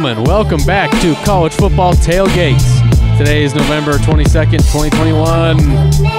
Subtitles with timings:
[0.00, 3.18] gentlemen, welcome back to College Football Tailgates.
[3.18, 5.56] Today is November 22nd, 2021.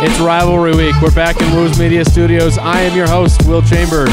[0.05, 0.93] It's Rivalry Week.
[1.01, 2.59] We're back in Woos Media Studios.
[2.59, 4.09] I am your host, Will Chambers.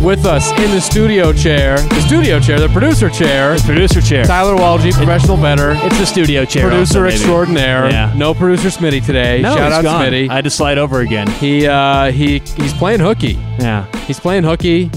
[0.00, 4.24] With us in the studio chair, the studio chair, the producer chair, the Producer chair.
[4.24, 6.68] Tyler Walgie, professional better, It's the studio chair.
[6.68, 7.90] producer also, extraordinaire.
[7.90, 8.14] Yeah.
[8.16, 9.42] No producer Smitty today.
[9.42, 10.04] No, Shout out gone.
[10.06, 10.30] Smitty.
[10.30, 11.26] I had to slide over again.
[11.32, 13.38] he uh, he he's playing hooky.
[13.58, 13.84] Yeah.
[14.06, 14.90] He's playing hooky.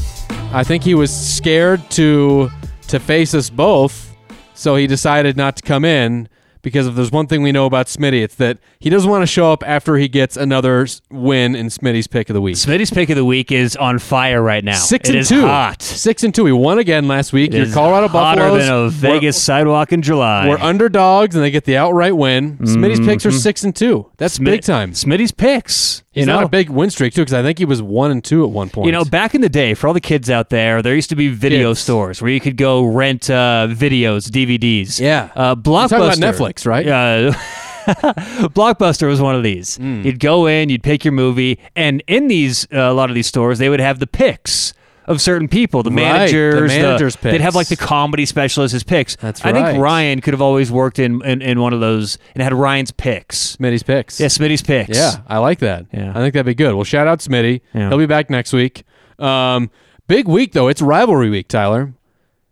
[0.54, 2.50] I think he was scared to
[2.90, 4.16] to face us both,
[4.54, 6.28] so he decided not to come in.
[6.62, 9.28] Because if there's one thing we know about Smitty, it's that he doesn't want to
[9.28, 12.58] show up after he gets another win in Smitty's pick of the week.
[12.58, 14.76] Smitty's pick of the week is on fire right now.
[14.76, 15.40] Six It and is two.
[15.40, 15.82] hot.
[15.82, 16.44] Six and two.
[16.44, 17.54] We won again last week.
[17.54, 20.50] It Your Colorado hotter Buffaloes than a were- Vegas sidewalk in July.
[20.50, 22.58] We're underdogs and they get the outright win.
[22.58, 23.38] Smitty's picks are mm-hmm.
[23.38, 24.12] six and two.
[24.18, 24.92] That's Smit- big time.
[24.92, 26.04] Smitty's picks.
[26.12, 28.10] He's you know, not a big win streak too, because I think he was one
[28.10, 28.88] and two at one point.
[28.88, 31.16] You know, back in the day, for all the kids out there, there used to
[31.16, 31.82] be video Kids.
[31.82, 35.00] stores where you could go rent uh, videos, DVDs.
[35.00, 35.30] Yeah.
[35.36, 36.16] Uh, Blockbuster.
[36.16, 36.86] Netflix, right?
[36.86, 37.32] Yeah.
[37.88, 39.78] Blockbuster was one of these.
[39.78, 40.02] Hmm.
[40.02, 43.28] You'd go in, you'd pick your movie, and in these uh, a lot of these
[43.28, 44.74] stores, they would have the picks
[45.10, 48.84] of certain people, the Right, the managers, managers' They'd have like the comedy specialists as
[48.84, 49.18] picks.
[49.18, 49.54] That's right.
[49.56, 52.54] I think Ryan could have always worked in, in in one of those and had
[52.54, 53.58] Ryan's picks.
[53.58, 54.20] Smitty's picks.
[54.20, 54.96] Yeah, Smitty's picks.
[54.96, 55.88] Yeah, I like that.
[55.92, 56.12] Yeah.
[56.12, 56.76] I think that'd be good.
[56.76, 57.62] Well, shout out Smitty.
[57.74, 57.90] Yeah.
[57.90, 58.84] He'll be back next week.
[59.18, 59.70] Um,
[60.08, 60.68] big week though.
[60.70, 61.94] It's rivalry week, Tyler.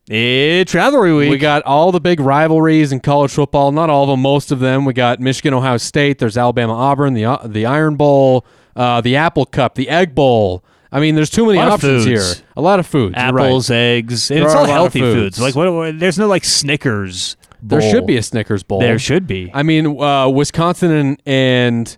[0.10, 1.30] It's rivalry week.
[1.30, 3.72] We got all the big rivalries in college football.
[3.74, 4.86] Not all of them, most of them.
[4.86, 6.18] We got Michigan, Ohio State.
[6.20, 7.14] There's Alabama, Auburn.
[7.14, 10.64] The uh, the Iron Bowl, uh, the Apple Cup, the Egg Bowl.
[10.92, 12.38] I mean, there's too many Lot of options foods.
[12.38, 12.46] here.
[12.56, 13.16] A lot of foods.
[13.18, 13.46] You're right.
[13.46, 15.38] apples, eggs, and There it's are all a lot of healthy foods.
[15.38, 15.40] foods.
[15.42, 17.36] Like what, what- There's no like Snickers.
[17.62, 17.92] There bowl.
[17.92, 18.80] should be a Snickers Bowl.
[18.80, 19.50] There should be.
[19.54, 21.98] I mean, uh, Wisconsin and, and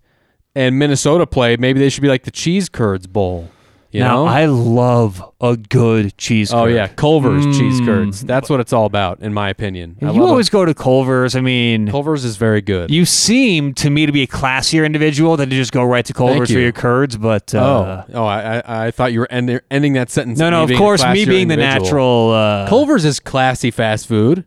[0.55, 1.57] and Minnesota play.
[1.57, 3.49] Maybe they should be like the Cheese Curds Bowl.
[3.91, 6.51] You now know, I love a good cheese.
[6.51, 6.57] curd.
[6.59, 7.85] Oh yeah, Culver's cheese Mm.
[7.85, 8.22] curds.
[8.22, 9.95] That's what it's all about, in my opinion.
[10.01, 10.51] I You always it.
[10.51, 11.35] go to Culver's.
[11.35, 12.91] I mean, Culver's is very good.
[12.91, 16.13] you seem to me to be a classier individual than to just go right to
[16.13, 17.17] Culver's for your curds.
[17.17, 20.38] But uh, oh, oh, I, I, I thought you were end, ending that sentence.
[20.38, 22.31] no, no, of course, me being the natural.
[22.31, 24.45] Uh, Culver's is classy fast food.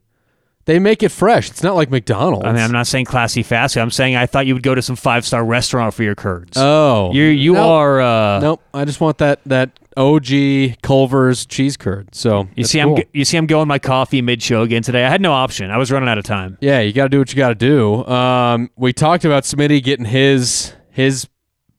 [0.65, 1.51] They make it fresh.
[1.51, 2.47] It's not like McDonald's.
[2.47, 3.81] I mean, I'm not saying classy fast food.
[3.81, 6.53] I'm saying I thought you would go to some five star restaurant for your curds.
[6.57, 7.67] Oh, you you Nope.
[7.67, 8.01] are.
[8.01, 8.63] Uh, Nope.
[8.73, 12.15] I just want that that OG Culver's cheese curd.
[12.15, 12.91] So You that's see, cool.
[12.91, 15.05] I'm g- you see, I'm going my coffee mid show again today.
[15.05, 15.71] I had no option.
[15.71, 16.59] I was running out of time.
[16.61, 18.05] Yeah, you got to do what you got to do.
[18.07, 21.27] Um, we talked about Smitty getting his his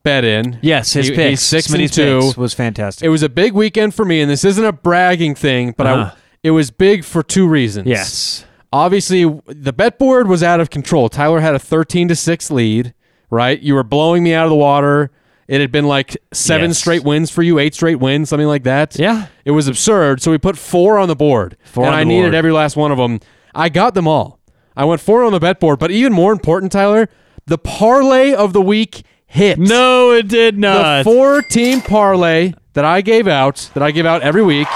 [0.04, 0.60] bet in.
[0.62, 1.30] Yes, his He- picks.
[1.30, 2.20] he's six Smitty's and two.
[2.22, 3.06] picks was fantastic.
[3.06, 6.12] It was a big weekend for me, and this isn't a bragging thing, but Uh-huh.
[6.14, 7.88] I it was big for two reasons.
[7.88, 8.44] yes.
[8.74, 11.08] Obviously, the bet board was out of control.
[11.08, 12.94] Tyler had a 13 to 6 lead,
[13.30, 13.60] right?
[13.62, 15.12] You were blowing me out of the water.
[15.48, 16.80] It had been like seven Yes.
[16.80, 18.98] straight wins for you, eight straight wins, something like that.
[18.98, 19.28] Yeah.
[19.46, 20.22] It was absurd.
[20.24, 21.56] So we put four on the board.
[21.66, 22.36] Four and I needed board.
[22.36, 23.20] every last one of them.
[23.54, 24.40] I got them all.
[24.76, 27.10] I went four on the bet board, but even more important, Tyler,
[27.46, 29.60] the parlay of the week hit.
[29.60, 31.00] No, it did not.
[31.00, 34.68] The four team parlay that I gave out, that I give out every week,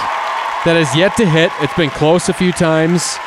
[0.65, 1.51] that has yet to hit.
[1.61, 3.17] It's been close a few times.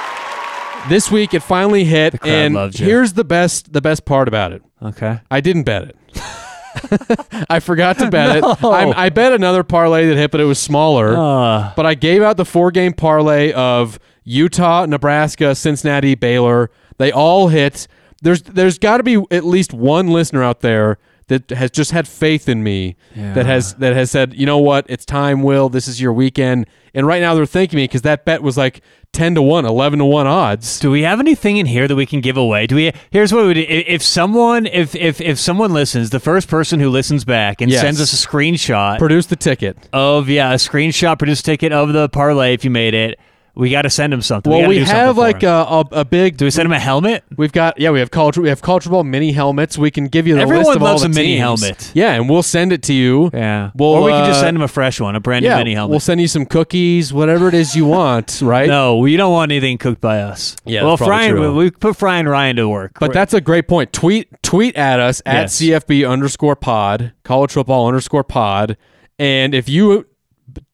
[0.89, 2.87] This week it finally hit, crowd and loves you.
[2.87, 4.63] here's the best the best part about it.
[4.83, 5.21] okay.
[5.31, 5.97] I didn't bet it.
[7.51, 8.45] I forgot to bet it.
[8.65, 11.17] I, I bet another parlay that hit, but it was smaller.
[11.17, 16.71] Uh, But I gave out the four game parlay of Utah, Nebraska, Cincinnati, Baylor.
[16.99, 17.87] They all hit.
[18.23, 20.99] There's there's got to be at least one listener out there
[21.31, 24.85] that has just had faith in me that has that has said, you know what,
[24.89, 25.69] it's time, Will.
[25.71, 26.67] This is your weekend.
[26.93, 28.83] And right now they're thanking me because that bet was like
[29.13, 30.81] ten to one, 11 to one odds.
[30.81, 32.67] do we have anything in here that we can give away?
[32.67, 32.93] Do we?
[33.11, 33.61] Here's what we do.
[33.61, 37.71] If if someone, if if if someone listens, the first person who listens back and
[37.71, 37.81] Yes.
[37.81, 39.77] sends us a screenshot Produce the ticket.
[39.93, 42.55] of yeah, a screenshot, produce ticket of the parlay.
[42.55, 43.19] If you made it,
[43.61, 44.51] we got to send him something.
[44.51, 46.39] Well, we do have like a, a, a big.
[46.39, 47.23] do we send him a helmet?
[47.37, 49.77] We've got yeah, we have college we have college ball mini helmets.
[49.77, 51.41] We can give you the Everyone list of all loves the a mini teams.
[51.41, 51.93] helmet.
[51.95, 53.31] Yeah, and we'll send it to you.
[53.35, 53.71] Yeah.
[53.75, 55.59] Well, or we can just uh, send him a fresh one, a brand Yeah, new
[55.59, 55.91] mini helmet.
[55.91, 58.67] we'll send you some cookies, whatever it is you want, right?
[58.67, 60.57] No, we don't want anything cooked by us.
[60.65, 62.93] Yeah, well, Brian, we, we put Fry and Ryan to work.
[62.99, 63.93] But that's a great point.
[63.93, 68.79] Tweet tweet at us at CFB underscore pod, college football underscore pod.
[69.19, 70.07] And if you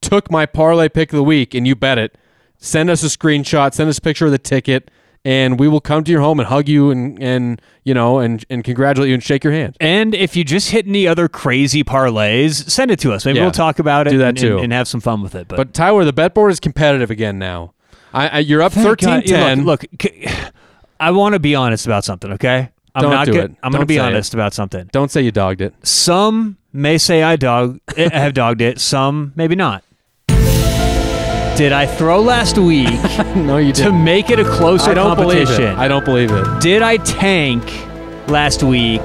[0.01, 2.17] took my parlay pick of the week and you bet it,
[2.59, 4.91] send us a screenshot, send us a picture of the ticket,
[5.25, 8.45] and we will come to your home and hug you and, and you know and,
[8.51, 9.77] and congratulate you and shake your hand.
[9.81, 13.25] and if you just hit any other crazy parlays, send it to us.
[13.25, 13.45] Maybe Yeah.
[13.45, 14.11] we'll talk about it.
[14.11, 14.55] Do that and, too.
[14.57, 15.49] and, and have some fun with it.
[15.49, 17.73] But, But Tyler, the bet board is competitive again now.
[18.15, 19.65] I, I you're up Thank 13 God- yeah, 10.
[19.65, 20.29] Look, look c-
[20.99, 22.33] I want to be honest about something.
[22.33, 23.51] Okay, I'm Don't not do good.
[23.51, 23.57] it.
[23.63, 24.89] I'm going to Don't be say honest about something.
[24.93, 25.75] Don't say you dogged it.
[25.83, 28.79] Some may say I dog I eh, have dogged it.
[28.81, 29.83] Some maybe not.
[31.57, 32.87] Did I throw last week
[33.35, 34.05] no, you to didn't.
[34.05, 35.73] make it a closer I don't believe competition?
[35.73, 35.79] it.
[35.79, 36.61] I don't believe it.
[36.61, 37.65] Did I tank
[38.29, 39.01] last week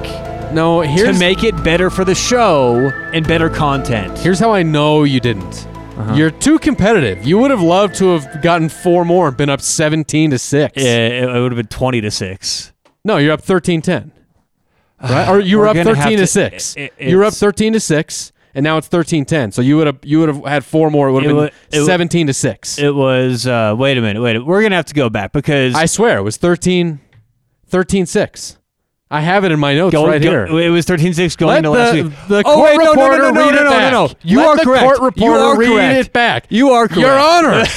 [0.52, 4.18] No, here's to make it better for the show and better content?
[4.18, 5.66] here's how I know you didn't.
[5.96, 6.14] Uh-huh.
[6.14, 7.24] You're too competitive.
[7.26, 10.72] You would have loved to have gotten four more and been up 17 to 6.
[10.76, 12.72] Yeah, it, it would have been 20 to 6.
[13.04, 14.10] No, you're up 13-10.
[15.02, 15.28] Right?
[15.30, 16.76] Or you were We're up gonna have 13 to to- 6.
[16.76, 19.52] it- you were up it's- 13 to 6 and now it's 13-10.
[19.54, 21.08] So you would have you would have had four more.
[21.08, 21.36] It would have been
[21.80, 22.78] wa- 17 to 6.
[22.78, 25.32] It was, uh, wait a minute, wait a We're going to have to go back
[25.32, 25.74] because.
[25.74, 27.00] I swear it was 13
[27.70, 28.58] 13-6.
[29.10, 30.44] I have it in my notes Go- right go- here.
[30.46, 32.12] It was 13 6 going Let into last the, week.
[32.28, 33.92] the oh, court wait, no, no, reporter no, no, no, it no, back.
[33.92, 34.12] no, no.
[34.22, 34.96] You Let are the correct.
[34.98, 36.06] court You are read correct.
[36.08, 36.46] it back.
[36.48, 37.00] You are correct.
[37.00, 37.64] Your Honor.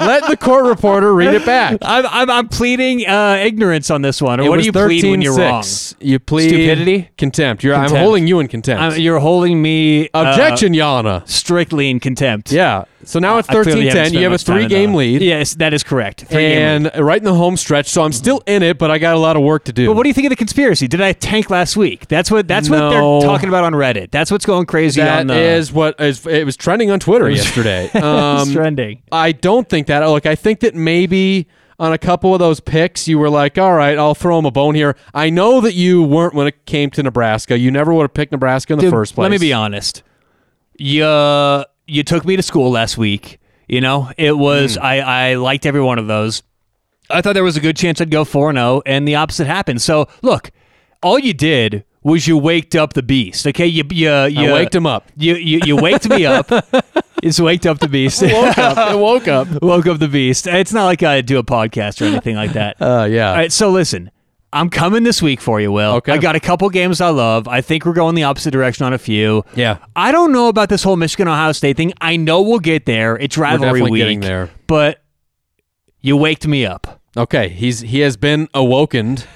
[0.00, 1.78] Let the court reporter read it back.
[1.82, 4.40] I'm, I'm, I'm pleading uh, ignorance on this one.
[4.40, 5.62] It what do you plead when you're wrong?
[5.62, 5.96] 13-6.
[6.00, 7.10] You plead Stupidity?
[7.18, 7.64] contempt.
[7.64, 8.80] You're, I'm holding you in contempt.
[8.82, 11.26] I'm- you're holding me uh, Objection, Yana.
[11.28, 12.52] strictly in contempt.
[12.52, 12.84] Yeah.
[13.08, 14.06] So now it's I clearly haven't 13-10.
[14.06, 15.22] spent You have a much time in three-game the- lead.
[15.22, 16.24] Yes, that is correct.
[16.26, 18.16] Three-game And right in the home stretch, so I'm mm-hmm.
[18.16, 19.86] still in it, but I got a lot of work to do.
[19.86, 20.88] But what do you think of the conspiracy?
[20.88, 22.08] Did I tank last week?
[22.08, 22.90] That's what that's what No.
[23.20, 24.10] they're talking about on Reddit.
[24.10, 27.28] That's what's going crazy That on the is what is it was trending on Twitter
[27.30, 27.90] yesterday.
[27.94, 29.02] it's Um, trending.
[29.12, 30.00] I don't think that.
[30.08, 31.46] Look, I think that maybe
[31.78, 34.50] on a couple of those picks, you were like, all right, I'll throw him a
[34.52, 34.94] bone here.
[35.12, 37.58] I know that you weren't when it came to Nebraska.
[37.58, 39.24] You never would have picked Nebraska in the first place.
[39.24, 40.02] Let me be honest.
[40.78, 41.02] You
[41.86, 43.38] you took me to school last week.
[43.68, 46.42] You know, it was I I liked every one of those.
[47.10, 49.82] I thought there was a good chance I'd go 4 0 and the opposite happened.
[49.82, 50.50] So, look,
[51.02, 53.46] all you did was you waked up the beast.
[53.46, 53.66] Okay?
[53.66, 55.10] You you you I waked him up.
[55.16, 56.50] You you, you waked me up.
[57.24, 58.20] It's waked up the beast.
[58.20, 58.76] woke up.
[58.76, 59.48] I woke up.
[59.62, 60.46] woke up the beast.
[60.46, 62.76] It's not like I do a podcast or anything like that.
[62.78, 63.30] Uh, yeah.
[63.30, 64.10] All right, so listen,
[64.54, 65.94] I'm coming this week for you, Will.
[65.94, 66.12] Okay.
[66.12, 67.48] I got a couple games I love.
[67.48, 69.44] I think we're going the opposite direction on a few.
[69.56, 69.78] Yeah.
[69.96, 71.92] I don't know about this whole Michigan Ohio State thing.
[72.00, 73.16] I know we'll get there.
[73.18, 74.00] It's rivalry definitely week.
[74.00, 74.50] getting there.
[74.68, 75.02] But
[76.00, 77.00] you waked me up.
[77.16, 79.26] Okay, he's he has been awokened,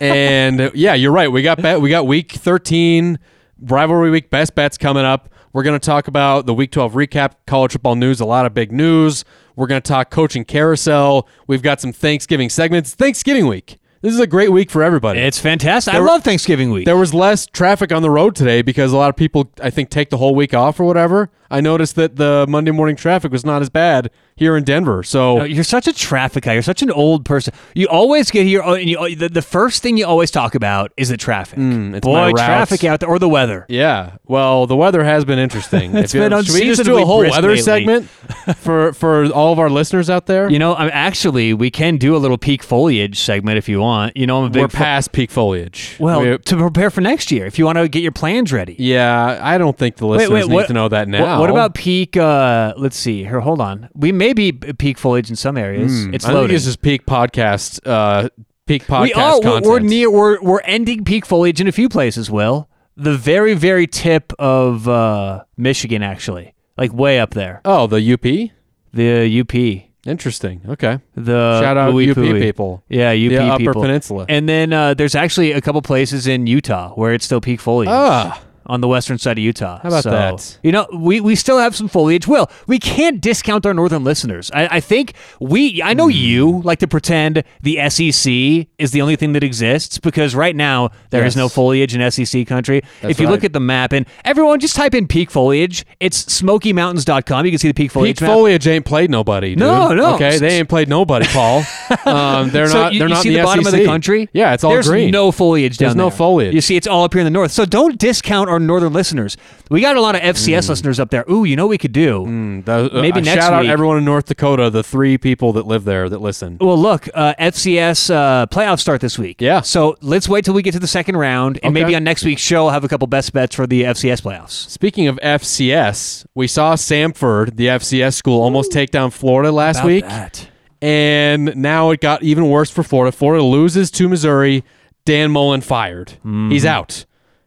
[0.00, 1.30] and yeah, you're right.
[1.30, 3.18] We got bet, we got week 13
[3.60, 5.30] rivalry week best bets coming up.
[5.52, 8.54] We're going to talk about the week 12 recap, college football news, a lot of
[8.54, 9.24] big news.
[9.54, 11.28] We're going to talk coaching carousel.
[11.46, 12.94] We've got some Thanksgiving segments.
[12.94, 13.78] Thanksgiving week.
[14.04, 15.18] This is a great week for everybody.
[15.18, 15.94] It's fantastic.
[15.94, 16.84] I There- love Thanksgiving week.
[16.84, 19.88] there was less traffic on the road today because a lot of people, I think,
[19.88, 21.30] take the whole week off or whatever.
[21.50, 25.02] I noticed that the Monday morning traffic was not as bad here in Denver.
[25.02, 26.54] So Oh, You're such a traffic guy.
[26.54, 27.54] You're such an old person.
[27.74, 30.92] You always get here, oh, and you, the, the first thing you always talk about
[30.96, 31.58] is the traffic.
[31.58, 33.64] Mm, it's Boy, my traffic out there, or the weather.
[33.68, 34.16] Yeah.
[34.26, 35.94] Well, the weather has been interesting.
[36.04, 37.62] It's If been should we just do a whole weather lately.
[37.62, 38.08] segment
[38.56, 40.50] for for all of our listeners out there?
[40.50, 44.16] You know, I'm actually we can do a little peak foliage segment if you want.
[44.16, 45.96] You know, I'm a big We're fo- past peak foliage.
[46.00, 47.46] well We- to prepare for next year.
[47.46, 48.76] If you want to get your plans ready.
[48.78, 51.40] yeah, I don't think the listeners need to know that what- now.
[51.40, 52.16] What, about peak?
[52.16, 53.40] Uh, let's see here.
[53.40, 53.88] Hold on.
[53.94, 56.06] We may be peak foliage in some areas.
[56.06, 57.80] it's Hmm, I think this is peak podcast.
[57.84, 58.28] Uh,
[58.66, 59.36] peak podcast we are.
[59.36, 59.66] We're, content.
[59.66, 60.10] we're near.
[60.10, 62.30] We're we're ending peak foliage in a few places.
[62.30, 67.60] Will the very very tip of uh, Michigan actually, like way up there.
[67.64, 68.50] Oh, the UP.
[68.92, 69.84] The UP.
[70.06, 70.60] Interesting.
[70.68, 70.98] Okay.
[71.14, 72.40] The Shout out Louis UP Pui.
[72.40, 72.84] people.
[72.88, 73.82] Yeah, UP The Upper people.
[73.82, 74.26] Peninsula.
[74.28, 77.88] And then uh, there's actually a couple places in Utah where it's still peak foliage.
[77.90, 79.78] Ah, on the western side of Utah.
[79.82, 80.58] How about So, that?
[80.62, 82.26] You know, we, we still have some foliage.
[82.26, 84.50] Will, we can't discount our northern listeners.
[84.54, 89.16] I, I think we, I know you like to pretend the SEC is the only
[89.16, 91.36] thing that exists because right now there is Yes.
[91.36, 92.82] no foliage in SEC country.
[93.00, 96.24] That's if you look at the map, and everyone just type in peak foliage, it's
[96.24, 97.44] smokymountains.com.
[97.44, 98.30] You can see the peak peak foliage map.
[98.30, 99.50] foliage ain't played nobody.
[99.50, 99.58] Dude.
[99.58, 100.14] No, no.
[100.14, 101.62] Okay, they ain't played nobody, Paul.
[102.06, 102.92] Um, they're so not.
[102.92, 104.28] you, they're you not see in the, the, bottom of the country?
[104.32, 105.10] Yeah, it's all There's green.
[105.10, 105.94] no foliage down there.
[105.94, 106.54] There's no foliage.
[106.54, 107.50] You see, it's all up here in the north.
[107.50, 109.36] So don't discount our northern listeners.
[109.70, 111.24] We got a lot of FCS listeners up there.
[111.30, 112.24] Ooh, you know what we could do?
[112.26, 115.52] Mm, the- uh, Maybe next shout out week- everyone in North Dakota, the three people
[115.52, 116.56] that live there that listen.
[116.60, 119.40] Well, look, uh, FCS uh, playoffs start this week.
[119.40, 119.60] Yeah.
[119.60, 121.82] So let's wait till we get to the second round, and Okay.
[121.84, 124.68] maybe on next week's show, I'll have a couple best bets for the FCS playoffs.
[124.70, 129.86] Speaking of FCS, we saw Samford, the FCS school, almost take down Florida last About
[129.86, 130.48] week, that.
[130.82, 133.12] and now it got even worse for Florida.
[133.12, 134.64] Florida loses to Missouri.
[135.06, 136.12] Dan Mullen fired.
[136.20, 136.50] Mm-hmm.
[136.50, 137.04] He's out.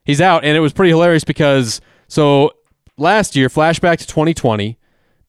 [0.08, 2.52] He's out, and it was pretty hilarious because so
[2.98, 4.80] last year, flashback to 2020,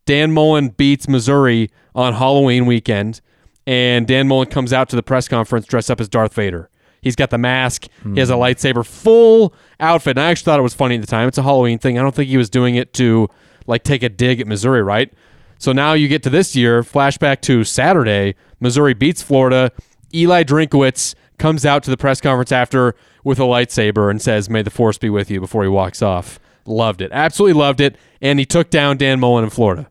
[0.06, 3.20] Dan Mullen beats Missouri on Halloween weekend,
[3.66, 6.70] and Dan Mullen comes out to the press conference dressed up as Darth Vader.
[7.02, 7.88] He's got the mask.
[8.02, 8.42] He has a hmm.
[8.42, 10.16] lightsaber, full outfit.
[10.16, 11.28] And I actually thought it was funny at the time.
[11.28, 11.98] It's a Halloween thing.
[11.98, 13.28] I don't think he was doing it to
[13.66, 15.12] like take a dig at Missouri, right?
[15.58, 18.34] So now you get to this year, flashback to Saturday.
[18.60, 19.72] Missouri beats Florida.
[20.14, 24.62] Eli Drinkwitz comes out to the press conference after with a lightsaber and says, "May
[24.62, 28.38] the force be with you." Before he walks off, loved it, absolutely loved it, and
[28.38, 29.88] he took down Dan Mullen in Florida.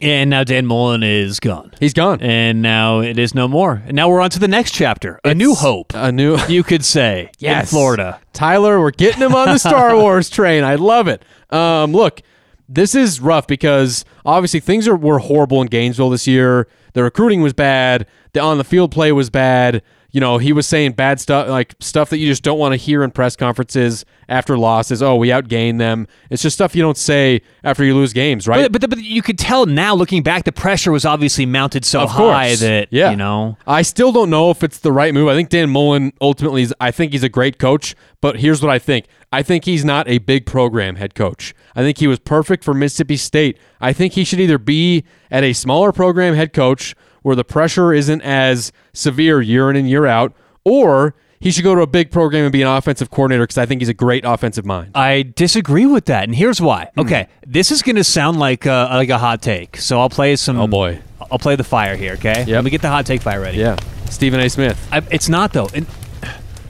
[0.00, 1.72] And now Dan Mullen is gone.
[1.80, 2.20] He's gone.
[2.20, 3.82] And now it is no more.
[3.84, 5.18] And now we're on to the next chapter.
[5.24, 8.20] A new hope, A new you could say, in Florida.
[8.32, 10.62] Tyler, we're getting him on the Star Wars train.
[10.62, 11.24] I love it.
[11.50, 12.22] Um, look,
[12.68, 16.68] this is rough because obviously things are were horrible in Gainesville this year.
[16.92, 18.06] The recruiting was bad.
[18.34, 19.82] The on the field play was bad.
[20.10, 22.76] You know, he was saying bad stuff, like stuff that you just don't want to
[22.76, 25.02] hear in press conferences after losses.
[25.02, 26.08] Oh, we outgained them.
[26.30, 28.72] It's just stuff you don't say after you lose games, right?
[28.72, 32.00] But, but, but you could tell now, looking back, the pressure was obviously mounted so
[32.00, 33.10] Of high that, yeah.
[33.10, 33.58] you know.
[33.66, 35.28] I still don't know if it's the right move.
[35.28, 38.70] I think Dan Mullen ultimately is I think he's a great coach, but here's what
[38.70, 39.06] I think.
[39.30, 41.54] I think he's not a big program head coach.
[41.76, 43.58] I think he was perfect for Mississippi State.
[43.78, 47.92] I think he should either be at a smaller program head coach where the pressure
[47.92, 50.32] isn't as severe year in and year out,
[50.64, 53.66] or he should go to a big program and be an offensive coordinator because I
[53.66, 54.92] think he's a great offensive mind.
[54.94, 56.90] I disagree with that, and here's why.
[56.94, 57.00] Hmm.
[57.00, 60.36] Okay, this is going to sound like a, like a hot take, so I'll play
[60.36, 60.58] some.
[60.58, 61.00] Oh, boy.
[61.30, 62.14] I'll play the fire here.
[62.14, 63.58] Okay, let me get the hot take fire ready.
[63.58, 63.76] Yeah.
[64.08, 64.48] Stephen A.
[64.48, 64.88] Smith.
[64.90, 65.68] I, it's not though.
[65.74, 65.86] And,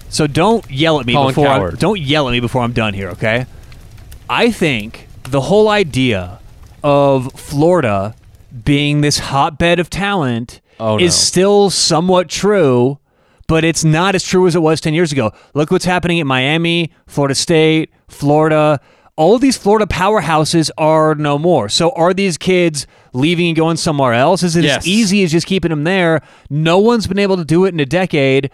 [0.09, 1.49] so don't yell at me Colin before.
[1.49, 3.11] I'm, don't yell at me before I'm done here.
[3.11, 3.47] Okay.
[4.29, 6.41] I think the whole idea
[6.83, 8.15] of Florida
[8.69, 11.05] being this hotbed of talent Oh, no.
[11.05, 12.99] is still somewhat true,
[13.47, 15.33] but it's not as true as it was 10 years ago.
[15.55, 18.79] Look what's happening at Miami, Florida State, Florida.
[19.17, 21.69] All of these Florida powerhouses are no more.
[21.71, 24.43] So are these kids leaving and going somewhere else?
[24.43, 24.83] Is it Yes.
[24.83, 26.21] as easy as just keeping them there?
[26.51, 28.51] No one's been able to do it in a decade.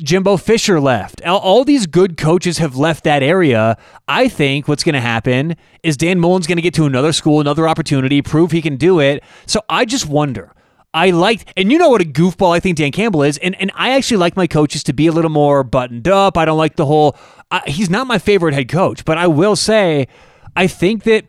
[0.00, 1.22] Jimbo Fisher left.
[1.24, 3.78] All, all these good coaches have left that area.
[4.06, 7.40] I think what's going to happen is Dan Mullen's going to get to another school,
[7.40, 9.22] another opportunity, prove he can do it.
[9.46, 10.52] So I just wonder.
[10.92, 13.70] I liked, and you know what a goofball I think Dan Campbell is, and and
[13.74, 16.38] I actually like my coaches to be a little more buttoned up.
[16.38, 17.18] I don't like the whole.
[17.66, 20.08] He's not my favorite head coach, but I will say,
[20.54, 21.26] I think that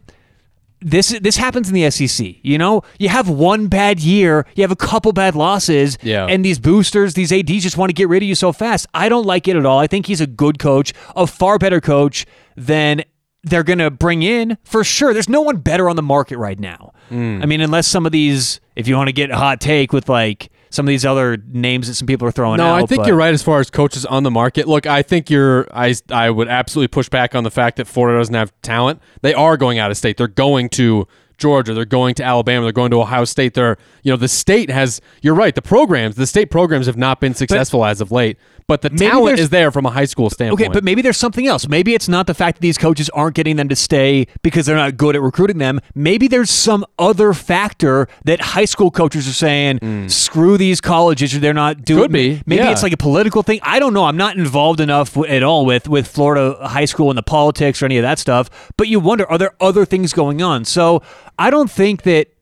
[0.79, 2.35] this this happens in the SEC.
[2.43, 6.25] You know, you have one bad year, you have a couple bad losses, Yeah.
[6.27, 8.85] and these boosters, these ads, just want to get rid of you so fast.
[8.93, 9.79] I don't like it at all.
[9.79, 13.03] I think he's a good coach, a far better coach than
[13.43, 15.13] they're going to bring in for sure.
[15.13, 16.91] There's no one better on the market right now.
[17.09, 17.39] Hmm.
[17.41, 20.09] I mean, unless some of these, if you want to get a hot take with
[20.09, 22.77] like some of these other names that some people are throwing No, out.
[22.77, 24.67] No, I think but- you're right as far as coaches on the market.
[24.67, 25.67] Look, I think you're.
[25.73, 29.01] I I would absolutely push back on the fact that Florida doesn't have talent.
[29.21, 30.17] They are going out of state.
[30.17, 31.07] They're going to
[31.37, 31.73] Georgia.
[31.75, 32.65] They're going to Alabama.
[32.65, 33.53] They're going to Ohio State.
[33.53, 35.01] They're you know the state has.
[35.21, 35.53] You're right.
[35.53, 38.37] The programs, the state programs have not been successful as of late.
[38.67, 40.61] But the talent is there from a high school standpoint.
[40.61, 41.69] Okay, but maybe there's something else.
[41.69, 44.75] Maybe it's not the fact that these coaches aren't getting them to stay because they're
[44.75, 45.79] not good at recruiting them.
[45.95, 50.07] Maybe there's some other factor that high school coaches are saying, hmm.
[50.09, 52.03] screw these colleges or they're not doing.
[52.03, 52.71] Could be, Maybe yeah.
[52.71, 53.61] it's like a political thing.
[53.63, 54.03] I don't know.
[54.03, 57.81] I'm not involved enough w- at all with, with Florida high school and the politics
[57.81, 58.49] or any of that stuff.
[58.75, 60.65] But you wonder, are there other things going on?
[60.65, 61.01] So
[61.39, 62.33] I don't think that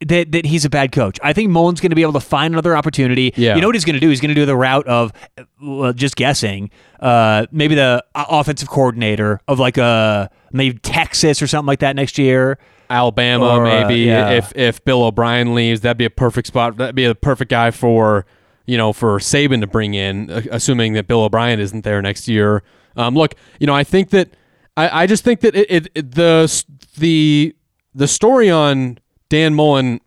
[0.00, 1.18] that that he's a bad coach.
[1.22, 3.32] I think Mullen's going to be able to find another opportunity.
[3.36, 3.54] Yeah.
[3.54, 4.08] You know what he's going to do?
[4.08, 6.70] He's going to do the route of, uh, well, just guessing,
[7.00, 12.18] uh, maybe the offensive coordinator of like a maybe Texas or something like that next
[12.18, 12.58] year.
[12.90, 14.30] Alabama, Or, uh, maybe yeah.
[14.30, 16.76] if if Bill O'Brien leaves, that'd be a perfect spot.
[16.76, 18.26] That'd be a perfect guy for
[18.66, 22.28] you know for Saban to bring in, uh, assuming that Bill O'Brien isn't there next
[22.28, 22.62] year.
[22.96, 24.30] Um, look, you know, I think that
[24.76, 26.64] I, I just think that it, it, it the
[26.98, 27.56] the
[27.94, 28.98] the story on
[29.34, 30.00] Dan Mullen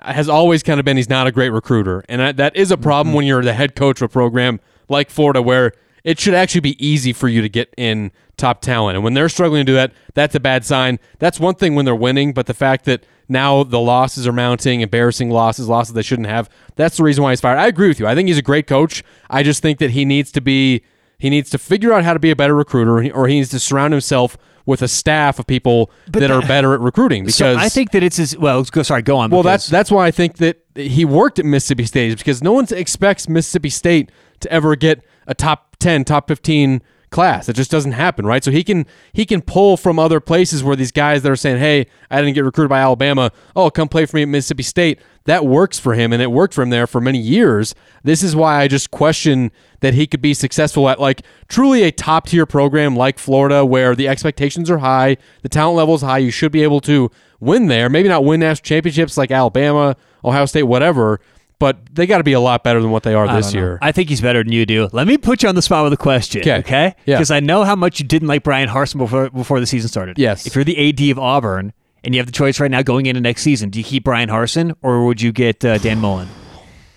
[0.00, 2.76] has always kind of been he's not a great recruiter, and I, that is a
[2.76, 3.16] problem mm-hmm.
[3.18, 4.58] when you're the head coach of a program
[4.88, 5.70] like Florida, where
[6.02, 8.96] it should actually be easy for you to get in top talent.
[8.96, 10.98] And when they're struggling to do that, that's a bad sign.
[11.20, 14.80] That's one thing when they're winning, but the fact that now the losses are mounting,
[14.80, 17.58] embarrassing losses, losses they shouldn't have, that's the reason why he's fired.
[17.58, 18.08] I agree with you.
[18.08, 19.04] I think he's a great coach.
[19.30, 20.82] I just think that he needs to be
[21.18, 23.58] he needs to figure out how to be a better recruiter, or he needs to
[23.60, 27.22] surround himself with a staff of people that are better at recruiting.
[27.24, 28.36] Because So I think that it's his.
[28.36, 29.30] Well, go, sorry, go on.
[29.30, 32.52] well, because- that's that's why I think that he worked at Mississippi State because no
[32.52, 37.48] one expects Mississippi State to ever get a top ten, top fifteen class.
[37.48, 38.42] It just doesn't happen, right?
[38.42, 41.58] So he can he can pull from other places where these guys that are saying,
[41.58, 43.30] "Hey, I didn't get recruited by Alabama.
[43.54, 46.54] Oh, come play for me at Mississippi State." That works for him, and it worked
[46.54, 47.74] for him there for many years.
[48.04, 51.90] This is why I just question that he could be successful at like truly a
[51.90, 56.18] top tier program like Florida, where the expectations are high, the talent level is high.
[56.18, 57.10] You should be able to
[57.40, 57.88] win there.
[57.88, 61.20] Maybe not win national championships like Alabama, Ohio State, whatever,
[61.58, 63.78] but they got to be a lot better than what they are I this year.
[63.80, 64.88] I think he's better than you do.
[64.92, 66.42] Let me put you on the spot with a question.
[66.42, 66.58] 'Kay.
[66.58, 66.94] Okay.
[67.06, 67.16] Yeah.
[67.16, 70.18] Because I know how much you didn't like Bryan Harsin before before the season started.
[70.18, 70.46] Yes.
[70.46, 71.72] If you're the AD of Auburn
[72.04, 74.28] and you have the choice right now going into next season, do you keep Bryan
[74.28, 76.28] Harsin or would you get uh, Dan Mullen?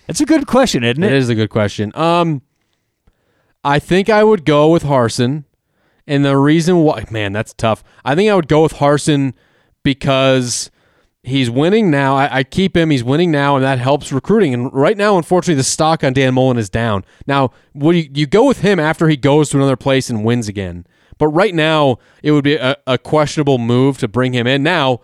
[0.06, 1.16] That's a good question, isn't It it?
[1.16, 1.92] is a good question.
[1.94, 2.42] Um,
[3.64, 5.44] I think I would go with Harsin,
[6.06, 7.84] and the reason why, man, that's tough.
[8.04, 9.34] I think I would go with Harsin
[9.84, 10.70] because
[11.22, 12.16] He's winning now.
[12.16, 12.90] I, I keep him.
[12.90, 14.54] He's winning now, and that helps recruiting.
[14.54, 17.04] And right now, unfortunately, the stock on Dan Mullen is down.
[17.26, 20.48] Now, would you, you go with him after he goes to another place and wins
[20.48, 20.86] again?
[21.18, 24.62] But right now, it would be a, a questionable move to bring him in.
[24.62, 25.00] Now,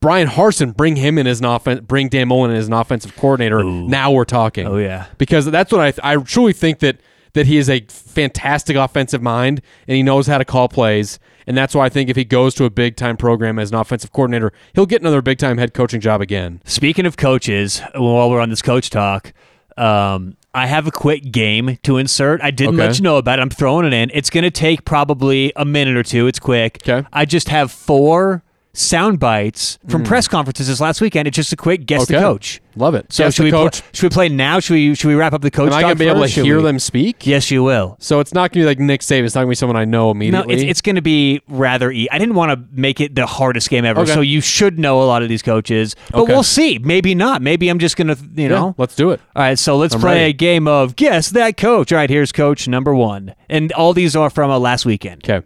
[0.00, 3.16] Bryan Harsin, bring him in as an offense, bring Dan Mullen in as an offensive
[3.16, 3.64] coordinator.
[3.64, 4.66] Now we're talking.
[4.66, 5.06] Oh, yeah.
[5.16, 7.00] because that's what I I truly think that
[7.34, 11.18] that he is a fantastic offensive mind and he knows how to call plays.
[11.46, 13.76] And that's why I think if he goes to a big time program as an
[13.76, 16.60] offensive coordinator, he'll get another big time head coaching job again.
[16.64, 19.32] Speaking of coaches, while we're on this coach talk,
[19.76, 22.40] um, I have a quick game to insert.
[22.42, 22.86] I didn't Okay.
[22.88, 23.42] let you know about it.
[23.42, 24.10] I'm throwing it in.
[24.12, 26.26] It's going to take probably a minute or two.
[26.26, 26.78] It's quick.
[26.86, 27.06] Okay.
[27.12, 31.26] I just have four sound bites from press conferences this last weekend.
[31.26, 32.22] It's just a quick guess the Hmm.
[32.22, 32.60] Coach.
[32.76, 33.12] Love it.
[33.12, 34.60] So Guess should the we pl- should we play now?
[34.60, 35.72] Should we should we wrap up the coach?
[35.72, 36.28] Am I gonna be able to?
[36.28, 36.62] Should hear we?
[36.62, 37.26] them speak?
[37.26, 37.96] Yes, you will.
[37.98, 39.24] So it's not gonna be like Nick Saban.
[39.24, 40.54] It's not gonna be someone I know No, immediately.
[40.54, 41.90] it's, it's going to be rather.
[41.90, 44.12] E- I didn't want to make it the hardest game ever, Okay.
[44.14, 45.96] so you should know a lot of these coaches.
[46.12, 46.32] But Okay.
[46.32, 46.78] we'll see.
[46.78, 47.42] Maybe not.
[47.42, 48.74] Maybe I'm just going to, you Yeah, know.
[48.78, 49.20] let's do it.
[49.34, 50.30] All right, so let's I'm play ready.
[50.30, 51.92] a game of guess that coach.
[51.92, 55.22] All right, here's coach number one, and all these are from uh, last weekend.
[55.28, 55.44] Okay.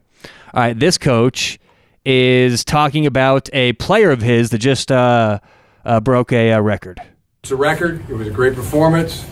[0.52, 1.58] All right, this coach
[2.04, 5.40] is talking about a player of his that just uh,
[5.84, 7.00] uh, broke a, uh record.
[7.42, 8.08] It's a record.
[8.08, 9.26] It was a great performance,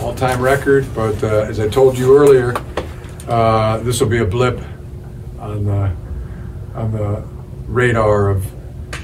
[0.00, 0.86] all-time record.
[0.94, 2.54] But uh, as I told you earlier,
[3.28, 4.60] uh, this will be a blip
[5.38, 5.94] on the
[6.74, 7.24] on the
[7.66, 8.44] radar of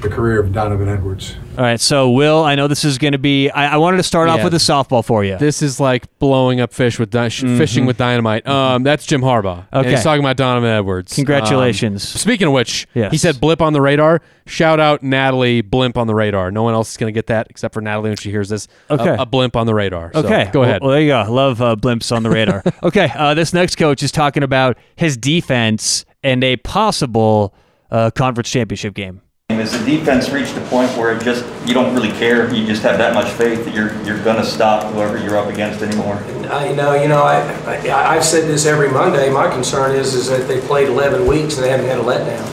[0.01, 1.35] the career of Donovan Edwards.
[1.57, 3.49] All right, so Will, I know this is going to be.
[3.49, 5.37] I, I wanted to start off with a softball for you.
[5.37, 8.47] This is like blowing up fish with di- sh fishing with dynamite.
[8.47, 9.65] Um, that's Jim Harbaugh.
[9.71, 9.91] And Okay.
[9.95, 11.15] he's talking about Donovan Edwards.
[11.15, 12.15] Congratulations.
[12.15, 13.11] Um, speaking of which, Yes.
[13.11, 14.21] he said blip on the radar.
[14.45, 16.51] Shout out Natalie Blimp on the radar.
[16.51, 18.67] No one else is going to get that except for Natalie when she hears this.
[18.89, 19.15] A- Okay.
[19.19, 20.11] A, blimp on the radar.
[20.13, 20.81] So, Okay, go ahead.
[20.81, 21.25] Well, well, there you go.
[21.33, 22.63] Love uh, blimps on the radar.
[22.83, 27.53] okay, uh, this next coach is talking about his defense and a possible
[27.91, 29.21] uh, conference championship game.
[29.59, 32.83] As the defense reached a point where it just you don't really care, you just
[32.83, 36.15] have that much faith that you're you're gonna stop whoever you're up against anymore.
[36.49, 36.93] I, know.
[36.93, 39.29] you know, I, I, I've said this every Monday.
[39.29, 42.45] My concern is, is that they played 11 weeks and they haven't had a letdown.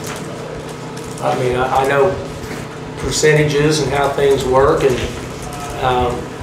[1.23, 2.11] I mean, I, I know
[2.99, 4.97] percentages and how things work, and
[5.85, 6.34] um,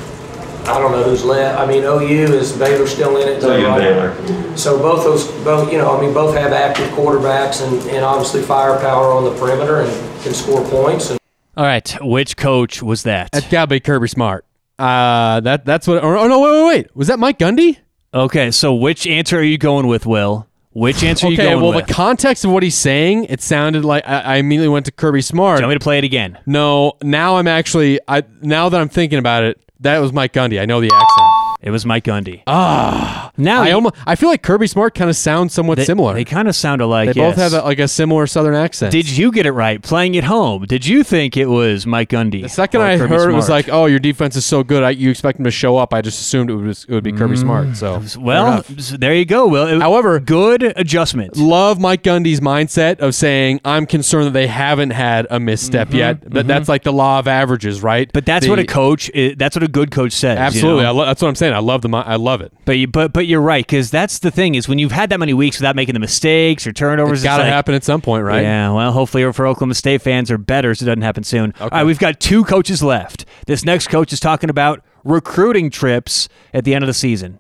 [0.67, 1.60] I don't know who's left.
[1.60, 3.41] I mean, OU is Baylor still in it.
[3.41, 3.80] So you right?
[3.80, 4.58] Baylor.
[4.58, 8.41] So both those, both, you know, I mean, both have active quarterbacks and, and obviously
[8.41, 11.10] firepower on the perimeter and can score points.
[11.10, 11.19] And
[11.58, 13.32] All right, which coach was that?
[13.32, 14.45] That's got to be Kirby Smart.
[14.78, 16.04] Uh, that that's what.
[16.04, 16.95] Or, oh no, wait, wait, wait.
[16.95, 17.78] Was that Mike Gundy?
[18.13, 20.47] Okay, so which answer are you going with, Will?
[20.74, 21.54] Which answer are you going with?
[21.56, 21.60] Okay.
[21.60, 21.88] going Well, with?
[21.88, 25.21] the context of what he's saying, it sounded like I, I immediately went to Kirby
[25.21, 25.58] Smart.
[25.58, 26.38] Do you want me to play it again?
[26.45, 28.00] No, now I'm actually.
[28.08, 30.62] I now that I'm thinking about it, that was Mike Gundy.
[30.62, 31.31] I know the accent.
[31.63, 32.41] It was Mike Gundy.
[32.47, 33.95] Ah, now I you- almost.
[34.08, 36.13] I feel like Kirby Smart kind of sounds somewhat they, similar.
[36.15, 37.13] They kind of sound alike.
[37.13, 38.91] They both have a, like a similar Southern accent.
[38.91, 40.65] Did you get it right playing at home?
[40.65, 42.41] Did you think it was Mike Gundy?
[42.41, 44.89] the second I Kirby heard it was like, "Oh, your defense is so good, I,
[44.91, 47.38] you expect him to show up." I just assumed it was it would be Kirby
[47.38, 47.76] Smart.
[47.78, 48.17] So Mm.
[48.17, 48.63] well,
[48.97, 49.47] there you go.
[49.47, 49.67] Will.
[49.67, 51.38] It- However- good adjustment.
[51.38, 56.28] love Mike Gundy's mindset of saying, "I'm concerned that they haven't had a misstep yet."
[56.30, 58.08] But that's like the law of averages, right?
[58.08, 59.12] Mm-hmm, But that's The- what a coach.
[59.38, 60.38] that's what a good coach says.
[60.38, 60.84] you absolutely.
[60.84, 60.89] know?
[60.89, 61.50] I lo- that's what I'm saying.
[61.53, 61.89] I love the.
[61.89, 62.53] mi- I love it.
[62.65, 65.19] But you, but but you're right because that's the thing is when you've had that
[65.19, 68.01] many weeks without making the mistakes or turnovers, It's got to like, happen at some
[68.01, 68.41] point, right?
[68.41, 71.53] Yeah, well, hopefully for Oklahoma State fans or so it doesn't happen soon.
[71.59, 73.25] All right, we've got two coaches left.
[73.47, 77.39] This next coach is talking about recruiting trips at the end of the season.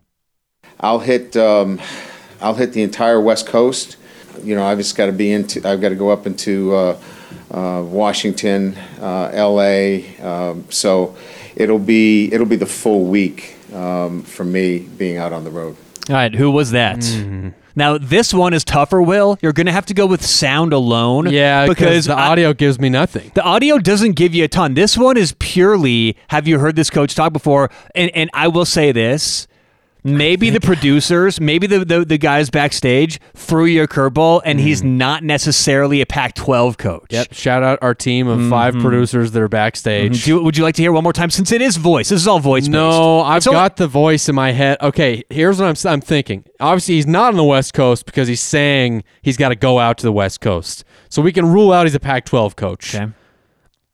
[0.79, 1.79] I'll hit um,
[2.41, 3.97] I'll hit the entire West Coast.
[4.43, 5.67] You know, I've just got to be into.
[5.67, 6.99] I've got to go up into uh,
[7.51, 10.17] uh, Washington, uh, L.A.
[10.19, 11.15] Um, so
[11.55, 15.75] it'll be it'll be the full week um, for me being out on the road.
[16.09, 16.97] All right, who was that?
[16.97, 17.49] Mm-hmm.
[17.75, 19.01] Now this one is tougher.
[19.01, 21.29] Will you're going to have to go with sound alone?
[21.29, 23.31] Yeah, because the I- audio gives me nothing.
[23.33, 24.73] The audio doesn't give you a ton.
[24.73, 27.69] This one is purely have you heard this coach talk before?
[27.95, 29.47] And and I will say this.
[30.03, 34.81] Maybe the producers, maybe the, the, the guys backstage threw you a curveball and he's
[34.83, 37.03] not necessarily a Pac 12 coach.
[37.03, 37.11] Mm.
[37.11, 37.33] Yep.
[37.33, 38.81] Shout out our team of five Mm-hmm.
[38.81, 40.23] producers that are backstage.
[40.25, 42.09] Do you, would you like to hear one more time since it is voice?
[42.09, 42.67] This is all voice.
[42.67, 44.77] No, I've got the voice in my head.
[44.81, 46.45] Okay, here's what I'm I'm thinking.
[46.59, 49.97] Obviously, he's not on the West Coast because he's saying he's got to go out
[49.99, 50.83] to the West Coast.
[51.09, 52.95] So we can rule out he's a Pac-12 coach.
[52.95, 53.11] Okay.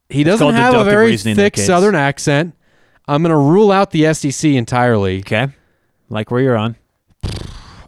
[0.10, 1.65] He doesn't have a very reasoning in that thick.
[1.65, 2.56] Southern accent.
[3.10, 5.20] I'm going to rule out the SEC entirely.
[5.20, 5.48] Okay.
[6.10, 6.76] Like where you're on.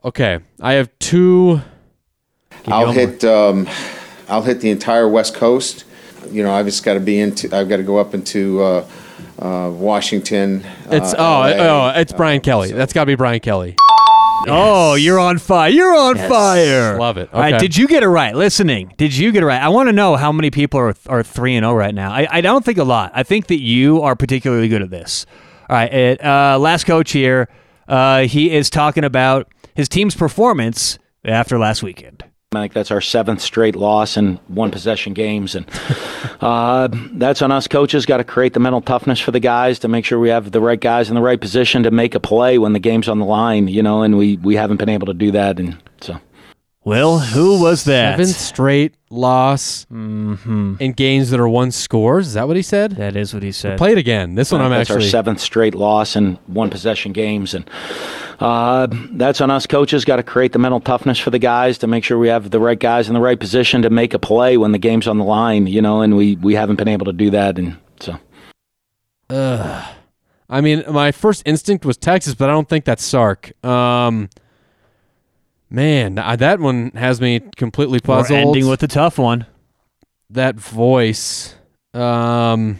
[0.03, 1.61] Okay, I have two.
[2.67, 3.67] I'll hit um,
[4.27, 5.85] I'll hit the entire West Coast.
[6.29, 7.55] You know, I've just got to be into.
[7.55, 8.87] I've got to go up into uh,
[9.39, 10.65] uh, Washington.
[10.89, 11.95] It's uh, oh LA.
[11.95, 12.71] oh it's Brian Kelly.
[12.71, 13.75] That's got to be Brian Kelly.
[14.47, 15.69] Oh, you're on fire.
[15.69, 16.97] You're on fire.
[16.97, 17.29] Love it.
[17.33, 18.33] All right, did you get it right?
[18.33, 19.61] Listening, did you get it right?
[19.61, 22.11] I want to know how many people are are three and zero right now.
[22.11, 23.11] I, I don't think a lot.
[23.13, 25.25] I think that you are particularly good at this.
[25.69, 27.49] All right, it, uh, last coach here.
[27.89, 32.23] Uh, he is talking about his team's performance after last weekend.
[32.51, 35.67] I think that's our seventh straight loss in one possession games, and
[36.41, 38.07] uh, that's on us coaches.
[38.07, 40.61] Got to create the mental toughness for the guys to make sure we have the
[40.61, 43.25] right guys in the right position to make a play when the game's on the
[43.25, 43.67] line.
[43.67, 46.19] You know, and we we haven't been able to do that, and so.
[46.89, 48.13] Well, who was that?
[48.13, 50.75] Seven straight loss Mm-hmm.
[50.79, 52.27] in games that are one scores.
[52.29, 52.93] Is that what he said?
[52.93, 53.77] That is what he said.
[53.77, 54.33] Play it again.
[54.33, 55.05] This one I'm that's actually.
[55.05, 57.69] our seventh straight loss in one possession games, and
[58.39, 60.03] uh, that's on us coaches.
[60.03, 62.59] Got to create the mental toughness for the guys to make sure we have the
[62.59, 65.23] right guys in the right position to make a play when the game's on the
[65.25, 65.67] line.
[65.67, 68.17] You know, and we we haven't been able to do that, and so.
[69.29, 73.53] I mean, my first instinct was Texas, but I don't think that's Sark.
[73.63, 74.29] Um,
[75.69, 78.39] man, I, that one has me completely We're puzzled.
[78.39, 79.45] ending with a tough one.
[80.29, 81.55] that voice.
[81.93, 82.79] Um,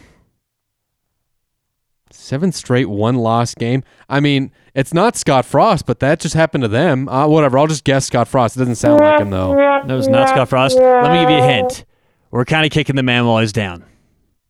[2.10, 3.82] seven straight one loss game.
[4.08, 7.08] I mean, it's not Scott Frost, but that just happened to them.
[7.08, 7.58] Uh, whatever.
[7.58, 8.56] I'll just guess Scott Frost.
[8.56, 9.54] It doesn't sound like him though.
[9.54, 10.76] That was not Scott Frost.
[10.76, 11.84] Let me give you a hint.
[12.30, 13.84] We're kind of kicking the man while he's down.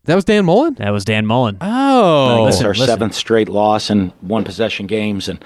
[0.05, 0.75] That was Dan Mullen.
[0.75, 1.59] That was Dan Mullen.
[1.61, 2.87] Oh, That's Listen, our listen.
[2.87, 5.43] seventh straight loss in one possession games, and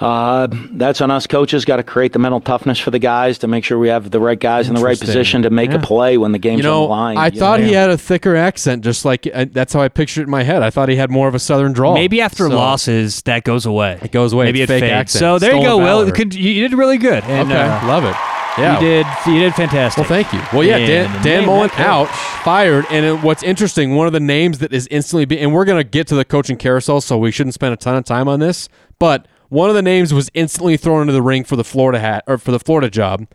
[0.00, 1.64] uh, that's on us coaches.
[1.64, 4.20] Got to create the mental toughness for the guys to make sure we have the
[4.20, 5.76] right guys in the right position to make Yeah.
[5.76, 7.16] a play when the game's you know, on the line.
[7.16, 7.66] I you thought know?
[7.66, 10.42] he had a thicker accent, just like uh, that's how I pictured it in my
[10.42, 10.62] head.
[10.62, 11.94] I thought he had more of a southern drawl.
[11.94, 13.98] Maybe after So- losses, that goes away.
[14.02, 14.46] It goes away.
[14.46, 14.92] Maybe It's it fake fades.
[14.92, 15.20] accent.
[15.20, 15.84] So there you go, Will.
[15.86, 16.06] valor.
[16.06, 17.24] You could- You you did really good.
[17.24, 18.14] And, okay, uh, love it.
[18.58, 19.06] Yeah, You did.
[19.26, 19.98] You did fantastic.
[19.98, 20.40] Well, thank you.
[20.50, 24.14] Well, yeah, Dan, And Dan name Mullen out, fired, and it, what's interesting, one of
[24.14, 27.18] the names that is instantly, be, and we're gonna get to the coaching carousel, so
[27.18, 28.70] we shouldn't spend a ton of time on this.
[28.98, 32.24] But one of the names was instantly thrown into the ring for the Florida hat
[32.26, 33.26] or for the Florida job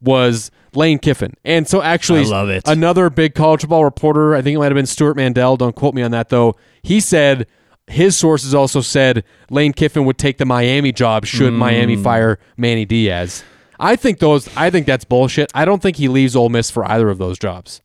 [0.00, 2.62] was Lane Kiffin, and so actually, I love it.
[2.68, 5.56] Another big college football reporter, I think it might have been Stewart Mandel.
[5.56, 6.54] Don't quote me on that though.
[6.82, 7.46] He said
[7.88, 12.02] his sources also said Lane Kiffin would take the Miami job should Miami Mm.
[12.04, 13.42] fire Manny Diaz.
[13.80, 14.48] I think those.
[14.56, 15.50] I think that's bullshit.
[15.54, 17.80] I don't think he leaves Ole Miss for either of those jobs.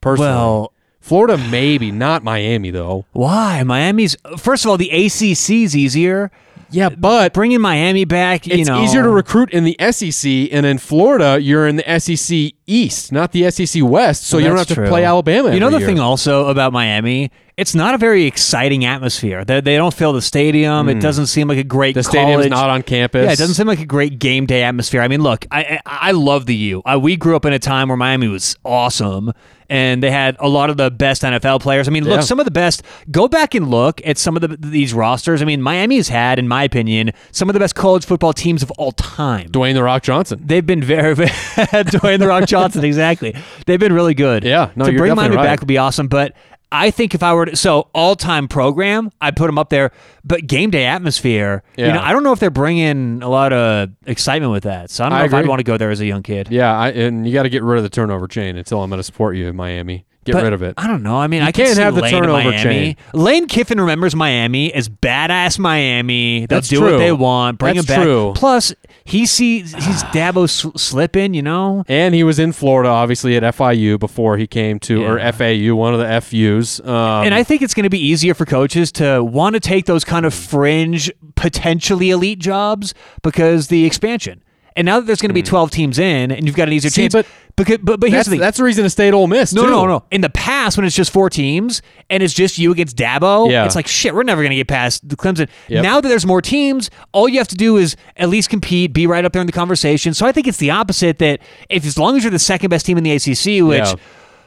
[0.00, 3.06] Personally, Well- Florida maybe, not Miami though.
[3.12, 3.62] Why?
[3.62, 6.30] Miami's first of all, the ACC's easier.
[6.70, 10.64] Yeah, but Bringing Miami back, you it's know, easier to recruit in the SEC, and
[10.64, 14.66] in Florida, you're in the SEC East, not the SEC West, so you don't have
[14.68, 14.88] to true.
[14.88, 15.52] play Alabama.
[15.52, 15.86] You know the year.
[15.86, 19.44] thing also about Miami, it's not a very exciting atmosphere.
[19.44, 20.88] They, they don't fill the stadium.
[20.88, 21.00] It mm.
[21.00, 21.94] doesn't seem like a great.
[21.94, 23.26] The stadium's not on campus.
[23.26, 25.02] Yeah, it doesn't seem like a great game day atmosphere.
[25.02, 26.82] I mean, look, I I, I love the U.
[26.86, 29.32] I, we grew up in a time where Miami was awesome,
[29.70, 31.86] and they had a lot of the best NFL players.
[31.86, 32.20] I mean, look, Yeah.
[32.20, 32.82] some of the best.
[33.10, 35.40] Go back and look at some of the, these rosters.
[35.40, 38.70] I mean, Miami's had, in my opinion, some of the best college football teams of
[38.72, 39.48] all time.
[39.48, 40.42] Dwayne the Rock Johnson.
[40.44, 43.34] They've been very, very Dwayne the Rock Johnson, exactly.
[43.66, 44.42] They've been really good.
[44.42, 45.44] Yeah, no, to bring Miami right.
[45.44, 46.08] back would be awesome.
[46.08, 46.34] But
[46.72, 49.90] I think if I were to, so all time program, I'd put them up there.
[50.24, 53.90] But game day atmosphere, you know, I don't know if they're bringing a lot of
[54.06, 54.90] excitement with that.
[54.90, 56.48] So I don't I know if I'd want to go there as a young kid.
[56.50, 58.98] Yeah, I, and you got to get rid of the turnover chain until I'm going
[58.98, 60.06] to support you in Miami.
[60.26, 60.74] Get But rid of it.
[60.76, 61.16] I don't know.
[61.16, 62.62] I mean, I can't can see have the Lane turnover Miami.
[62.62, 62.96] chain.
[63.14, 66.40] Lane Kiffin remembers Miami as badass Miami.
[66.40, 66.92] They'll That's do true.
[66.92, 67.58] what they want.
[67.58, 68.02] Bring That's him back.
[68.04, 68.32] true.
[68.36, 71.32] Plus, he sees he's Dabo sl- slipping.
[71.32, 71.84] You know.
[71.88, 75.94] And he was in Florida, obviously at FIU before he came to, or FAU, one
[75.94, 76.80] of the FUs.
[76.80, 79.86] Um, And I think it's going to be easier for coaches to want to take
[79.86, 84.42] those kind of fringe, potentially elite jobs because the expansion.
[84.76, 86.90] And now that there's going to be 12 teams in, and you've got an easier
[86.90, 86.94] Hmm.
[86.94, 87.12] See, chance.
[87.12, 88.40] but because, but, but here's that's, the thing.
[88.40, 89.52] that's the reason to stay at Ole Miss.
[89.52, 89.70] no, too.
[89.70, 90.04] no, no.
[90.10, 93.64] In the past, when it's just four teams and it's just you against Dabo, Yeah.
[93.66, 94.14] it's like shit.
[94.14, 95.48] We're never going to get past the Clemson.
[95.68, 95.82] Yep.
[95.82, 99.06] Now that there's more teams, all you have to do is at least compete, be
[99.06, 100.14] right up there in the conversation.
[100.14, 101.18] So I think it's the opposite.
[101.18, 103.94] That if as long as you're the second best team in the ACC, which Yeah.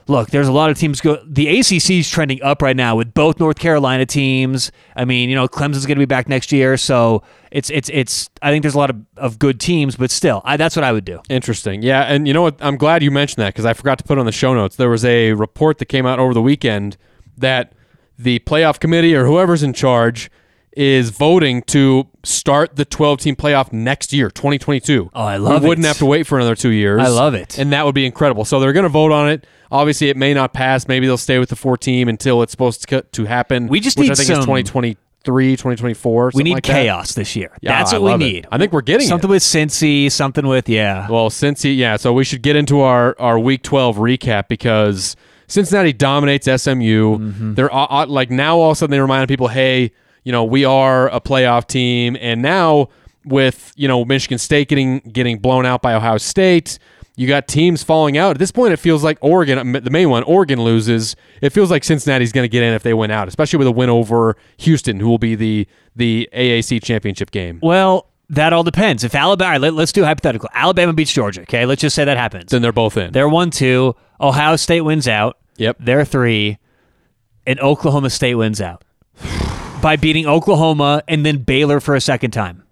[0.07, 1.19] look, there's a lot of teams go.
[1.27, 4.71] The ACC is trending up right now with both North Carolina teams.
[4.95, 7.21] I mean, you know, Clemson's going to be back next year, so
[7.53, 8.29] it's it's it's.
[8.41, 10.91] I think there's a lot of, of good teams, but still, I, that's what I
[10.91, 11.21] would do.
[11.29, 11.83] Interesting.
[11.83, 12.57] Yeah, and you know what?
[12.59, 14.75] I'm glad you mentioned that because I forgot to put on the show notes.
[14.75, 16.97] There was a report that came out over the weekend
[17.37, 17.73] that
[18.17, 20.31] the playoff committee or whoever's in charge
[20.75, 25.11] is voting to start the 12 team playoff next year, 2022.
[25.13, 27.01] Oh, I love we wouldn't have to wait for another two years.
[27.01, 27.59] I love it.
[27.59, 28.45] And that would be incredible.
[28.45, 29.45] So they're going to vote on it.
[29.71, 30.87] Obviously, it may not pass.
[30.87, 33.67] Maybe they'll stay with the four team until it's supposed to, to happen.
[33.67, 36.31] We just which need I think some- is 2023, 2024.
[36.33, 36.71] We need like that.
[36.71, 37.51] chaos this year.
[37.61, 38.25] Yeah, that's I what we love it.
[38.25, 38.47] need.
[38.51, 39.09] I think we're getting it.
[39.09, 41.09] something with Cincy, something with yeah.
[41.09, 45.15] Well, Cincy, yeah, so we should get into our, our week 12 recap because
[45.47, 47.17] Cincinnati dominates SMU.
[47.17, 47.53] Mm-hmm.
[47.53, 49.91] They're uh, uh, like now all of a sudden they remind people, hey,
[50.23, 52.17] you know, we are a playoff team.
[52.19, 52.89] And now
[53.25, 56.79] with you know Michigan State getting getting blown out by Ohio State.
[57.15, 58.31] You got teams falling out.
[58.31, 61.15] At this point, it feels like Oregon, um, the main one, Oregon loses.
[61.41, 63.71] It feels like Cincinnati's going to get in if they win out, especially with a
[63.71, 67.59] win over Houston, who will be the the AAC championship game.
[67.61, 69.03] Well, that all depends.
[69.03, 70.49] If Alabama, let, us do a hypothetical.
[70.53, 71.41] Alabama beats Georgia.
[71.41, 72.51] Okay, let's just say that happens.
[72.51, 73.11] Then they're both in.
[73.11, 73.95] They're one two.
[74.19, 75.37] Ohio State wins out.
[75.57, 75.77] Yep.
[75.79, 76.57] They're three,
[77.45, 78.83] and Oklahoma State wins out
[79.83, 82.62] by beating Oklahoma and then Baylor for a second time.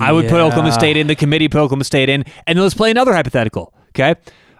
[0.00, 1.06] I would put Oklahoma State in.
[1.06, 3.74] The committee put Oklahoma State in, and let's play another hypothetical.
[3.90, 4.14] Okay,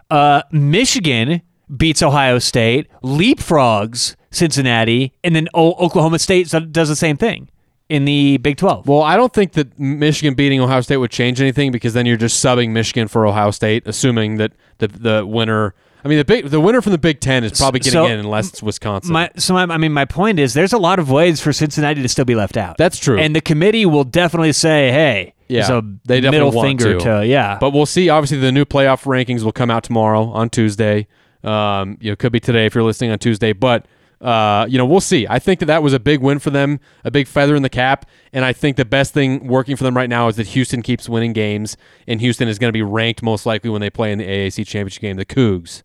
[0.09, 1.41] uh, Michigan
[1.75, 7.49] beats Ohio State, leapfrogs Cincinnati, and then o- Oklahoma State does the same thing
[7.89, 8.87] in the Big Twelve.
[8.87, 12.17] Well, I don't think that Michigan beating Ohio State would change anything because then you're
[12.17, 15.73] just subbing Michigan for Ohio State, assuming that the the winner.
[16.03, 18.19] I mean, the big the winner from the Big Ten is probably getting So, in
[18.19, 19.13] unless it's Wisconsin.
[19.13, 22.01] My, so my, I mean, my point is, there's a lot of ways for Cincinnati
[22.01, 22.77] to still be left out.
[22.77, 23.17] That's true.
[23.17, 27.25] and the committee will definitely say, "Hey, yeah, a they definitely middle want finger to,
[27.25, 28.09] yeah." But we'll see.
[28.09, 31.07] Obviously, the new playoff rankings will come out tomorrow on Tuesday.
[31.43, 33.85] Um, you know, could be today if you're listening on Tuesday, but.
[34.21, 35.27] Uh, you know, we'll see.
[35.29, 37.69] I think that that was a big win for them, a big feather in the
[37.69, 40.81] cap, and I think the best thing working for them right now is that Houston
[40.81, 41.75] keeps winning games,
[42.07, 44.65] and Houston is going to be ranked most likely when they play in the AAC
[44.65, 45.83] championship game, the Cougs.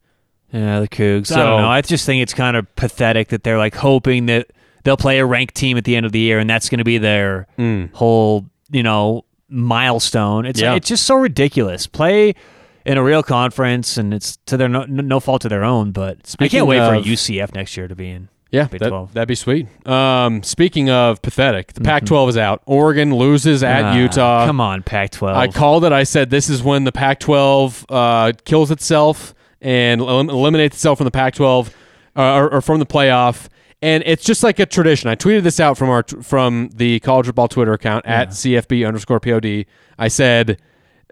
[0.52, 1.30] Yeah, the Cougs.
[1.30, 1.68] I So- don't know.
[1.68, 4.48] I just think it's kind of pathetic that they're like hoping that
[4.84, 6.84] they'll play a ranked team at the end of the year, and that's going to
[6.84, 7.46] be their
[7.94, 10.46] whole, you know, milestone.
[10.46, 10.74] It's Yeah.
[10.74, 11.87] it's just so ridiculous.
[11.87, 12.34] Play
[12.87, 15.90] in a real conference, and it's to their no, no fault of their own.
[15.90, 18.28] But I can't wait for UCF next year to be in.
[18.50, 19.12] Yeah, Big that, 12.
[19.12, 19.66] that'd be sweet.
[19.87, 22.62] Um, speaking of pathetic, the Pac-12 is out.
[22.64, 24.46] Oregon loses at Ah, Utah.
[24.46, 25.34] Come on, Pac-12.
[25.37, 25.92] I called it.
[25.92, 31.05] I said this is when the Pac-12 uh, kills itself and elim- eliminates itself from
[31.05, 31.73] the Pac-12
[32.16, 33.49] uh, or, or from the playoff.
[33.81, 35.09] And it's just like a tradition.
[35.09, 39.21] I tweeted this out from our from the college football Twitter account at CFB underscore
[39.21, 39.66] POD.
[39.99, 40.61] I said,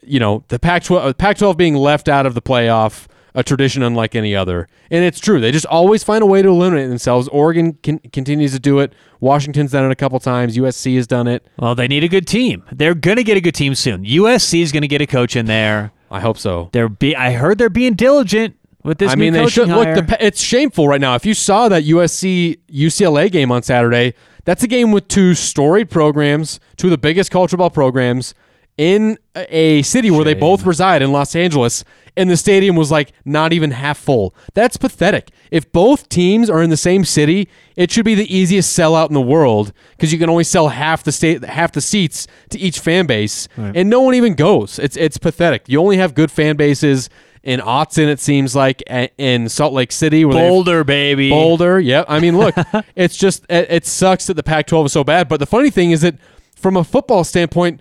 [0.02, 3.06] you know, the Pac-12 uh, Pac-12 being left out of the playoff,
[3.36, 4.66] a tradition unlike any other.
[4.90, 5.40] And it's true.
[5.40, 7.28] They just always find a way to eliminate themselves.
[7.28, 8.92] Oregon con- continues to do it.
[9.20, 10.56] Washington's done it a couple times.
[10.56, 11.46] USC has done it.
[11.60, 12.64] Well, they need a good team.
[12.72, 14.04] They're going to get a good team soon.
[14.04, 15.92] USC is going to get a coach in there.
[16.10, 16.70] I hope so.
[16.72, 19.86] They're be I heard they're being diligent with this I mean, they should look.
[19.86, 21.14] The, it's shameful right now.
[21.16, 24.14] If you saw that USC UCLA game on Saturday,
[24.44, 28.34] that's a game with two storied programs, two of the biggest culture ball programs
[28.76, 31.82] in a city where they both reside in Los Angeles,
[32.16, 34.34] and the stadium was like not even half full.
[34.54, 35.30] That's pathetic.
[35.50, 39.14] If both teams are in the same city, it should be the easiest sellout in
[39.14, 42.80] the world because you can only sell half the state, half the seats to each
[42.80, 44.78] fan base, and no one even goes.
[44.78, 45.68] It's it's pathetic.
[45.68, 47.08] You only have good fan bases
[47.42, 48.82] in Autzen, it seems like,
[49.18, 50.24] in Salt Lake City.
[50.24, 51.30] Where Boulder, baby.
[51.30, 52.04] Boulder, yeah.
[52.08, 52.56] I mean, look,
[52.96, 55.28] it's just, it, it sucks that the Pac 12 is so bad.
[55.28, 56.16] But the funny thing is that
[56.56, 57.80] from a football standpoint,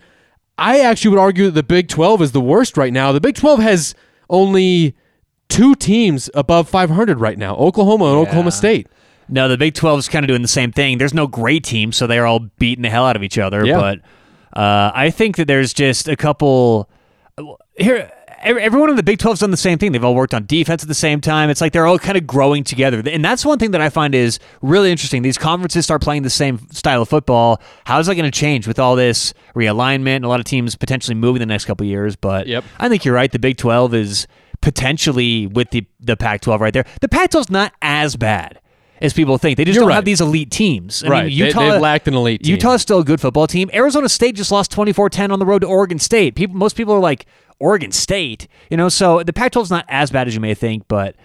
[0.57, 3.11] I actually would argue that the Big 12 is the worst right now.
[3.11, 3.95] The Big 12 has
[4.29, 4.95] only
[5.49, 8.87] two teams above 500 right now Oklahoma and Oklahoma State.
[9.27, 10.97] No, the Big 12 is kind of doing the same thing.
[10.97, 13.65] There's no great team, so they're all beating the hell out of each other.
[13.65, 13.79] Yeah.
[13.79, 13.99] But
[14.59, 16.89] uh, I think that there's just a couple
[17.77, 18.11] here.
[18.41, 19.91] Ev- Everyone in the Big 12's done the same thing.
[19.91, 21.49] They've all worked on defense at the same time.
[21.49, 23.01] It's like they're all kind of growing together.
[23.05, 25.21] And that's one thing that I find is really interesting.
[25.21, 27.61] These conferences start playing the same style of football.
[27.85, 30.75] How is that going to change with all this realignment and a lot of teams
[30.75, 32.15] potentially moving the next couple of years?
[32.15, 32.63] But Yep.
[32.79, 33.31] I think you're right.
[33.31, 34.27] The Big 12 is
[34.61, 36.85] potentially with the, the Pac 12 right there.
[37.01, 38.59] The Pac 12's not as bad
[39.01, 39.57] as people think.
[39.57, 39.95] They just You're don't right.
[39.95, 41.03] have these elite teams.
[41.03, 41.25] I Right.
[41.27, 42.51] mean, Utah, they've lacked an elite team.
[42.51, 43.69] Utah's still a good football team.
[43.73, 46.35] Arizona State just lost 24-10 on the road to Oregon State.
[46.35, 47.25] People, most people are like
[47.59, 48.89] Oregon State, you know.
[48.89, 51.15] So the Pac-12 is not as bad as you may think, but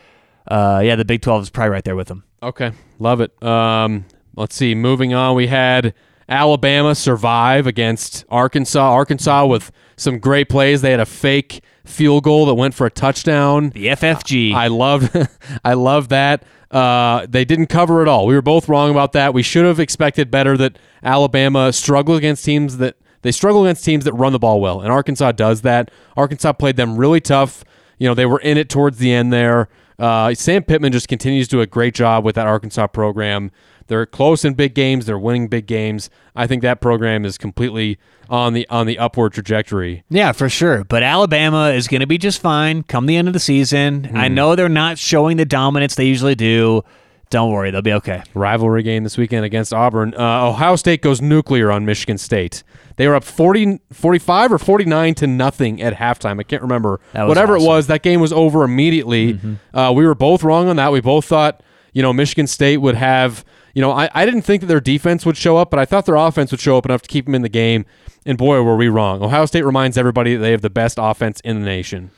[0.49, 2.25] uh, yeah, the Big 12 is probably right there with them.
[2.43, 3.41] Okay, love it.
[3.43, 4.05] Um,
[4.37, 4.75] let's see.
[4.75, 5.95] Moving on, we had
[6.29, 8.81] Alabama survive against Arkansas.
[8.93, 10.81] Arkansas with some great plays.
[10.83, 13.71] They had a fake field goal that went for a touchdown.
[13.71, 14.55] The FFG.
[14.55, 15.11] I loved,
[15.65, 16.45] I love that.
[16.71, 18.27] Uh, they didn't cover it all.
[18.27, 19.35] We were both wrong about that.
[19.35, 20.57] We should have expected better.
[20.57, 24.81] That Alabama struggle against teams that they struggle against teams that run the ball well,
[24.81, 25.91] and Arkansas does that.
[26.17, 27.65] Arkansas played them really tough.
[27.99, 29.69] You know, they were in it towards the end there.
[29.99, 33.51] Uh, Sam Pittman just continues to do a great job with that Arkansas program.
[33.91, 35.07] They're close in big games.
[35.07, 36.11] They're winning big games.
[36.37, 37.99] I think that program is completely
[38.29, 40.05] on the on the upward trajectory.
[40.09, 40.85] Yeah, for sure.
[40.85, 44.13] But Alabama is going to be just fine come the end of the season.
[44.15, 46.83] I know they're not showing the dominance they usually do.
[47.31, 48.23] Don't worry, they'll be okay.
[48.33, 50.15] rivalry game this weekend against Auburn.
[50.17, 52.63] Uh, Ohio State goes nuclear on Michigan State.
[52.95, 56.39] They were up 40, 45 or 49 to nothing at halftime.
[56.39, 57.01] I can't remember.
[57.13, 57.63] Whatever awesome.
[57.63, 57.65] Mm-hmm.
[57.65, 59.41] it was, that game was over immediately.
[59.75, 60.93] Uh, we were both wrong on that.
[60.93, 64.61] We both thought you know, Michigan State would have, you know, I, I didn't think
[64.63, 67.03] that their defense would show up, but I thought their offense would show up enough
[67.03, 67.85] to keep them in the game.
[68.27, 69.23] And boy, were we wrong.
[69.23, 72.11] Ohio State reminds everybody that they have the best offense in the nation.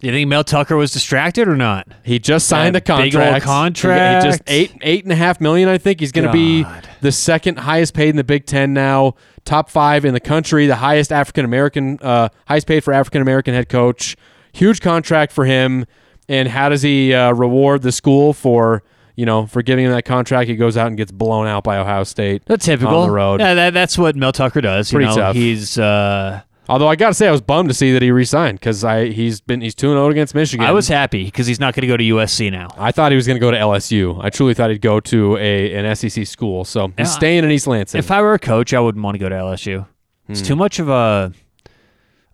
[0.00, 1.88] Do you think Mel Tucker was distracted or not?
[2.04, 3.12] He just signed That a contract.
[3.12, 4.24] big old contract.
[4.24, 5.68] He just eight eight and a half million.
[5.68, 6.64] I think he's going to be
[7.00, 10.76] the second highest paid in the Big Ten now, top five in the country, the
[10.76, 14.16] highest African American, uh, highest paid for African American head coach.
[14.52, 15.84] Huge contract for him.
[16.28, 18.84] And how does he uh, reward the school for
[19.18, 20.48] you know for giving him that contract?
[20.48, 22.42] He goes out and gets blown out by Ohio State.
[22.46, 22.94] That's typical.
[23.00, 23.40] on the road.
[23.40, 24.92] Yeah, that, that's what Mel Tucker does.
[24.92, 25.34] You Pretty know, tough.
[25.36, 25.76] He's.
[25.78, 28.84] Uh, Although I got to say, I was bummed to see that he resigned because
[28.84, 30.66] I he's been he's two and zero against Michigan.
[30.66, 32.68] I was happy because he's not going to go to USC now.
[32.76, 34.22] I thought he was going to go to LSU.
[34.22, 36.66] I truly thought he'd go to a an SEC school.
[36.66, 37.98] So he's staying in East Lansing.
[37.98, 39.86] If I were a coach, I wouldn't want to go to LSU.
[40.28, 40.46] It's Hmm.
[40.46, 41.32] too much of a,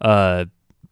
[0.00, 0.48] a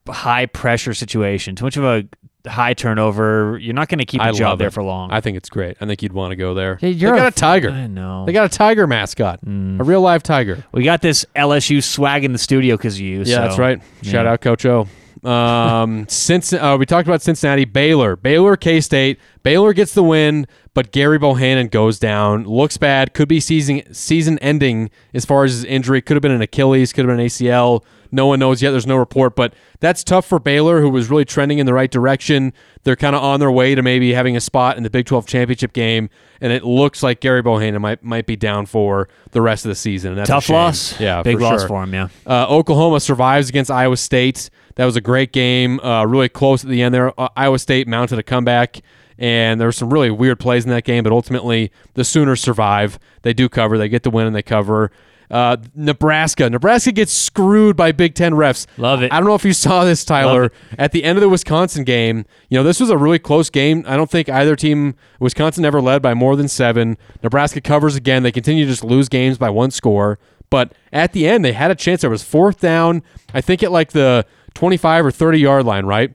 [0.09, 1.57] high pressure situation.
[1.57, 2.05] Too much of a
[2.47, 3.59] high turnover.
[3.61, 4.73] You're not going to keep a I job love there it.
[4.73, 5.11] for long.
[5.13, 5.77] I think it's great.
[5.81, 6.79] I think you'd want to go there.
[6.81, 7.71] Yeah, you're got a a, tiger.
[7.71, 8.27] I know.
[8.27, 10.65] They got a tiger mascot, a real live tiger.
[10.73, 13.19] we got this LSU swag in the studio because of you.
[13.21, 13.81] Yeah, so- that's right.
[14.03, 14.33] Shout yeah.
[14.33, 14.87] out Coach O.
[15.23, 19.19] Um, since uh, we talked about Cincinnati, Baylor, Baylor, K State.
[19.43, 22.45] Baylor gets the win, but Gary Bohanon goes down.
[22.45, 23.15] Looks bad.
[23.15, 26.03] Could be season season ending as far as his injury.
[26.03, 26.93] Could have been an Achilles.
[26.93, 27.85] Could have been an ACL.
[28.13, 28.71] No one knows yet.
[28.73, 31.91] There's no report, but that's tough for Baylor, who was really trending in the right
[31.91, 32.53] direction.
[32.85, 35.27] They're kind of on their way to maybe having a spot in the Big 12
[35.27, 39.65] championship game, and it looks like Gary Bohanon might might be down for the rest
[39.65, 40.15] of the season.
[40.15, 41.01] That's Tough loss.
[41.01, 41.69] Yeah, Big for loss sure.
[41.69, 42.09] for him, yeah.
[42.27, 44.51] Uh, Oklahoma survives against Iowa State.
[44.77, 45.81] That was a great game.
[45.81, 47.19] Uh, really close at the end there.
[47.19, 48.81] Uh, Iowa State mounted a comeback,
[49.19, 52.99] and there were some really weird plays in that game, but ultimately the Sooners survive.
[53.23, 53.79] They do cover.
[53.79, 54.91] They get the win and they cover.
[55.33, 56.51] Uh, Nebraska.
[56.51, 58.67] Nebraska gets screwed by Big Ten refs.
[58.77, 59.11] Love it.
[59.11, 60.53] I don't know if you saw this, Tyler.
[60.79, 63.83] At the end of the Wisconsin game, you know, this was a really close game.
[63.87, 66.99] I don't think either team, Wisconsin never led by more than seven.
[67.23, 68.23] Nebraska covers again.
[68.23, 70.19] They continue to just lose games by one score.
[70.51, 72.03] But at the end, they had a chance.
[72.03, 76.15] There was fourth down, I think at like the 25 or 30 yard line, right?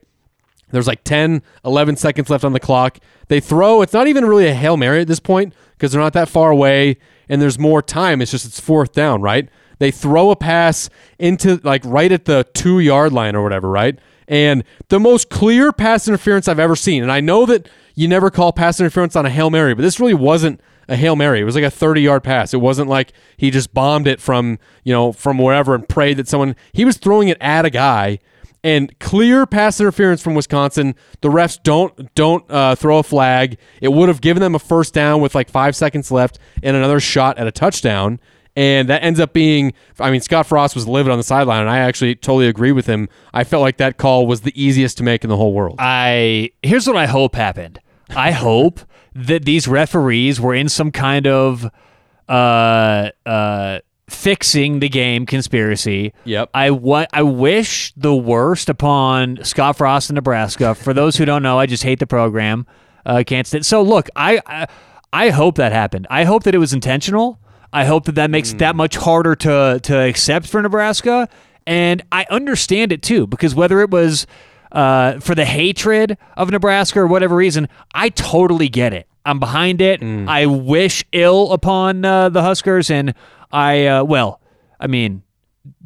[0.70, 2.98] There's like 10, 11 seconds left on the clock.
[3.26, 3.82] They throw.
[3.82, 6.50] It's not even really a Hail Mary at this point because they're not that far
[6.52, 8.20] away and there's more time.
[8.20, 9.48] It's just it's fourth down, right?
[9.78, 13.98] They throw a pass into like right at the two yard line or whatever, right?
[14.26, 17.02] And the most clear pass interference I've ever seen.
[17.02, 19.98] And I know that you never call pass interference on a Hail Mary, but this
[19.98, 21.40] really wasn't a Hail Mary.
[21.40, 22.52] It was like a 30 yard pass.
[22.52, 26.28] It wasn't like he just bombed it from, you know, from wherever and prayed that
[26.28, 28.18] someone, he was throwing it at a guy
[28.64, 30.94] and clear pass interference from Wisconsin.
[31.20, 33.58] The refs don't don't uh, throw a flag.
[33.80, 37.00] It would have given them a first down with like five seconds left and another
[37.00, 38.20] shot at a touchdown.
[38.56, 41.70] And that ends up being, I mean, Scott Frost was livid on the sideline, and
[41.70, 43.08] I actually totally agree with him.
[43.32, 45.76] I felt like that call was the easiest to make in the whole world.
[45.78, 47.78] I here's what I hope happened.
[48.10, 48.80] I hope
[49.14, 51.70] that these referees were in some kind of
[52.28, 56.12] uh uh fixing the game conspiracy.
[56.24, 56.50] Yep.
[56.54, 60.74] I wa- I wish the worst upon Scott Frost in Nebraska.
[60.74, 62.66] For those who don't know, I just hate the program.
[63.06, 63.64] Uh, can't stand.
[63.66, 64.66] So look, I, I
[65.12, 66.06] I hope that happened.
[66.10, 67.38] I hope that it was intentional.
[67.72, 71.28] I hope that that makes it that much harder to to accept for Nebraska.
[71.66, 74.26] And I understand it too because whether it was
[74.72, 79.06] uh, for the hatred of Nebraska or whatever reason, I totally get it.
[79.26, 80.02] I'm behind it.
[80.02, 83.12] I wish ill upon uh, the Huskers, and
[83.52, 84.40] I uh, well,
[84.80, 85.22] I mean,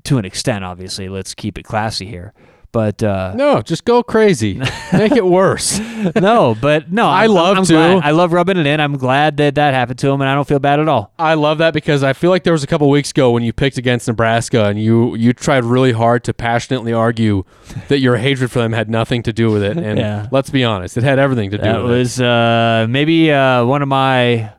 [0.05, 1.09] to an extent, obviously.
[1.09, 2.33] Let's keep it classy here,
[2.73, 4.61] but uh, No, just go crazy.
[4.93, 5.79] Make it worse.
[6.17, 7.73] no, but no, I I'm- love I'm to.
[7.73, 8.81] glad- I love rubbing it in.
[8.81, 11.13] I'm glad that that happened to him, and I don't feel bad at all.
[11.19, 13.53] I love that because I feel like there was a couple weeks ago when you
[13.53, 17.45] picked against Nebraska and you you tried really hard to passionately argue
[17.89, 19.77] that your hatred for them had nothing to do with it.
[19.77, 20.27] And Yeah.
[20.33, 21.95] let's be honest, it had everything to do That with it.
[21.95, 24.51] It was uh, maybe uh, one of my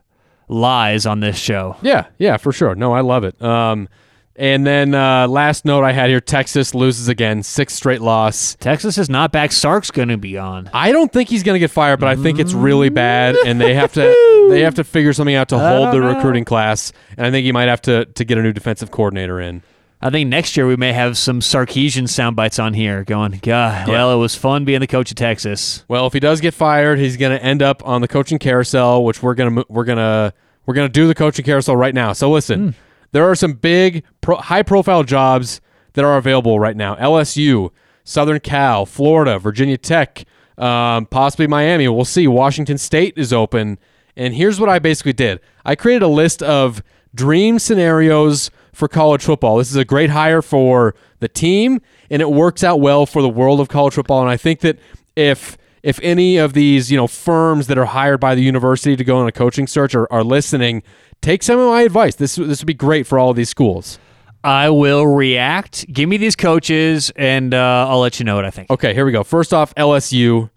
[0.48, 1.76] lies on this show.
[1.82, 2.74] Yeah, yeah, for sure.
[2.74, 3.40] No, I love it.
[3.42, 3.88] Um,
[4.36, 8.56] and then uh, last note I had here: Texas loses again, sixth straight loss.
[8.56, 9.52] Texas is not back.
[9.52, 10.68] Sark's going to be on.
[10.74, 13.60] I don't think he's going to get fired, but I think it's really bad, and
[13.60, 16.08] they have to they have to figure something out to hold the know.
[16.14, 16.92] recruiting class.
[17.16, 19.62] And I think he might have to to get a new defensive coordinator in.
[20.04, 23.88] I think next year we may have some Sarkisian sound bites on here going, God,
[23.88, 25.82] well, it was fun being the coach of Texas.
[25.88, 29.02] Well, if he does get fired, he's going to end up on the coaching carousel,
[29.02, 30.34] which we're going to we're going to
[30.66, 32.12] we're going to do the coaching carousel right now.
[32.12, 32.74] So listen,
[33.12, 35.62] there are some big pro, high profile jobs
[35.94, 36.96] that are available right now.
[36.96, 37.70] LSU,
[38.04, 40.26] Southern Cal, Florida, Virginia Tech,
[40.58, 41.88] um, possibly Miami.
[41.88, 42.28] We'll see.
[42.28, 43.78] Washington State is open.
[44.16, 45.40] And here's what I basically did.
[45.64, 46.82] I created a list of
[47.14, 49.56] dream scenarios for college football.
[49.56, 53.28] This is a great hire for the team, and it works out well for the
[53.28, 54.20] world of college football.
[54.20, 54.78] And I think that
[55.16, 59.04] if if any of these you know firms that are hired by the university to
[59.04, 60.82] go on a coaching search are, are listening,
[61.22, 62.16] take some of my advice.
[62.16, 63.98] This this would be great for all of these schools.
[64.42, 65.90] I will react.
[65.90, 68.68] Give me these coaches, and uh, I'll let you know what I think.
[68.68, 69.24] Okay, here we go.
[69.24, 70.50] First off, LSU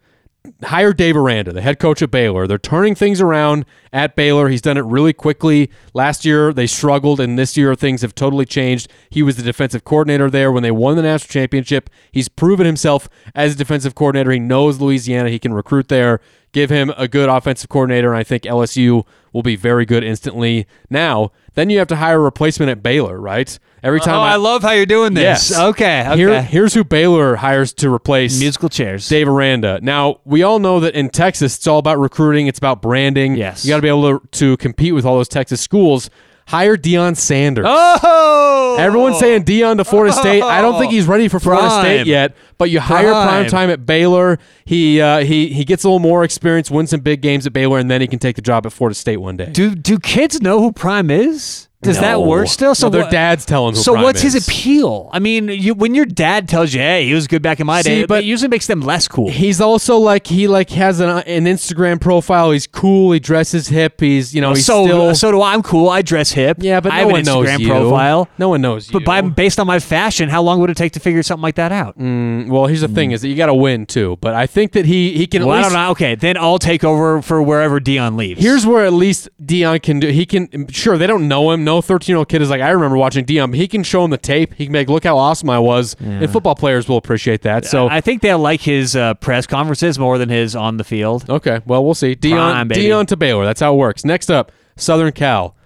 [0.64, 2.48] hire Dave Aranda, the head coach at Baylor.
[2.48, 4.50] They're turning things around at Baylor.
[4.50, 5.70] He's done it really quickly.
[5.94, 8.90] Last year they struggled, and this year things have totally changed.
[9.10, 11.90] He was the defensive coordinator there when they won the national championship.
[12.12, 14.32] He's proven himself as a defensive coordinator.
[14.32, 15.30] He knows Louisiana.
[15.30, 16.20] He can recruit there.
[16.54, 20.66] Give him a good offensive coordinator, and I think LSU will be very good instantly.
[20.90, 23.60] Now, then you have to hire a replacement at Baylor, right?
[23.84, 25.52] Every time Oh, I, love how you're doing this.
[25.52, 25.60] Yes.
[25.60, 26.02] Okay.
[26.08, 26.18] Okay.
[26.18, 29.08] Here, here's who Baylor hires to replace Musical chairs.
[29.08, 29.80] Dave Aranda.
[29.82, 33.36] Now, we all know that in Texas, it's all about recruiting, it's about branding.
[33.36, 33.64] Yes.
[33.64, 36.10] You got to be able to, to compete with all those Texas schools.
[36.48, 37.66] Hire Deion Sanders.
[37.68, 38.78] Oh.
[38.80, 40.42] Everyone's saying Deion to Florida State.
[40.42, 41.84] I don't think he's ready for Florida Prime.
[41.84, 42.36] State yet.
[42.58, 43.28] But you hire Prime.
[43.28, 44.40] prime time at Baylor.
[44.64, 47.80] He uh, he he gets a little more experience, wins some big games at Baylor,
[47.80, 49.52] and then he can take the job at Florida State one day.
[49.52, 51.67] Do do kids know who Prime is?
[51.84, 52.74] Does that work still?
[52.82, 55.10] No, their dads tell 'em who So Prime what's his appeal?
[55.14, 57.82] I mean, you, when your dad tells you, "Hey, he was good back in my
[57.84, 59.30] See, day," but- it usually makes them less cool.
[59.30, 62.50] He's also like he like has an, an Instagram profile.
[62.50, 63.12] He's cool.
[63.12, 64.02] He dresses hip.
[64.02, 65.54] He's you know he's so still so do I.
[65.54, 65.88] I'm cool.
[65.90, 66.58] I dress hip.
[66.62, 67.68] yeah, but I no have one an knows Instagram you.
[67.68, 68.28] profile.
[68.40, 68.94] No one knows you.
[68.94, 71.56] But by based on my fashion, how long would it take to figure something like
[71.56, 71.98] that out?
[72.00, 74.18] Mm, well, here's the thing: is that you got to win too.
[74.20, 75.44] But I think that he he can.
[75.44, 75.92] at well, I least, don't know.
[75.92, 78.42] Okay, then I'll take over for wherever Deion leaves.
[78.42, 80.08] Here's where at least Deion can do.
[80.08, 81.67] He can sure they don't know him.
[81.68, 83.54] No 13 year old kid is like I remember watching Deion.
[83.54, 84.54] He can show him the tape.
[84.54, 85.98] He can make look how awesome I was.
[86.00, 87.66] And football players will appreciate that.
[87.66, 91.30] So I think they'll like his uh, press conferences more than his on the field.
[91.30, 92.16] okay, well we'll see.
[92.16, 92.70] Deion Prime.
[92.70, 93.44] Deion to Baylor.
[93.44, 94.06] That's how it works.
[94.06, 95.58] Next up, Southern Cal.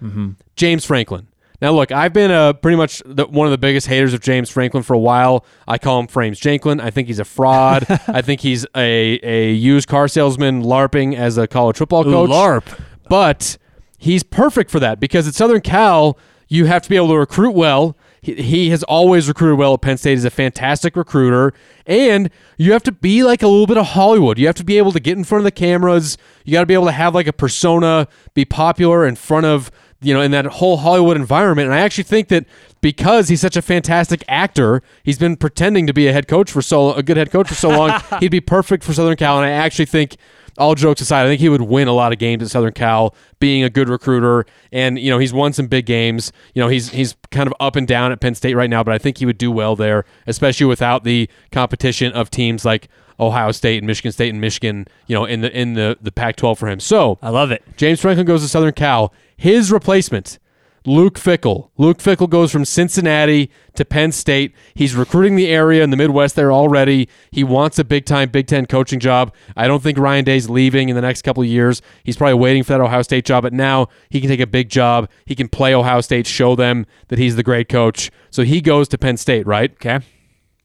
[0.56, 1.28] James Franklin.
[1.62, 4.50] Now look, I've been uh, pretty much the, one of the biggest haters of James
[4.50, 5.46] Franklin for a while.
[5.68, 6.82] I call him Frames Janklin.
[6.82, 7.86] I think he's a fraud.
[8.08, 12.30] I think he's a a used car salesman larping as a college football Ooh, coach.
[12.32, 12.80] LARP.
[13.08, 13.60] But
[14.02, 17.52] he's perfect for that because at Southern Cal, you have to be able to recruit
[17.52, 17.96] well.
[18.20, 20.14] He, he has always recruited well at Penn State.
[20.14, 21.54] He's a fantastic recruiter.
[21.86, 24.40] And you have to be like a little bit of Hollywood.
[24.40, 26.18] You have to be able to get in front of the cameras.
[26.46, 29.70] You got to be able to have like a persona, be popular in front of,
[30.02, 31.68] you know, in that whole Hollywood environment.
[31.68, 32.46] And I actually think that
[32.82, 36.64] because he's such a fantastic actor, he's been pretending to be a head coach for
[36.64, 39.38] so a good head coach for so long, he'd be perfect for Southern Cal.
[39.38, 40.18] And I actually think
[40.62, 43.16] all jokes aside, I think he would win a lot of games at Southern Cal,
[43.40, 46.32] being a good recruiter, and you know he's won some big games.
[46.54, 48.94] You know he's he's kind of up and down at Penn State right now, but
[48.94, 52.90] I think he would do well there, especially without the competition of teams like
[53.20, 54.88] Ohio State and Michigan State and Michigan.
[55.08, 56.80] You know in the in the the Pac-12 for him.
[56.80, 57.64] So I love it.
[57.76, 59.12] James Franklin goes to Southern Cal.
[59.36, 60.38] His replacement,
[60.86, 61.70] Luke Fickell.
[61.78, 64.56] Luke Fickell goes from Cincinnati to Penn State.
[64.74, 67.08] He's recruiting the area in the Midwest there already.
[67.30, 69.34] He wants a big time Big Ten coaching job.
[69.56, 71.84] I don't think Ryan Day's leaving in the next couple of years.
[72.04, 74.70] He's probably waiting for that Ohio State job, but now he can take a big
[74.70, 75.08] job.
[75.26, 78.10] He can play Ohio State, show them that he's the great coach.
[78.32, 79.72] So he goes to Penn State, right?
[79.74, 80.00] Okay.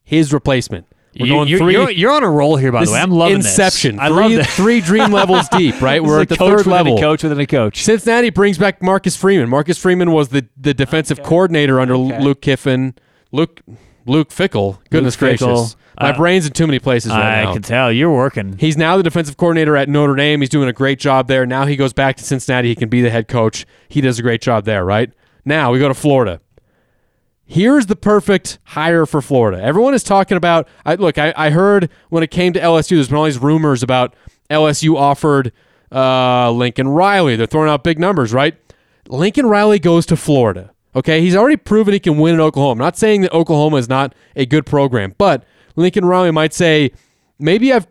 [0.03, 0.87] His replacement.
[1.19, 1.73] We're You, going you're, three.
[1.73, 3.01] you're, you're on a roll here, by this the way.
[3.01, 3.97] I'm loving Inception.
[3.97, 4.03] this.
[4.05, 6.03] I three, love three dream levels deep, right?
[6.05, 6.97] We're at the third level.
[6.97, 7.83] A coach within a coach.
[7.85, 9.49] Cincinnati brings back Marcus Freeman.
[9.49, 12.95] Marcus Freeman was the, the defensive coordinator under Luke Kiffin.
[13.33, 13.61] Luke
[14.07, 14.79] Luke Fickell.
[14.91, 15.39] Goodness Fickell.
[15.39, 15.77] gracious.
[15.99, 17.55] My Uh, brain's in too many places right I now.
[17.55, 18.57] can tell you're working.
[18.59, 20.41] He's now the defensive coordinator at Notre Dame.
[20.41, 21.47] He's doing a great job there.
[21.47, 22.69] Now he goes back to Cincinnati.
[22.69, 23.67] He can be the head coach.
[23.89, 25.11] He does a great job there, right?
[25.47, 26.41] Now we go to Florida.
[27.49, 29.62] Here's the perfect hire for Florida.
[29.62, 30.66] Everyone is talking about.
[30.84, 33.84] I, look, I, I heard when it came to LSU, there's been all these rumors
[33.84, 34.14] about
[34.51, 35.53] LSU offered
[35.92, 37.36] uh, Lincoln Riley.
[37.36, 38.57] They're throwing out big numbers, right?
[39.09, 40.72] Lincoln Riley goes to Florida.
[40.97, 42.82] Okay, he's already proven he can win in Oklahoma.
[42.82, 45.44] Not saying that Oklahoma is not a good program, but
[45.76, 46.90] Lincoln Riley might say,
[47.38, 47.86] maybe I've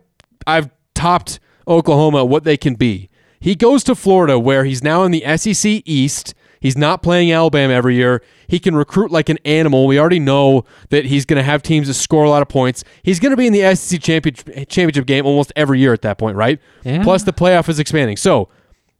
[0.46, 3.08] I've topped Oklahoma what they can be.
[3.40, 6.34] He goes to Florida where he's now in the SEC East.
[6.60, 8.22] He's not playing Alabama every year.
[8.48, 9.86] He can recruit like an animal.
[9.86, 12.82] We already know that he's going to have teams that score a lot of points.
[13.02, 16.18] He's going to be in the SEC championship, championship game almost every year at that
[16.18, 16.58] point, right?
[16.84, 17.02] Yeah.
[17.02, 18.16] Plus the playoff is expanding.
[18.16, 18.48] So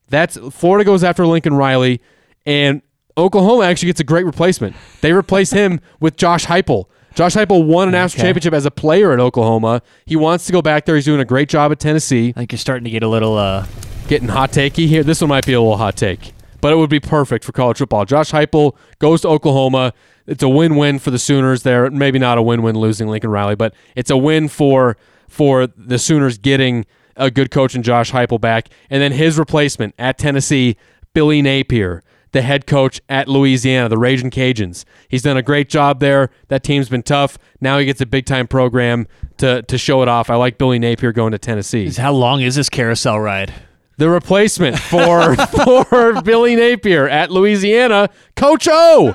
[0.08, 2.00] that's Florida goes after Lincoln Riley,
[2.44, 2.82] and
[3.18, 4.76] Oklahoma actually gets a great replacement.
[5.00, 6.84] They replace him with Josh Heupel.
[7.14, 9.80] Josh Heupel won a national championship as a player at Oklahoma.
[10.04, 10.96] He wants to go back there.
[10.96, 12.28] He's doing a great job at Tennessee.
[12.36, 13.38] I think you're starting to get a little.
[13.38, 13.66] uh
[14.06, 15.02] Getting hot takey here.
[15.02, 17.78] This one might be a little hot take, but it would be perfect for college
[17.78, 18.04] football.
[18.04, 19.92] Josh Heupel goes to Oklahoma.
[20.26, 21.90] It's a win-win for the Sooners there.
[21.90, 24.96] Maybe not a win-win losing Lincoln Riley, but it's a win for
[25.28, 26.86] for the Sooners getting
[27.16, 30.76] a good coach in Josh Heupel back, and then his replacement at Tennessee,
[31.14, 32.02] Billy Napier,
[32.32, 34.84] the head coach at Louisiana, the Raging Cajuns.
[35.08, 36.30] He's done a great job there.
[36.48, 37.38] That team's been tough.
[37.60, 39.06] Now he gets a big-time program
[39.38, 40.28] to to show it off.
[40.30, 41.90] I like Billy Napier going to Tennessee.
[41.90, 43.54] How long is this carousel ride?
[43.98, 45.34] The replacement for
[45.64, 49.14] for Billy Napier at Louisiana, Coach O.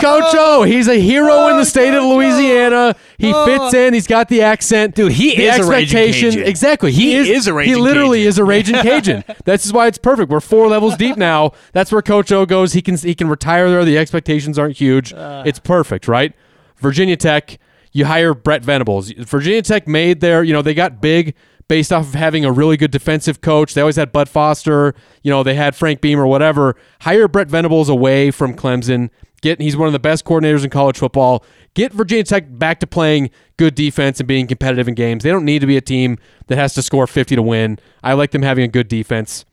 [0.00, 0.62] Coach O.
[0.62, 2.96] He's a hero in the state of Louisiana.
[3.16, 3.94] He fits in.
[3.94, 5.96] He's got the accent, Dude, he the is a raging.
[6.12, 6.42] Cajun.
[6.42, 6.92] Exactly.
[6.92, 8.28] He, He is, is a raging He literally Cajun.
[8.28, 9.24] is a raging Cajun.
[9.46, 10.30] That's why it's perfect.
[10.30, 11.52] We're four levels deep now.
[11.72, 12.74] That's where Coach O goes.
[12.74, 13.86] He can he can retire there.
[13.86, 15.14] The expectations aren't huge.
[15.14, 15.44] Uh.
[15.46, 16.34] it's perfect, right?
[16.76, 17.58] Virginia Tech.
[17.92, 19.12] You hire Brent Venables.
[19.12, 20.42] Virginia Tech made their.
[20.42, 21.34] You know they got big
[21.68, 23.74] based off of having a really good defensive coach.
[23.74, 24.94] They always had Bud Foster.
[25.22, 26.76] You know they had Frank Beamer, whatever.
[27.00, 29.10] Hire Brent Venables away from Clemson.
[29.42, 31.44] Get he's one of the best coordinators in college football.
[31.74, 35.22] Get Virginia Tech back to playing good defense and being competitive in games.
[35.22, 37.78] They don't need to be a team that has to score 50 to win.
[38.02, 39.44] I like them having a good defense.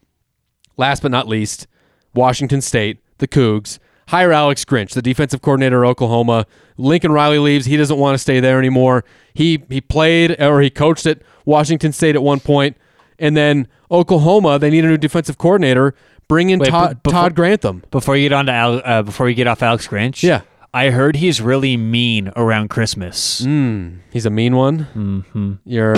[0.77, 1.67] Last but not least,
[2.13, 3.79] Washington State, the Cougs,
[4.11, 6.45] hire Alex Grinch, the defensive coordinator of Oklahoma.
[6.77, 7.65] Lincoln Riley leaves.
[7.65, 9.03] He doesn't want to stay there anymore.
[9.33, 12.77] He he played or he coached at Washington State at one point,
[13.19, 14.59] and then Oklahoma.
[14.59, 15.93] They need a new defensive coordinator.
[16.27, 17.83] Bring in Wait, Todd, before- Todd Grantham.
[17.91, 20.41] Before you get on to Al, uh, before you get off Alex Grinch, Yeah.
[20.73, 23.39] I heard he's really mean around Christmas.
[23.39, 24.87] He's a mean one.
[24.95, 25.53] Mm-hmm.
[25.65, 25.97] You're,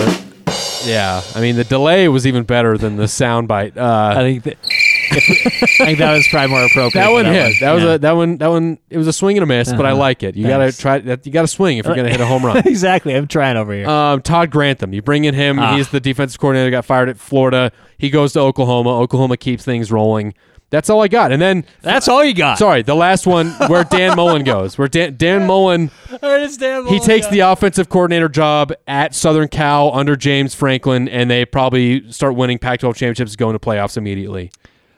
[0.84, 1.22] yeah.
[1.36, 3.76] I mean, the delay was even better than the soundbite.
[3.76, 4.56] Uh, I think that
[5.80, 7.02] I think that was probably more appropriate.
[7.02, 7.60] That one hit.
[7.60, 7.94] That was yeah.
[7.94, 8.78] a that one that one.
[8.90, 9.98] It was a swing and a miss, but I Uh-huh.
[9.98, 10.36] like it.
[10.36, 10.76] You Thanks.
[10.76, 11.26] gotta try that.
[11.26, 12.58] You gotta swing if you're gonna hit a home run.
[12.66, 13.14] exactly.
[13.14, 13.88] I'm trying over here.
[13.88, 14.92] Um, Todd Grantham.
[14.92, 15.58] You bring in him.
[15.58, 15.76] Ah.
[15.76, 16.70] He's the defensive coordinator.
[16.70, 17.72] Got fired at Florida.
[17.98, 18.90] He goes to Oklahoma.
[19.00, 20.34] Oklahoma keeps things rolling.
[20.70, 21.30] That's all I got.
[21.30, 22.58] And then That's all you got.
[22.58, 24.76] sorry, the last one where Dan Mullen goes.
[24.76, 26.88] Where Dan Dan Mullen I understand.
[26.88, 32.10] he takes the offensive coordinator job at Southern Cal under James Franklin, and they probably
[32.10, 34.50] start winning Pac-12 championships, going to playoffs immediately.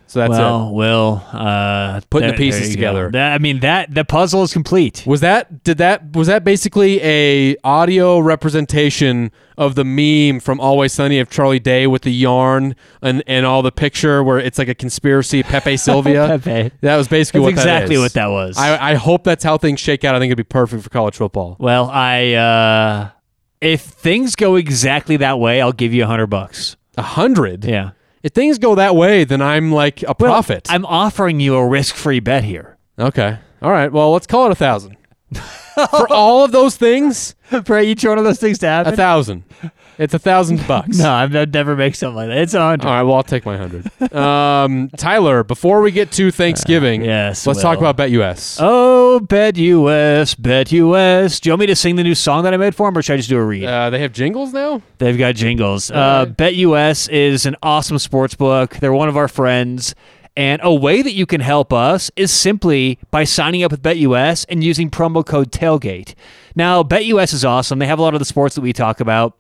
[0.09, 0.72] So that's it.
[0.74, 2.80] well, uh, Putting the pieces there you go.
[2.92, 3.11] together.
[3.11, 5.02] That- I mean, that the puzzle is complete.
[5.04, 10.92] Was that did that was that basically a audio representation of the meme from Always
[10.92, 14.68] Sunny of Charlie Day with the yarn and, and all the picture where it's like
[14.68, 16.38] a conspiracy Pepe Silvia?
[16.40, 16.70] Pepe.
[16.82, 18.00] That was basically That's what exactly is.
[18.02, 18.57] what that was.
[18.59, 20.14] I, I hope that's how things shake out.
[20.14, 21.57] I think it'd be perfect for college football.
[21.59, 23.11] Well, I uh,
[23.61, 26.76] if things go exactly that way, I'll give you a hundred bucks.
[26.96, 27.64] A hundred.
[27.64, 27.90] Yeah.
[28.26, 30.66] If things go that way, then I'm like a Well, prophet.
[30.68, 32.76] I'm offering you a risk-free bet here.
[32.98, 33.38] okay.
[33.62, 33.92] All right.
[33.92, 34.96] Well, let's call it a thousand.
[35.90, 39.44] for all of those things, For each one of those things to happen, a thousand.
[39.99, 40.99] It's a thousand bucks.
[40.99, 42.38] no, I've I'd never make something like that.
[42.38, 42.86] It's a hundred.
[42.86, 43.90] All right, well, I'll take my hundred.
[44.14, 47.88] Um, Tyler, before we get to Thanksgiving, Uh, yes, let's talk Will.
[47.88, 48.59] about BetUS.
[48.61, 51.40] Oh, bet US, bet US.
[51.40, 53.03] Do you want me to sing the new song that I made for him, or
[53.03, 53.64] should I just do a read?
[53.64, 54.82] Uh, they have jingles now.
[54.99, 55.90] They've got jingles.
[55.90, 58.74] Uh, BetUS is an awesome sports book.
[58.76, 59.94] They're one of our friends.
[60.38, 64.44] And a way that you can help us is simply by signing up with BetUS
[64.51, 66.14] and using promo code TAILGATE.
[66.55, 67.78] Now, BetUS is awesome.
[67.78, 69.34] They have a lot of the sports that we talk about.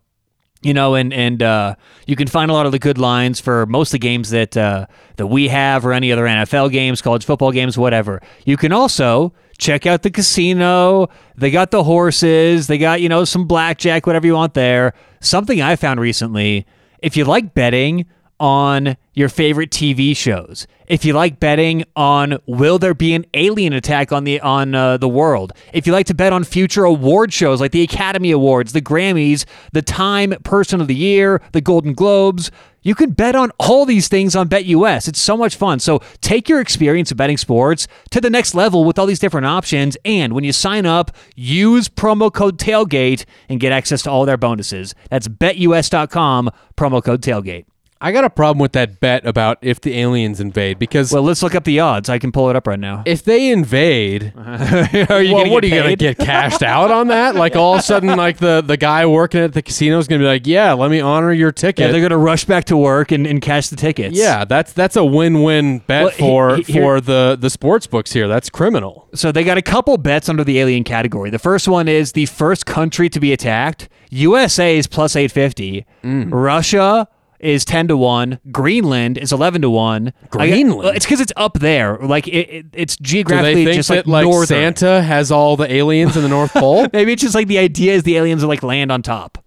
[0.62, 1.74] You know, and and uh,
[2.06, 4.56] you can find a lot of the good lines for most of the games that
[4.56, 4.86] uh,
[5.16, 8.20] that we have, or any other NFL games, college football games, whatever.
[8.44, 11.08] You can also check out the casino.
[11.36, 12.66] They got the horses.
[12.66, 14.94] They got you know some blackjack, whatever you want there.
[15.20, 16.66] Something I found recently:
[17.00, 18.06] if you like betting
[18.38, 23.72] on your favorite TV shows, if you like betting on will there be an alien
[23.72, 27.32] attack on the on uh, the world, if you like to bet on future award
[27.32, 31.94] shows like the Academy Awards, the Grammys, the Time Person of the Year, the Golden
[31.94, 32.50] Globes,
[32.86, 35.08] you can bet on all these things on BetUS.
[35.08, 35.80] It's so much fun.
[35.80, 39.46] So take your experience of betting sports to the next level with all these different
[39.46, 39.96] options.
[40.04, 44.36] And when you sign up, use promo code tailgate and get access to all their
[44.36, 44.94] bonuses.
[45.10, 47.64] That's betus.com, promo code tailgate.
[47.98, 51.42] I got a problem with that bet about if the aliens invade because Well, let's
[51.42, 52.10] look up the odds.
[52.10, 53.02] I can pull it up right now.
[53.06, 55.98] if they invade, are you well, gonna what get are you gonna paid?
[55.98, 57.34] get cashed out on that?
[57.36, 60.18] Like all of a sudden, like the the guy working at the casino is gonna
[60.20, 61.86] be like, "Yeah, let me honor your ticket.
[61.86, 64.14] Yeah, they're gonna rush back to work and, and cash the tickets.
[64.16, 67.86] Yeah, that's that's a win-win bet Well, he- for he- here- for the the sports
[67.86, 68.28] books here.
[68.28, 69.08] That's criminal.
[69.14, 71.30] So they got a couple bets under the alien category.
[71.30, 73.88] The first one is the first country to be attacked.
[74.10, 75.86] USA is plus 850.
[76.04, 76.28] Mm.
[76.30, 78.40] Russia is 10 to 1.
[78.50, 80.12] Greenland is 11 to 1.
[80.30, 80.78] Greenland?
[80.78, 81.98] well, it's because it's up there.
[81.98, 84.48] Like, it, it, it's geographically just that like, like.
[84.48, 86.86] Santa has all the aliens in the North Pole?
[86.92, 89.38] Maybe it's just like the idea is the aliens are like land on top.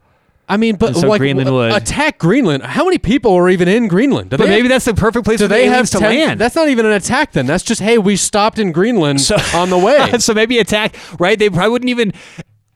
[0.52, 1.72] I mean, but So like Greenland would.
[1.72, 2.64] attack Greenland.
[2.64, 4.32] How many people are even in Greenland?
[4.32, 5.90] Do But they maybe have, that's the perfect place do for the they have aliens
[5.92, 6.40] to 10 land.
[6.42, 7.34] That's not even an attack.
[7.34, 10.12] Then that's just hey, we stopped in Greenland So- on the way.
[10.18, 12.14] so maybe attack right they probably wouldn't even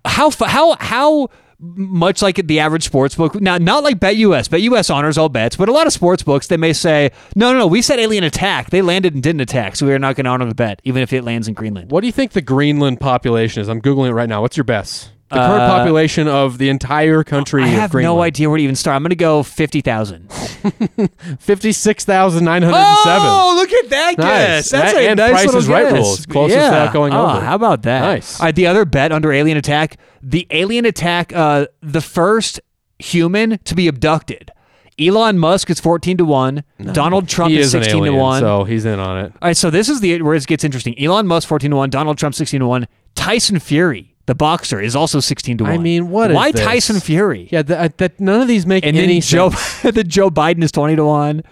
[0.05, 1.29] how how how
[1.75, 5.29] much like the average sports book now not like bet us bet us honors all
[5.29, 7.99] bets but a lot of sports books they may say no no no we said
[7.99, 10.53] alien attack they landed and didn't attack so we are not going to honor the
[10.53, 13.69] bet even if it lands in greenland what do you think the Greenland population is?
[13.69, 14.41] I'm googling it right now.
[14.41, 15.11] What's your best?
[15.33, 18.95] The current population of the entire country I have no idea where to even start.
[18.95, 20.31] I'm going to go 50,000.
[21.39, 22.71] 56,907.
[22.73, 24.27] Oh, look at that Nice.
[24.27, 24.69] guess.
[24.69, 25.93] That's That- a and nice Price little is Right guess.
[25.93, 26.25] rules.
[26.25, 26.69] Closest yeah.
[26.69, 27.45] without going Ah, over.
[27.45, 28.01] How about that?
[28.01, 28.39] Nice.
[28.39, 32.59] All right, the other bet under Alien Attack, the Alien Attack, uh, the first
[32.99, 34.51] human to be abducted.
[34.99, 36.63] Elon Musk is 14 to 1.
[36.93, 38.39] Donald Trump He is 16 alien, to 1.
[38.41, 39.31] so he's in on it.
[39.41, 40.97] All right, so this is the where it gets interesting.
[41.03, 42.87] Elon Musk 14 to 1, Donald Trump 16 to 1.
[43.15, 45.73] Tyson Fury, the boxer, is also 16 to 1.
[45.73, 46.61] I mean, what is Why this?
[46.61, 47.49] Tyson Fury?
[47.51, 49.95] Yeah, that, that none of these make and any then Joe sense.
[49.95, 51.43] the Joe Biden is 20 to 1.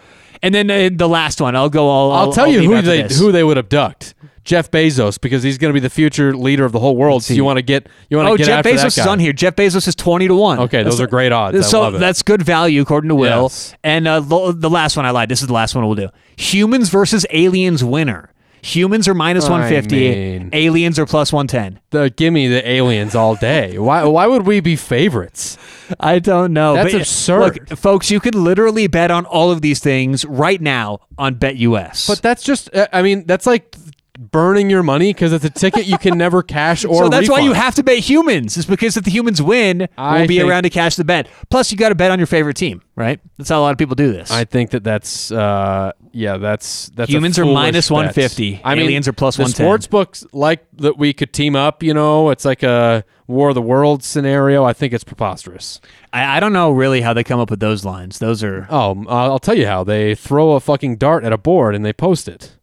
[0.44, 3.20] And then uh, the last one, I'll go all I'll, tell you who they this.
[3.20, 4.16] who they would abduct.
[4.44, 7.24] Jeff Bezos because he's going to be the future leader of the whole world.
[7.24, 9.06] So you want to get you want to Oh, get Jeff after that Bezos is
[9.06, 9.34] on here.
[9.34, 10.60] Jeff Bezos is twenty to one.
[10.62, 11.56] Okay, those are great odds.
[11.58, 12.00] I so love it.
[12.00, 13.44] that's good value according to Will.
[13.44, 13.76] Yes.
[13.84, 15.30] And uh, the, the last one I lied.
[15.30, 16.10] This is the last one we'll do.
[16.38, 18.32] Humans versus aliens winner.
[18.64, 20.09] Humans are minus I one fifty.
[20.09, 21.80] mean- Aliens are plus one ten.
[21.89, 23.78] The give me the aliens all day.
[23.80, 25.57] Why why would we be favorites?
[25.99, 26.76] I don't know.
[26.76, 27.70] That's But, absurd.
[27.70, 32.07] Look, folks, you could literally bet on all of these things right now on BetUS.
[32.07, 33.76] But that's just uh, I mean that's like
[34.22, 37.40] burning your money because it's a ticket you can never cash or so that's why
[37.40, 38.56] you have to bet humans.
[38.58, 41.28] Is because if the humans win, I we'll be think- around to cash the bet.
[41.50, 43.20] Plus, you got to bet on your favorite team, right?
[43.38, 44.30] That's how a lot of people do this.
[44.32, 47.96] I think that that's uh yeah that's that's a Humans are minus bet.
[47.96, 48.62] 150.
[48.64, 49.66] I mean, Aliens are plus 110.
[49.66, 51.82] Sports books like that we could team up.
[51.82, 54.64] You know, it's like a War of the Worlds scenario.
[54.64, 55.80] I think it's preposterous.
[56.14, 58.20] I, I don't know really how they come up with those lines.
[58.20, 61.74] Those are Oh, I'll tell you how they throw a fucking dart at a board
[61.76, 62.58] and they post it.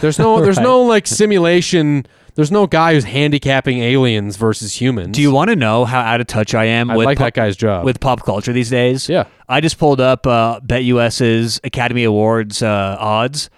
[0.00, 2.06] There's no there's no like simulation.
[2.34, 5.16] There's no guy who's handicapping aliens versus humans.
[5.16, 7.26] Do you want to know how out of touch I am I with like pop-
[7.26, 7.84] that guy's job.
[7.84, 9.08] with pop culture these days?
[9.08, 9.24] Yeah.
[9.48, 13.50] I just pulled up uh, BetUS's Academy Awards uh, odds.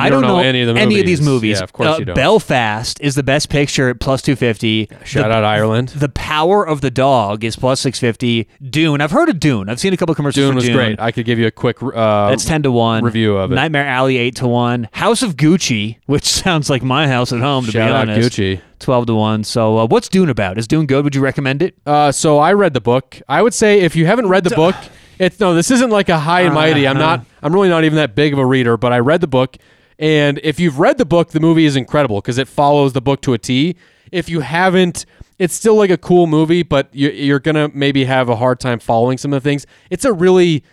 [0.00, 1.30] I don't don't know any of the any of these movies.
[1.30, 1.58] movies.
[1.58, 2.14] Yeah, of course Uh, you don't.
[2.16, 4.88] Belfast is the best picture at plus two fifty.
[5.04, 5.88] Shout out Ireland.
[5.90, 8.48] The Power of the Dog is plus six fifty.
[8.62, 9.00] Dune.
[9.00, 9.68] I've heard of Dune.
[9.68, 10.46] I've seen a couple commercials.
[10.46, 10.74] Dune was Dune.
[10.76, 11.00] great.
[11.00, 11.82] I could give you a quick.
[11.82, 13.54] Uh, That's ten to one review of it.
[13.54, 14.88] Nightmare Alley eight to one.
[14.92, 17.64] House of Gucci, which sounds like my house at home.
[17.66, 18.60] To Shout be out honest, Gucci.
[18.78, 19.44] twelve to one.
[19.44, 20.58] So uh, what's Dune about?
[20.58, 21.04] Is Dune good?
[21.04, 21.74] Would you recommend it?
[21.86, 23.20] Uh, so I read the book.
[23.28, 24.74] I would say if you haven't read the book,
[25.18, 25.54] it's no.
[25.54, 26.86] This isn't like a high and mighty.
[26.88, 27.24] I'm not.
[27.42, 28.76] I'm really not even that big of a reader.
[28.76, 29.56] But I read the book,
[30.00, 33.20] and if you've read the book, the movie is incredible because it follows the book
[33.22, 33.76] to a T.
[34.10, 35.04] If you haven't,
[35.38, 38.80] it's still like a cool movie, but you, you're gonna maybe have a hard time
[38.80, 39.66] following some of the things.
[39.90, 40.64] It's a really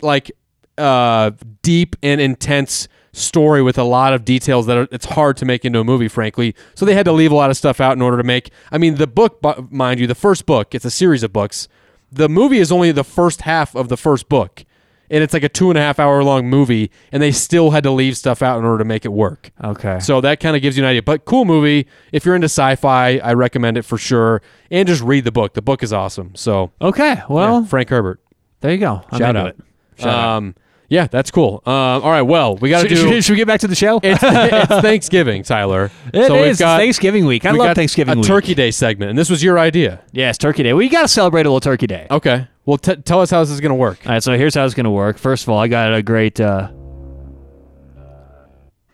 [0.00, 0.30] like
[0.78, 1.32] uh,
[1.62, 5.64] deep and intense story with a lot of details that are, it's hard to make
[5.64, 6.54] into a movie, frankly.
[6.74, 8.50] So they had to leave a lot of stuff out in order to make.
[8.70, 11.66] I mean, the book, mind you, the first book, it's a series of books.
[12.12, 14.64] The movie is only the first half of the first book,
[15.10, 17.82] and it's like a two and a half hour long movie, and they still had
[17.84, 19.50] to leave stuff out in order to make it work.
[19.62, 19.98] Okay.
[20.00, 21.02] So that kind of gives you an idea.
[21.02, 21.86] But cool movie.
[22.12, 24.42] If you're into sci-fi, I recommend it for sure.
[24.70, 25.54] And just read the book.
[25.54, 26.34] The book is awesome.
[26.34, 27.20] So Okay.
[27.28, 28.20] Well, yeah, Frank Herbert.
[28.60, 29.02] there you go.
[29.10, 29.46] I'm Shout into out.
[29.48, 29.56] it.
[29.98, 30.36] Shout out.
[30.38, 30.54] Um,
[30.88, 31.62] yeah, that's cool.
[31.66, 33.10] Um, all right, well, we got to Should, do.
[33.14, 33.98] should- should we get back to the show?
[34.04, 35.90] it's, it's Thanksgiving, Tyler.
[36.14, 36.60] It so is.
[36.60, 37.44] got Thanksgiving week.
[37.44, 38.26] I we love got Thanksgiving a week.
[38.26, 40.00] Turkey Day segment, and this was your idea.
[40.12, 40.72] Yes, Turkey Day.
[40.74, 42.06] We got to celebrate a little Turkey Day.
[42.08, 43.98] Okay, well, t- tell us how this is going to work.
[44.06, 45.16] All right, so here's how it's going to work.
[45.18, 46.38] First of all, I got a great.
[46.40, 46.68] Uh,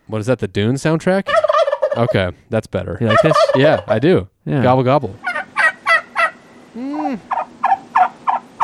[0.07, 0.39] What is that?
[0.39, 1.27] The Dune soundtrack?
[1.97, 2.97] Okay, that's better.
[3.01, 3.35] you like this?
[3.55, 4.27] Yeah, I do.
[4.45, 4.61] Yeah.
[4.63, 5.15] Gobble gobble.
[6.73, 7.19] Some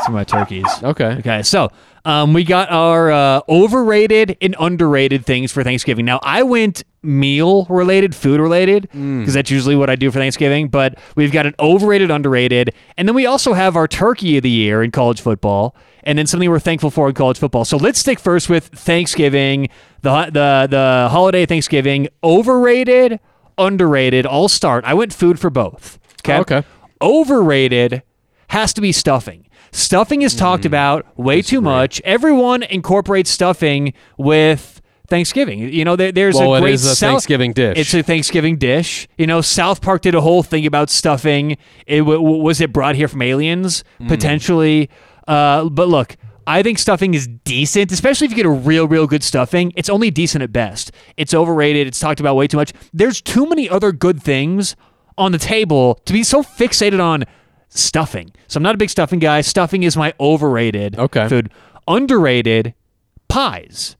[0.06, 0.66] of my turkeys.
[0.82, 1.16] Okay.
[1.18, 1.70] Okay, so
[2.04, 6.04] um, we got our uh, overrated and underrated things for Thanksgiving.
[6.04, 10.68] Now, I went meal related, food related, because that's usually what I do for Thanksgiving.
[10.68, 14.50] But we've got an overrated, underrated, and then we also have our turkey of the
[14.50, 15.74] year in college football,
[16.04, 17.64] and then something we're thankful for in college football.
[17.64, 19.68] So let's stick first with Thanksgiving,
[20.02, 23.20] the the the holiday Thanksgiving, overrated,
[23.58, 24.26] underrated.
[24.26, 24.84] I'll start.
[24.84, 25.98] I went food for both.
[26.20, 26.38] Okay.
[26.38, 26.66] Okay.
[27.00, 28.02] Overrated
[28.48, 29.46] has to be stuffing.
[29.72, 30.38] Stuffing is Mm.
[30.38, 32.00] talked about way too much.
[32.04, 35.58] Everyone incorporates stuffing with Thanksgiving.
[35.72, 37.76] You know, there, there's Well, a great is a South- Thanksgiving dish.
[37.78, 39.08] It's a Thanksgiving dish.
[39.18, 41.56] You know, South Park did a whole thing about stuffing.
[41.86, 44.08] It w- was it brought here from aliens Mm.
[44.08, 44.88] potentially.
[45.26, 46.16] Uh, but look,
[46.46, 49.72] I think stuffing is decent, especially if you get a real, real good stuffing.
[49.76, 50.90] It's only decent at best.
[51.16, 51.86] It's overrated.
[51.86, 52.72] It's talked about way too much.
[52.92, 54.74] There's too many other good things
[55.18, 57.24] on the table to be so fixated on
[57.70, 58.30] stuffing.
[58.48, 59.40] So I'm not a big stuffing guy.
[59.40, 61.28] Stuffing is my overrated Okay.
[61.28, 61.50] food.
[61.88, 62.74] Underrated
[63.28, 63.96] pies.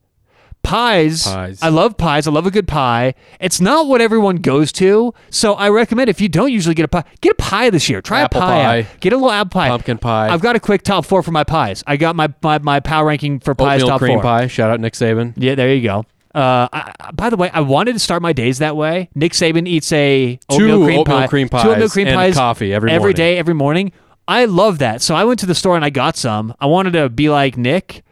[0.63, 1.59] Pies, Pies.
[1.63, 2.27] I love pies.
[2.27, 3.15] I love a good pie.
[3.41, 6.89] It's not what everyone goes to, so I recommend if you don't usually get a
[6.89, 8.03] pie, get a pie this year.
[8.03, 8.83] Try Apple a pie.
[8.83, 8.89] pie.
[9.01, 9.69] Get a little apple pie.
[9.71, 10.29] Pumpkin pie.
[10.29, 11.83] I've got a quick top four for my pies.
[11.87, 14.23] I got my my, my power ranking for pies Oatmeal top cream four.
[14.23, 14.47] pie.
[14.49, 15.33] Shout out Nick Saban.
[15.39, 16.05] Yeah, there you go.
[16.35, 19.09] Uh, I, I- by the way, I wanted to start my days that way.
[19.15, 22.17] Nick Saban eats a Two oatmeal cream oatmeal pie, cream two oatmeal pies cream and
[22.17, 23.17] pies coffee every every morning.
[23.17, 23.93] day, every morning.
[24.29, 25.03] I love that.
[25.03, 26.55] So I went to the store and I got some.
[26.61, 28.05] I wanted to be like Nick.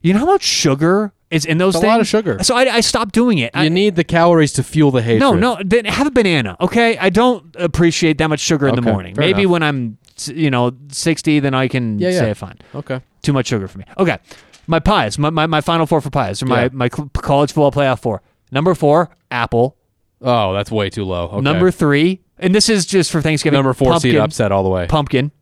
[0.00, 1.90] You know how much sugar is in those It's a things?
[1.92, 2.38] lot of sugar.
[2.42, 3.52] So I, I stopped doing it.
[3.54, 5.20] I, You need the calories to fuel the hatred.
[5.20, 5.58] no, no.
[5.64, 6.98] Then have a banana, okay?
[6.98, 9.14] I don't appreciate that much sugar in the Okay, morning.
[9.14, 9.52] fair Maybe enough.
[9.52, 12.18] when I'm, you know, sixty, then I can Yeah, yeah.
[12.20, 12.58] say fine.
[12.74, 13.00] Okay.
[13.22, 13.84] Too much sugar for me.
[13.98, 14.18] Okay,
[14.66, 16.68] my pies, my my, my final four for pies, or my Yeah.
[16.72, 18.22] my cl- college football playoff four.
[18.50, 19.76] Number four, apple.
[20.20, 21.24] Oh, that's way too low.
[21.28, 21.40] Okay.
[21.40, 23.56] Number three, and this is just for Thanksgiving.
[23.58, 24.86] number four pumpkin, seed upset all the way.
[24.86, 25.32] Pumpkin.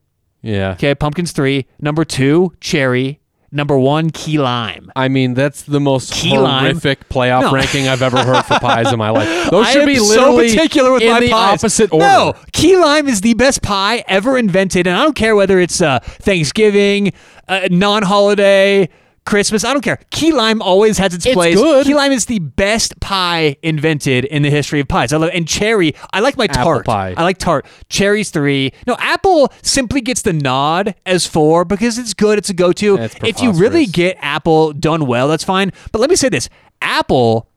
[0.43, 0.73] yeah.
[0.73, 1.67] Okay, pumpkin's three.
[1.81, 3.19] Number two, cherry.
[3.53, 4.93] Number one, key lime.
[4.95, 6.67] I mean, that's the most Key lime.
[6.67, 7.53] horrific playoff No.
[7.53, 9.27] ranking I've ever heard for pies in my life.
[9.51, 11.59] Those I should am be so particular with in my the pies.
[11.59, 12.05] opposite order.
[12.05, 15.81] No, key lime is the best pie ever invented, and I don't care whether it's
[15.83, 17.13] uh, Thanksgiving,
[17.49, 18.89] uh, non-holiday,
[19.27, 19.65] Christmas.
[19.65, 19.99] I don't care.
[20.11, 21.55] Key lime always has its, It's place.
[21.55, 21.87] good.
[21.87, 25.13] Key lime is the best pie invented in the history of pies.
[25.13, 25.95] I love and cherry.
[26.13, 26.87] I like my Apple tart.
[26.87, 27.15] pie.
[27.17, 27.67] I like tart.
[27.89, 28.73] Cherry's three.
[28.87, 32.39] No, apple simply gets the nod as four because it's good.
[32.39, 32.99] It's a go-to.
[32.99, 35.71] If you really get apple done well, that's fine.
[35.93, 36.49] But let me say this:
[36.83, 37.49] apple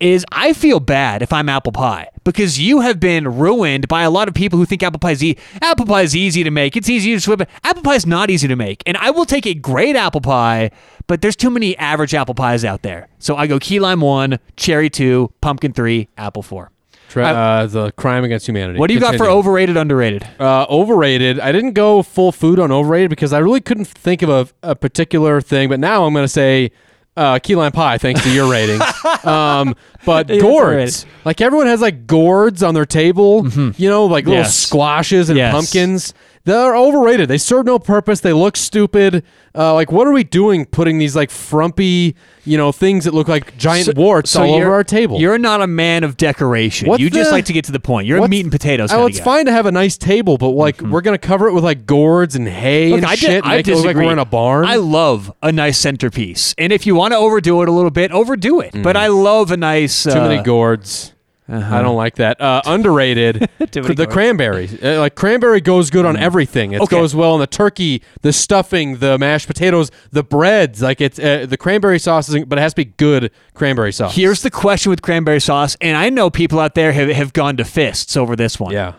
[0.00, 4.10] is I feel bad if I'm apple pie because you have been ruined by a
[4.10, 6.76] lot of people who think apple pie is e- apple pie is easy to make.
[6.76, 7.48] It's easy to flip it.
[7.64, 10.70] Apple pie is not easy to make, and I will take a great apple pie,
[11.06, 13.08] but there's too many average apple pies out there.
[13.18, 16.70] So I go key lime one, cherry two, pumpkin three, apple four.
[17.08, 18.78] Tra- uh, the crime against humanity.
[18.78, 20.26] What do you got for overrated, underrated?
[20.40, 21.38] Uh, overrated.
[21.38, 24.74] I didn't go full food on overrated because I really couldn't think of a, a
[24.74, 25.68] particular thing.
[25.68, 26.72] But now I'm going to say
[27.16, 28.80] uh, key lime pie, thanks to your rating.
[29.24, 33.46] um, but It's gourds, like everyone has like gourds on their table.
[33.48, 35.52] You know, like little squashes and Yes.
[35.52, 36.14] pumpkins.
[36.46, 37.28] They're overrated.
[37.28, 38.20] They serve no purpose.
[38.20, 39.24] They look stupid.
[39.52, 43.26] Uh, like, what are we doing putting these like frumpy, you know, things that look
[43.26, 45.18] like giant warts all over our table?
[45.18, 46.88] You're not a man of decoration.
[46.88, 48.06] What's you just like to get to the point.
[48.06, 48.92] You're a meat and potatoes.
[48.92, 49.24] Oh, it's guy.
[49.24, 52.36] fine to have a nice table, but like we're gonna cover it with like gourds
[52.36, 54.06] and hay Look, and I, shit, I look like disagree.
[54.06, 54.66] we're in a barn.
[54.66, 58.12] I love a nice centerpiece, and if you want to overdo it a little bit,
[58.12, 58.70] overdo it.
[58.84, 60.04] But I love a nice.
[60.04, 61.12] Too uh, many gourds.
[61.48, 62.40] I don't like that.
[62.40, 63.48] Uh, underrated.
[63.58, 64.68] The cranberry.
[64.82, 66.72] Uh, like cranberry goes good on everything.
[66.72, 66.96] It Okay.
[66.96, 70.82] goes well on the turkey, the stuffing, the mashed potatoes, the breads.
[70.82, 74.14] Like it's uh, the cranberry sauce, is, but it has to be good cranberry sauce.
[74.16, 77.56] Here's the question with cranberry sauce, and I know people out there have, have gone
[77.58, 78.72] to fists over this one.
[78.72, 78.94] yeah,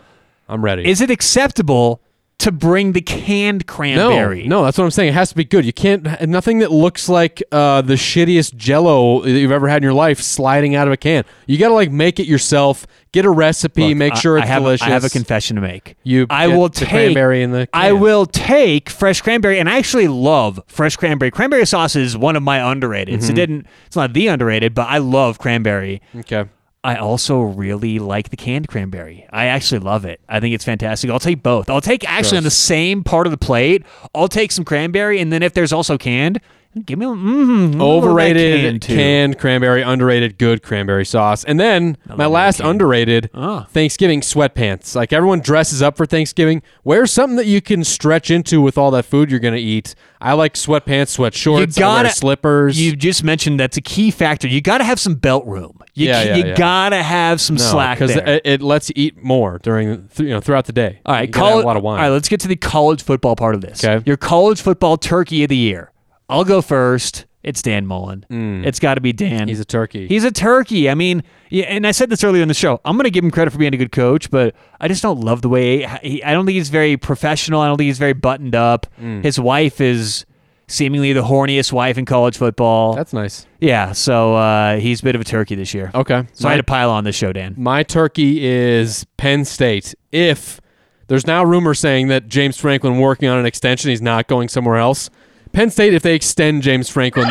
[0.48, 0.88] I'm ready.
[0.88, 2.00] Is it acceptable
[2.38, 4.46] to bring the canned cranberry?
[4.46, 5.10] no, no, that's what I'm saying.
[5.10, 5.64] It has to be good.
[5.64, 9.82] You can't nothing that looks like uh, the shittiest Jello that you've ever had in
[9.82, 11.24] your life sliding out of a can.
[11.46, 12.86] You got to like make it yourself.
[13.10, 13.88] Get a recipe.
[13.88, 14.86] Look, make sure I it's have, delicious.
[14.86, 15.96] I have a confession to make.
[16.04, 19.78] You I will the take cranberry in the I will take fresh cranberry, and I
[19.78, 21.30] actually love fresh cranberry.
[21.30, 23.20] Cranberry sauce is one of my underrated.
[23.20, 23.30] Mm-hmm.
[23.30, 23.66] It didn't.
[23.86, 26.02] It's not the underrated, but I love cranberry.
[26.14, 26.44] Okay.
[26.88, 29.26] I also really like the canned cranberry.
[29.30, 30.22] I actually love it.
[30.26, 31.10] I think it's fantastic.
[31.10, 31.68] I'll take both.
[31.68, 33.84] I'll take actually on the same part of the plate.
[34.14, 36.40] I'll take some cranberry, and then if there's also canned,
[36.86, 41.44] give me a, mm, Overrated canned, canned, cranberry, underrated good cranberry sauce.
[41.44, 42.70] And then my last that can.
[42.70, 43.66] underrated Ah.
[43.70, 44.94] Thanksgiving sweatpants.
[44.94, 46.62] Like everyone dresses up for Thanksgiving.
[46.84, 49.94] Wear something that you can stretch into with all that food you're going to eat.
[50.22, 52.80] I like sweatpants, sweat shorts, You gotta slippers.
[52.80, 54.48] You just mentioned that's a key factor.
[54.48, 55.77] You got to have some belt room.
[55.98, 56.54] You, Yeah, yeah, you yeah.
[56.56, 60.66] gotta have some slack because it, it lets you eat more during you know throughout
[60.66, 61.00] the day.
[61.04, 61.98] All right, college, a lot of wine.
[61.98, 63.84] All right, let's get to the college football part of this.
[63.84, 64.02] Okay.
[64.06, 65.92] Your college football turkey of the year.
[66.28, 67.24] I'll go first.
[67.44, 68.26] It's Dan Mullen.
[68.66, 69.46] It's got to be Dan.
[69.46, 69.48] Mm.
[69.48, 70.06] He's a turkey.
[70.08, 70.90] He's a turkey.
[70.90, 72.80] I mean, yeah, and I said this earlier in the show.
[72.84, 75.20] I'm going to give him credit for being a good coach, but I just don't
[75.20, 77.60] love the way he, I don't think he's very professional.
[77.60, 78.86] I don't think he's very buttoned up.
[79.00, 79.22] Mm.
[79.22, 80.26] His wife is
[80.68, 82.94] seemingly the horniest wife in college football.
[82.94, 83.46] That's nice.
[83.60, 85.90] yeah, so uh, he's a bit of a turkey this year.
[85.94, 86.26] Okay.
[86.34, 87.54] So I had to pile on this show, Dan.
[87.56, 89.94] My turkey is Penn State.
[90.12, 90.60] If
[91.08, 94.76] there's now rumors saying that James Franklin working on an extension, he's not going somewhere
[94.76, 95.08] else.
[95.52, 97.28] Penn State, if they extend James Franklin,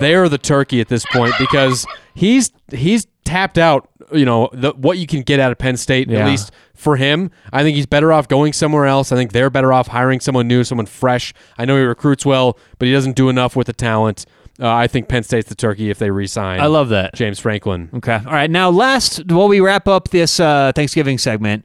[0.00, 3.88] they're the turkey at this point because he's he's tapped out.
[4.14, 6.20] You know the, what you can get out of Penn State Yeah.
[6.20, 7.30] at least for him.
[7.52, 9.12] I think he's better off going somewhere else.
[9.12, 11.32] I think they're better off hiring someone new, someone fresh.
[11.58, 14.26] I know he recruits well, but he doesn't do enough with the talent.
[14.60, 16.60] Uh, I think Penn State's the turkey if they resign.
[16.60, 17.14] I love that.
[17.14, 17.90] James Franklin.
[17.94, 18.20] Okay.
[18.24, 18.50] All right.
[18.50, 21.64] Now, last, while we wrap up this uh, Thanksgiving segment,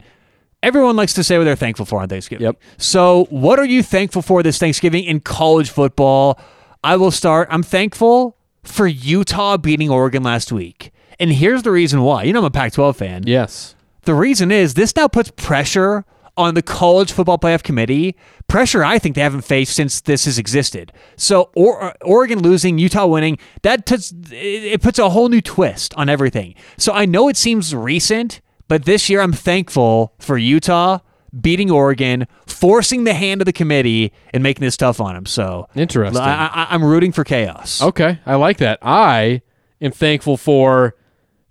[0.62, 2.44] everyone likes to say what they're thankful for on Thanksgiving.
[2.46, 2.56] Yep.
[2.78, 6.40] So, what are you thankful for this Thanksgiving in college football?
[6.82, 7.46] I will start.
[7.50, 10.92] I'm thankful for Utah beating Oregon last week.
[11.20, 12.24] And here's the reason why.
[12.24, 13.24] You know, I'm a Pac 12 fan.
[13.26, 13.76] Yes.
[14.02, 16.04] The reason is this now puts pressure
[16.36, 18.16] on the college football playoff committee,
[18.48, 20.90] pressure I think they haven't faced since this has existed.
[21.16, 25.92] So or, uh, Oregon losing, Utah winning, that puts it puts a whole new twist
[25.94, 26.54] on everything.
[26.78, 31.00] So I know it seems recent, but this year I'm thankful for Utah
[31.38, 35.26] beating Oregon, forcing the hand of the committee, and making this tough on them.
[35.26, 36.22] So Interesting.
[36.22, 37.82] I, I, I'm rooting for chaos.
[37.82, 38.78] Okay, I like that.
[38.82, 39.42] I
[39.80, 40.94] am thankful for,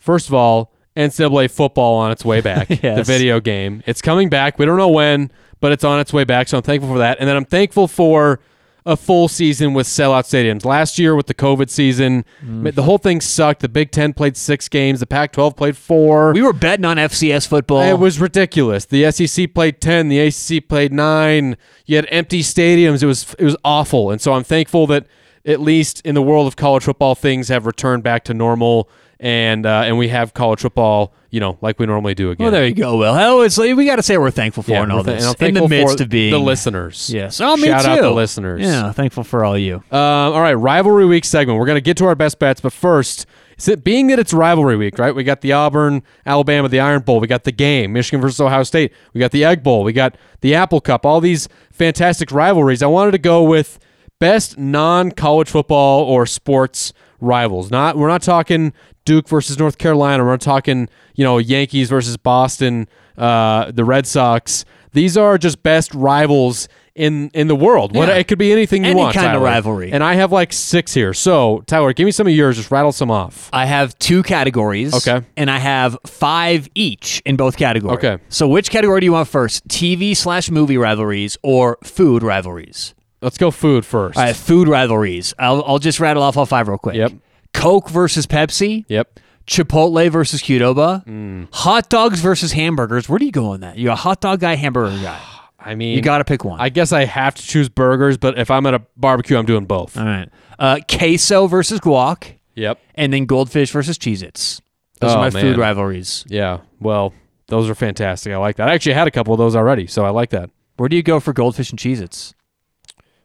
[0.09, 2.67] first of all, NCAA football on its way back.
[2.81, 3.83] The video game.
[3.85, 4.57] It's coming back.
[4.59, 6.47] We don't know when, but it's on its way back.
[6.47, 7.17] So I'm thankful for that.
[7.19, 8.39] And then I'm thankful for
[8.85, 10.65] a full season with sellout stadiums.
[10.65, 12.69] Last year with the COVID season, Mm-hmm.
[12.71, 13.61] the whole thing sucked.
[13.61, 14.99] The Big Ten played six games.
[14.99, 16.33] The Pac-12 played four.
[16.33, 17.81] We were betting on FCS football.
[17.83, 18.85] It was ridiculous.
[18.85, 21.55] The SEC played ten, the ACC played nine.
[21.85, 23.03] You had empty stadiums.
[23.03, 24.09] It was it was awful.
[24.11, 25.05] And so I'm thankful that
[25.45, 28.89] at least in the world of college football, things have returned back to normal,
[29.19, 32.45] and uh, and we have college football, you know, like we normally do again.
[32.45, 33.13] Well, there you go, Will.
[33.13, 35.33] Hell, it's like, we got to say we're thankful for Yeah, and all th- this.
[35.39, 37.09] and in the midst of being the listeners.
[37.13, 37.41] Yes.
[37.41, 37.89] Oh, me Shout too.
[37.91, 38.61] out the listeners.
[38.61, 39.75] Yeah, thankful for all you.
[39.75, 41.59] Um, all right, rivalry week segment.
[41.59, 43.25] We're gonna get to our best bets, but first,
[43.67, 45.13] it- being that it's rivalry week, right?
[45.13, 47.19] We got the Auburn, Alabama, the Iron Bowl.
[47.19, 48.93] We got the game, Michigan versus Ohio State.
[49.13, 49.83] We got the Egg Bowl.
[49.83, 51.05] We got the Apple Cup.
[51.05, 52.81] All these fantastic rivalries.
[52.81, 53.79] I wanted to go with
[54.19, 57.69] best non-college football or sports rivals.
[57.69, 58.71] Not we're not talking
[59.09, 60.23] Duke versus North Carolina.
[60.23, 62.87] We're talking you know Yankees versus Boston,
[63.17, 64.65] uh, the Red Sox.
[64.93, 67.95] These are just best rivals in in the world.
[67.95, 68.15] What Yeah.
[68.17, 69.15] it could be anything you Any want.
[69.15, 69.91] kind of rivalry.
[69.91, 71.13] And I have like six here.
[71.15, 72.57] So Tyler, give me some of yours.
[72.57, 73.49] Just rattle some off.
[73.51, 74.93] I have two categories.
[74.93, 75.25] Okay.
[75.37, 77.97] And I have five each in both categories.
[77.97, 78.17] Okay.
[78.29, 79.67] So which category do you want first?
[79.67, 82.93] TV slash movie rivalries or food rivalries?
[83.23, 84.17] Let's go food first.
[84.17, 85.33] All right, food rivalries.
[85.39, 86.95] I'll, I'll just rattle off all five real quick.
[86.95, 87.13] Yep.
[87.53, 88.85] Coke versus Pepsi.
[88.87, 89.19] Yep.
[89.47, 91.03] Chipotle versus Qdoba.
[91.05, 91.47] Mm.
[91.53, 93.09] Hot dogs versus hamburgers.
[93.09, 93.77] Where do you go on that?
[93.77, 95.19] You a hot dog guy, hamburger guy?
[95.59, 96.59] I mean, You got to pick one.
[96.61, 99.65] I guess I have to choose burgers, but if I'm at a barbecue, I'm doing
[99.65, 99.97] both.
[99.97, 100.29] All right.
[100.57, 102.79] Uh, queso versus guac, Yep.
[102.95, 104.61] and then goldfish versus Cheez-Its.
[105.01, 105.41] Those Oh, are my man.
[105.41, 106.23] food rivalries.
[106.29, 106.59] Yeah.
[106.79, 107.13] Well,
[107.47, 108.31] those are fantastic.
[108.31, 108.69] I like that.
[108.69, 110.49] I actually had a couple of those already, so I like that.
[110.77, 112.33] Where do you go for goldfish and Cheez-Its?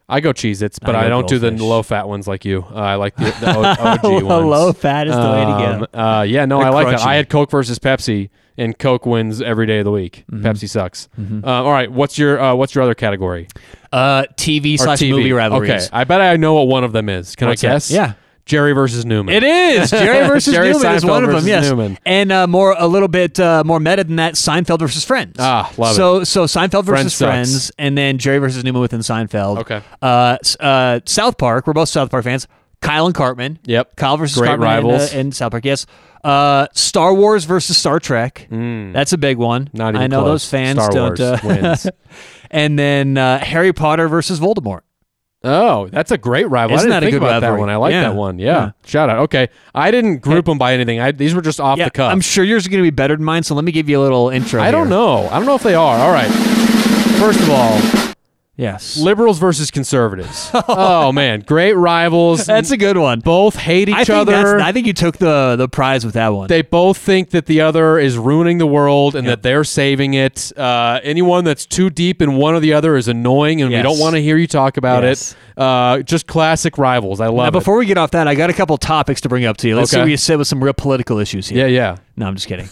[0.07, 2.63] I go Cheez Its, but I I, don't do the low fat ones like you.
[2.71, 4.45] Uh, I like the, the OG ones.
[4.45, 5.99] Low fat is the way to Um, go.
[5.99, 6.99] Uh, yeah, no, They're I like that.
[6.99, 7.05] crunchy.
[7.07, 10.23] I had Coke versus Pepsi, and Coke wins every day of the week.
[10.31, 10.45] Mm-hmm.
[10.45, 11.09] Pepsi sucks.
[11.17, 13.47] Uh, all right, what's your uh, what's your other category?
[13.91, 15.09] Uh, TV Or slash TV.
[15.09, 15.69] movie rivalries.
[15.71, 17.35] Okay, I bet I know what one of them is.
[17.35, 17.73] Can What's I that?
[17.73, 17.89] guess?
[17.91, 18.13] Yeah.
[18.45, 19.33] Jerry versus Newman.
[19.33, 21.47] It is Jerry versus Jerry Newman is one of them.
[21.47, 21.97] Yes, Newman.
[22.05, 24.35] and uh, more a little bit uh, more meta than that.
[24.35, 25.37] Seinfeld versus Friends.
[25.39, 25.95] Ah, love it.
[25.95, 27.29] so, So Seinfeld versus sucks.
[27.31, 29.59] Friends, and then Jerry versus Newman within Seinfeld.
[29.59, 29.81] Okay.
[30.01, 31.65] Uh, uh, South Park.
[31.65, 32.47] We're both South Park fans.
[32.81, 33.57] Kyle and Cartman.
[33.63, 33.95] Yep.
[33.95, 35.13] Kyle versus Great Cartman in, uh, rivals.
[35.13, 35.65] in South Park.
[35.65, 35.87] Yes.
[36.23, 38.47] Uh, Star Wars versus Star Trek.
[38.51, 39.65] That's a big one.
[39.69, 39.73] Mm.
[39.73, 40.43] Not even I know close.
[40.43, 41.19] those fans Star don't.
[41.19, 41.87] Wars uh, wins.
[42.51, 44.81] and then uh, Harry Potter versus Voldemort.
[45.45, 46.75] Oh, that's a great rival.
[46.75, 47.69] Isn't I didn't that a think good about that one.
[47.69, 48.01] I like Yeah.
[48.01, 48.39] that one.
[48.39, 48.45] Yeah.
[48.47, 48.71] Yeah.
[48.85, 49.19] Shout out.
[49.19, 49.47] Okay.
[49.73, 50.99] I didn't group them by anything.
[50.99, 52.11] I, these were just off Yeah, the cuff.
[52.11, 53.43] I'm sure yours are going to be better than mine.
[53.43, 54.61] So let me give you a little intro.
[54.61, 55.27] I don't know.
[55.29, 55.97] I don't know if they are.
[55.97, 56.31] All right.
[57.19, 57.79] First of all,
[58.57, 58.95] Yes.
[58.97, 60.49] liberals versus conservatives.
[60.69, 62.45] oh man, great rivals.
[62.45, 63.19] That's a good one.
[63.19, 64.59] both hate each I think other.
[64.61, 66.47] I think you took the the prize with that one.
[66.47, 70.57] they both think that the other is ruining the world and that they're saving it.
[70.57, 73.99] Uh, anyone that's too deep in one or the other is annoying, and we don't
[73.99, 75.33] want to hear you talk about Yes.
[75.57, 75.61] it.
[75.61, 77.19] Uh, just classic rivals.
[77.21, 79.45] I now, love before we get off that, I got a couple topics to bring
[79.45, 79.75] up to you.
[79.75, 80.03] Let's see Okay.
[80.03, 81.67] where you sit with some real political issues here.
[81.67, 81.97] Yeah, yeah.
[82.17, 82.69] No, I'm just kidding.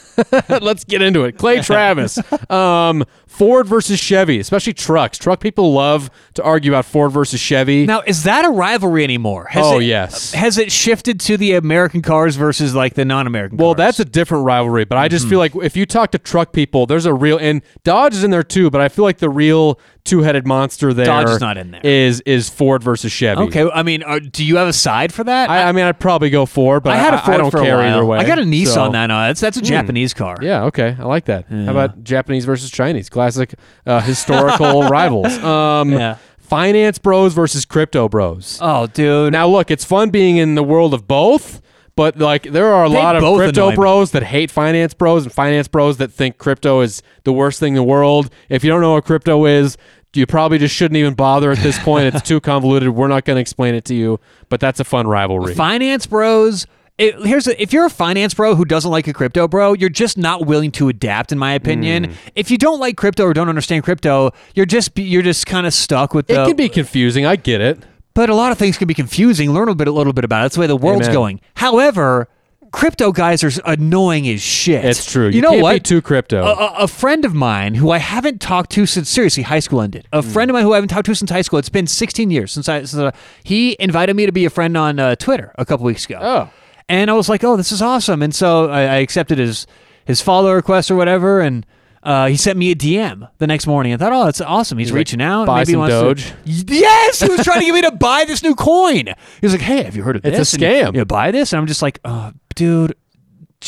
[0.61, 1.37] Let's get into it.
[1.37, 2.17] Clay Travis,
[2.49, 5.17] um, Ford versus Chevy, especially trucks.
[5.17, 7.85] Truck people love to argue about Ford versus Chevy.
[7.85, 9.47] now, is that a rivalry anymore?
[9.49, 10.33] Has Oh, it- yes.
[10.33, 13.57] Has it shifted to the American cars versus like the non-American?
[13.57, 13.77] Well, cars?
[13.77, 15.11] that's a different rivalry, but I Mm-hmm.
[15.11, 18.23] just feel like if you talk to truck people, there's a real and Dodge is
[18.23, 21.57] in there too, but I feel like the real two-headed monster there Dodge is not
[21.57, 21.81] in there.
[21.83, 23.41] Is is Ford versus Chevy.
[23.43, 23.69] okay.
[23.73, 25.49] I mean, are, do you have a side for that?
[25.49, 27.61] I, I mean, I'd probably go Ford, but I had a I, Ford don't for
[27.61, 27.87] care a while.
[27.93, 28.17] either way.
[28.19, 29.07] I got a Nissan so- now.
[29.07, 30.37] No, that's that's a Japanese car.
[30.41, 31.45] Yeah, okay, I like that.
[31.49, 33.09] How about Japanese versus Chinese?
[33.09, 33.53] Classic
[33.85, 35.37] uh, historical rivals.
[35.39, 36.17] Um, Yeah.
[36.39, 38.59] Finance bros versus crypto bros.
[38.61, 39.31] Oh, dude.
[39.33, 41.61] Now, look, it's fun being in the world of both,
[41.95, 45.33] but like there are a They lot of crypto bros that hate finance bros and
[45.33, 48.29] finance bros that think crypto is the worst thing in the world.
[48.49, 49.77] If you don't know what crypto is,
[50.13, 52.13] you probably just shouldn't even bother at this point.
[52.13, 52.89] it's too convoluted.
[52.89, 54.19] We're not going to explain it to you,
[54.49, 55.55] but that's a fun rivalry.
[55.55, 56.65] finance bros.
[56.99, 59.89] It, here's a, if you're a finance bro who doesn't like a crypto bro, you're
[59.89, 62.03] just not willing to adapt, in my opinion.
[62.05, 62.13] Hmm.
[62.35, 65.73] If you don't like crypto or don't understand crypto, you're just you're just kind of
[65.73, 66.45] stuck with it the.
[66.45, 67.25] can be confusing.
[67.25, 67.79] I get it.
[68.13, 69.51] But a lot of things can be confusing.
[69.51, 70.43] Learn a bit, a little bit about it.
[70.45, 71.13] That's the way the world's Amen.
[71.13, 71.41] going.
[71.55, 72.27] However,
[72.71, 74.83] crypto guys are annoying as shit.
[74.85, 75.27] It's true.
[75.27, 75.73] You, You know can't what?
[75.75, 76.43] be too crypto.
[76.43, 79.81] A, a- a friend of mine who I haven't talked to since seriously high school
[79.81, 80.07] ended.
[80.11, 81.59] A friend of mine who I haven't talked to since high school.
[81.59, 82.79] It's been 16 years since I.
[82.79, 83.11] Since, uh,
[83.43, 86.19] he invited me to be a friend on uh, Twitter a couple weeks ago.
[86.21, 86.49] Oh.
[86.89, 89.65] and I was like, "Oh, this is awesome!" And so I, I accepted his
[90.05, 91.65] his follow request or whatever, and.
[92.03, 93.93] Uh, he sent me a DM the next morning.
[93.93, 94.77] I thought, oh, that's awesome.
[94.77, 95.47] He's, like, reaching out.
[95.47, 96.25] buy Maybe some wants Doge?
[96.25, 96.35] To,
[96.75, 99.05] yes, he was trying to get me to buy this new coin.
[99.07, 100.33] He was like, hey, have you heard of it?
[100.33, 100.53] It's a this?
[100.53, 100.93] And, scam.
[100.93, 102.95] you know, buy this, and I'm just like, oh, dude.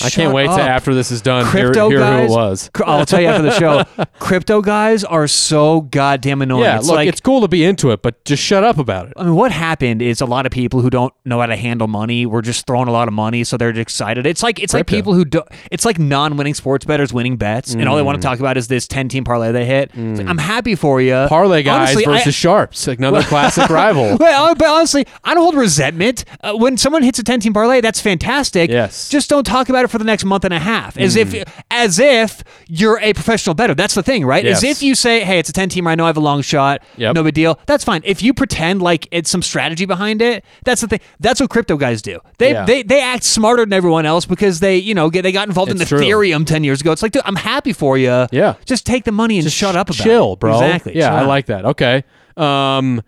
[0.04, 1.46] I can't wait up to after this is done.
[1.46, 2.28] crypto hear, hear guys.
[2.28, 2.70] who it was.
[2.86, 4.06] I'll tell you after the show.
[4.20, 6.64] crypto guys are so goddamn annoying.
[6.64, 9.08] Yeah, it's look, like it's cool to be into it, but just shut up about
[9.08, 9.14] it.
[9.18, 11.88] I mean, what happened is a lot of people who don't know how to handle
[11.88, 14.26] money were just throwing a lot of money, so they're excited.
[14.26, 15.42] It's like it's like people who do.
[15.72, 18.68] It's like non-winning sports bettors winning bets, and all they want to talk about is
[18.68, 19.92] this ten-team parlay they hit.
[19.94, 21.30] It's like, I'm happy for you, Mm.
[21.30, 24.18] Parlay guys Honestly, I- versus sharps, like another classic rival.
[24.20, 26.26] well, but honestly, I don't hold resentment.
[26.42, 28.70] Uh, when someone hits a 10 team parlay, that's fantastic.
[28.70, 29.08] Yes.
[29.10, 30.98] Just don't talk about it for the next month and a half.
[30.98, 31.34] As if
[31.72, 33.74] as if you're a professional bettor.
[33.76, 34.46] That's the thing, right?
[34.46, 36.42] As if you say, hey, it's a 10 team, I know I have a long
[36.42, 36.82] shot.
[36.98, 37.16] Yep.
[37.16, 37.60] No big deal.
[37.66, 38.02] That's fine.
[38.04, 41.00] If you pretend like it's some strategy behind it, that's the thing.
[41.20, 42.20] That's what crypto guys do.
[42.38, 42.66] They Yeah.
[42.66, 45.72] they, they act smarter than everyone else because they, you know, get, they got involved
[45.72, 46.00] It's in true.
[46.00, 46.92] Ethereum 10 years ago.
[46.92, 48.28] It's like, dude, I'm happy for you.
[48.32, 48.56] Yeah.
[48.66, 50.40] Just take the money and Just shut up about chill, it.
[50.40, 50.54] bro.
[50.56, 50.96] Exactly.
[50.98, 51.66] Yeah, Chill I like that.
[51.66, 52.04] Okay.
[52.38, 53.02] Um,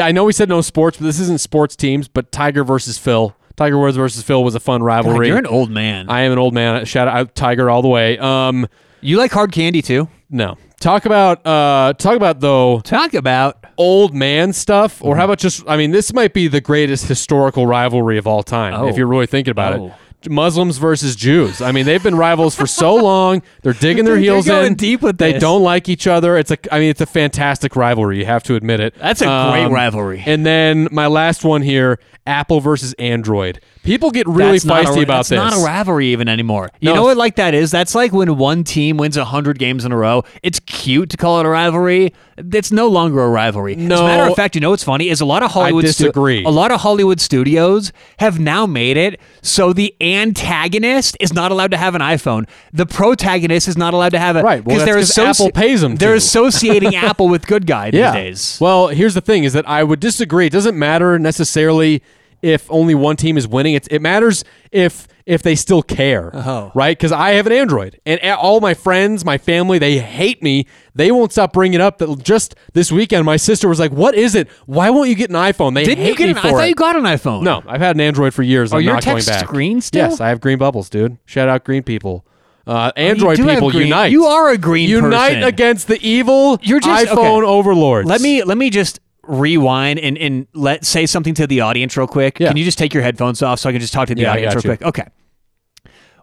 [0.00, 2.08] I know we said no sports, but this isn't sports teams.
[2.08, 3.34] But Tiger versus Phil.
[3.58, 5.26] Tiger Woods versus Phil was a fun God, rivalry.
[5.28, 6.08] you're an old man.
[6.08, 6.84] I am an old man.
[6.86, 8.16] Shout out Tiger all the way.
[8.18, 8.66] Um,
[9.00, 10.08] you like hard candy too?
[10.30, 10.56] no.
[10.80, 15.24] Talk about uh, talk about though Talk about old man stuff, or how Mm-hmm.
[15.24, 15.64] about just?
[15.66, 18.86] I mean, this might be the greatest historical rivalry of all time Oh.
[18.86, 19.86] if you're really thinking about Oh.
[19.86, 19.92] it.
[20.28, 21.60] Muslims versus Jews.
[21.62, 23.42] I mean, they've been rivals for so long.
[23.62, 24.74] They're digging their They're heels going in.
[24.74, 25.40] deep with they this.
[25.40, 26.36] don't like each other.
[26.36, 26.58] It's a.
[26.74, 28.18] I mean, it's a fantastic rivalry.
[28.18, 28.94] You have to admit it.
[28.96, 30.22] That's a great um, rivalry.
[30.26, 33.60] And then my last one here: Apple versus Android.
[33.88, 35.38] People get really feisty a, about that's this.
[35.42, 36.70] It's not a rivalry even anymore.
[36.80, 37.70] You No, know what like that is?
[37.70, 40.24] That's like when one team wins 100 games in a row.
[40.42, 42.12] It's cute to call it a rivalry.
[42.36, 43.74] It's no longer a rivalry.
[43.74, 44.02] As a No.
[44.06, 46.44] matter of fact, you know what's funny is a lot of Hollywood stu- disagree.
[46.44, 51.70] a lot of Hollywood studios have now made it so the antagonist is not allowed
[51.72, 52.48] to have an iPhone.
[52.72, 55.82] The protagonist is not allowed to have it Right, well, because they're 'cause Apple pays
[55.82, 56.16] 'em They're to.
[56.18, 58.58] associating Apple with good guy these days.
[58.60, 60.46] Well, here's the thing: is that I would disagree.
[60.46, 62.02] It doesn't matter necessarily
[62.42, 63.74] if only one team is winning.
[63.74, 66.72] It's, it matters if if they still care, Oh.
[66.74, 66.96] right?
[66.96, 70.66] Because I have an Android, and all my friends, my family, they hate me.
[70.94, 71.98] They won't stop bringing up.
[71.98, 74.48] That just this weekend, my sister was like, "What is it?
[74.64, 76.38] Why won't you get an iPhone?" They Didn't hate you get me an?
[76.38, 76.68] I thought it.
[76.68, 77.42] you got an iPhone.
[77.42, 78.72] no, I've had an Android for years.
[78.72, 79.46] Are I'm your not going texts back.
[79.48, 80.08] green still?
[80.08, 81.18] Yes, I have green bubbles, dude.
[81.26, 82.24] Shout out green people.
[82.66, 84.12] Uh, Android do have people unite.
[84.12, 85.42] you are a green Unite person.
[85.42, 87.46] against the evil just- iPhone okay.
[87.46, 88.06] overlords.
[88.08, 92.06] Let me let me just rewind and, and let say something to the audience real
[92.08, 92.40] quick.
[92.40, 92.48] Yeah.
[92.48, 94.32] Can you just take your headphones off so I can just talk to the Yeah,
[94.32, 94.76] audience real you.
[94.76, 94.82] quick?
[94.88, 95.06] Okay.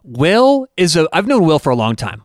[0.04, 2.22] Will is a I've known Will for a long time.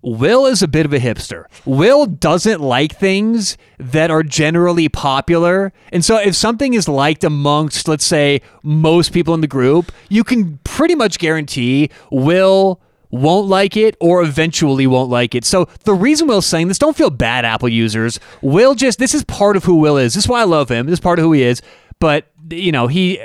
[0.00, 1.46] Will is a bit of a hipster.
[1.64, 5.72] Will doesn't like things that are generally popular.
[5.92, 10.22] And so if something is liked amongst, let's say, most people in the group, you
[10.22, 12.80] can pretty much guarantee Will
[13.10, 15.44] won't like it or eventually won't like it.
[15.44, 18.20] So the reason Will's saying this, don't feel bad, Apple users.
[18.42, 20.14] Will just, this is part of who Will is.
[20.14, 20.86] This is why I love him.
[20.86, 21.62] This is part of who he is.
[22.00, 23.20] But, you know, he,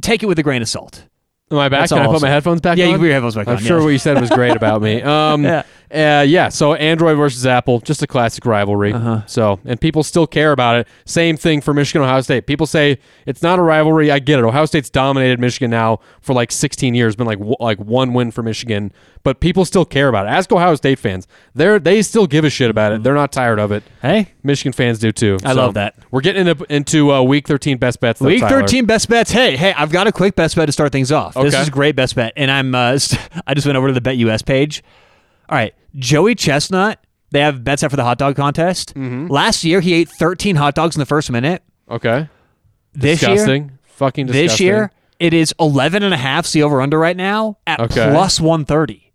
[0.00, 1.04] take it with a grain of salt.
[1.52, 1.80] Am I back?
[1.80, 2.90] That's Can I put my headphones back Yeah, on?
[2.90, 3.84] you can put your headphones back I'm on, sure yes.
[3.84, 5.02] what you said was great about me.
[5.10, 5.62] Um, Yeah.
[5.92, 6.48] uh, yeah.
[6.48, 8.92] So Android versus Apple, just a classic rivalry.
[8.92, 9.22] Uh-huh.
[9.26, 10.86] So and people still care about it.
[11.06, 12.46] Same thing for Michigan Ohio State.
[12.46, 14.12] People say it's not a rivalry.
[14.12, 14.44] I get it.
[14.44, 17.16] Ohio State's dominated Michigan now for like 16 years.
[17.16, 18.92] Been like w- like one win for Michigan,
[19.24, 20.28] but people still care about it.
[20.28, 21.26] Ask Ohio State fans.
[21.56, 23.02] They're they still give a shit about it.
[23.02, 23.82] They're not tired of it.
[24.02, 25.38] Hey, Michigan fans do too.
[25.44, 25.96] I So, love that.
[26.10, 28.20] We're getting into, into uh, week 13 best bets.
[28.20, 28.60] though, Week Tyler.
[28.60, 29.30] 13 best bets.
[29.30, 31.34] Hey, hey, I've got a quick best bet to start things off.
[31.34, 32.32] This is a great best bet.
[32.36, 32.98] And I'm uh,
[33.46, 34.82] I just went over to the BetUS page.
[35.48, 38.94] All right, Joey Chestnut, they have bets out for the hot dog contest.
[38.94, 39.26] Mm-hmm.
[39.26, 41.62] Last year he ate 13 hot dogs in the first minute.
[41.90, 42.28] Okay.
[42.92, 43.70] This year.
[43.84, 44.48] Fucking disgusting.
[44.48, 48.08] this year it is 11 and a half the over under right now at Okay.
[48.10, 49.09] plus 130.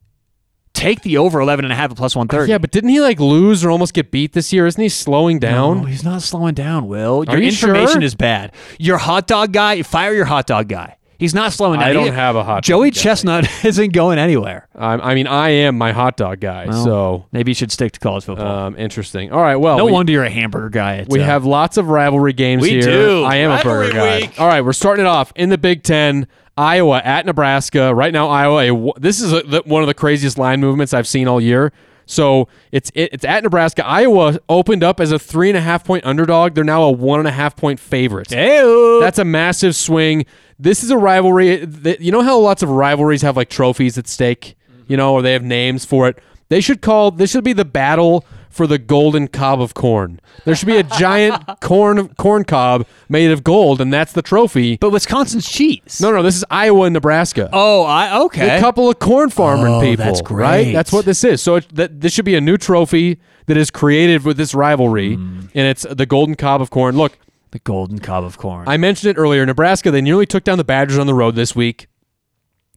[0.76, 2.52] Take the over 11 and a half at plus 130.
[2.52, 4.68] Yeah, but didn't he like lose or almost get beat this year?
[4.68, 5.80] Isn't he slowing down?
[5.80, 7.24] No, he's not slowing down, Will.
[7.24, 8.04] Your you information sure?
[8.04, 8.52] is bad.
[8.78, 10.98] Your hot dog guy, fire your hot dog guy.
[11.18, 11.88] He's not slowing down.
[11.90, 13.02] I don't He- have a hot Joey dog guy.
[13.04, 14.68] Chestnut isn't going anywhere.
[14.76, 16.66] Um, I mean, I am my hot dog guy.
[16.68, 18.46] Well, so maybe you should stick to college football.
[18.46, 19.32] um, interesting.
[19.32, 19.56] All right.
[19.56, 21.06] Well, no we, wonder you're a hamburger guy.
[21.08, 22.82] We uh, have lots of rivalry games We here.
[22.82, 23.24] do.
[23.24, 24.18] I am Rivalry a burger guy.
[24.24, 24.40] week.
[24.42, 26.28] All right, we're starting it off in the Big Ten.
[26.58, 27.94] Iowa at Nebraska.
[27.94, 28.92] Right now, Iowa.
[28.94, 31.72] A, this is a, the, one of the craziest line movements I've seen all year.
[32.08, 33.86] So it's it, it's at Nebraska.
[33.86, 36.54] Iowa opened up as a three and a half point underdog.
[36.54, 38.32] They're now a one and a half point favorite.
[38.32, 39.00] Ew.
[39.02, 40.26] That's a massive swing.
[40.60, 41.66] This is a rivalry.
[41.66, 44.56] that- You know how lots of rivalries have like trophies at stake,
[44.88, 46.20] you know, or they have names for it.
[46.50, 48.24] They should call this should be the battle
[48.56, 50.20] for the golden cob of corn.
[50.46, 54.78] There should be a giant corn corn cob made of gold, and that's the trophy.
[54.78, 56.00] but Wisconsin's cheese.
[56.02, 57.50] No, no, this is Iowa and Nebraska.
[57.52, 58.56] Oh, I okay.
[58.58, 60.06] A couple of corn farming Oh, people.
[60.06, 60.72] that's Right?
[60.74, 61.42] That's what this is.
[61.42, 65.16] So it, that, this should be a new trophy that is created with this rivalry,
[65.16, 65.40] Hmm.
[65.54, 66.96] and it's the golden cob of corn.
[66.96, 67.18] Look,
[67.52, 68.68] the golden cob of corn.
[68.70, 69.46] I mentioned it earlier.
[69.46, 71.88] Nebraska, they nearly took down the Badgers on the road this week.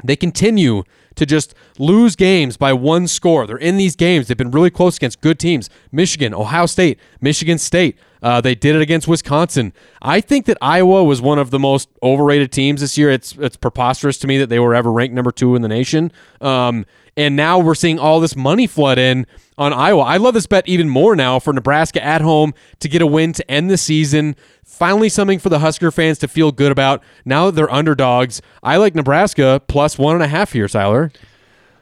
[0.04, 0.82] They continue
[1.18, 3.46] to just lose games by one score.
[3.46, 4.28] They're in these games.
[4.28, 7.98] They've been really close against good teams Michigan, Ohio State, Michigan State.
[8.22, 9.72] Uh, they did it against Wisconsin.
[10.02, 13.10] I think that Iowa was one of the most overrated teams this year.
[13.10, 16.10] It's it's preposterous to me that they were ever ranked number two in the nation.
[16.40, 16.86] Um,
[17.18, 19.26] and now we're seeing all this money flood in
[19.58, 20.02] on Iowa.
[20.02, 23.32] I love this bet even more now for Nebraska at home to get a win
[23.32, 24.36] to end the season.
[24.64, 27.02] Finally, something for the Husker fans to feel good about.
[27.24, 31.10] Now they're underdogs, I like Nebraska plus one and a half here, Tyler.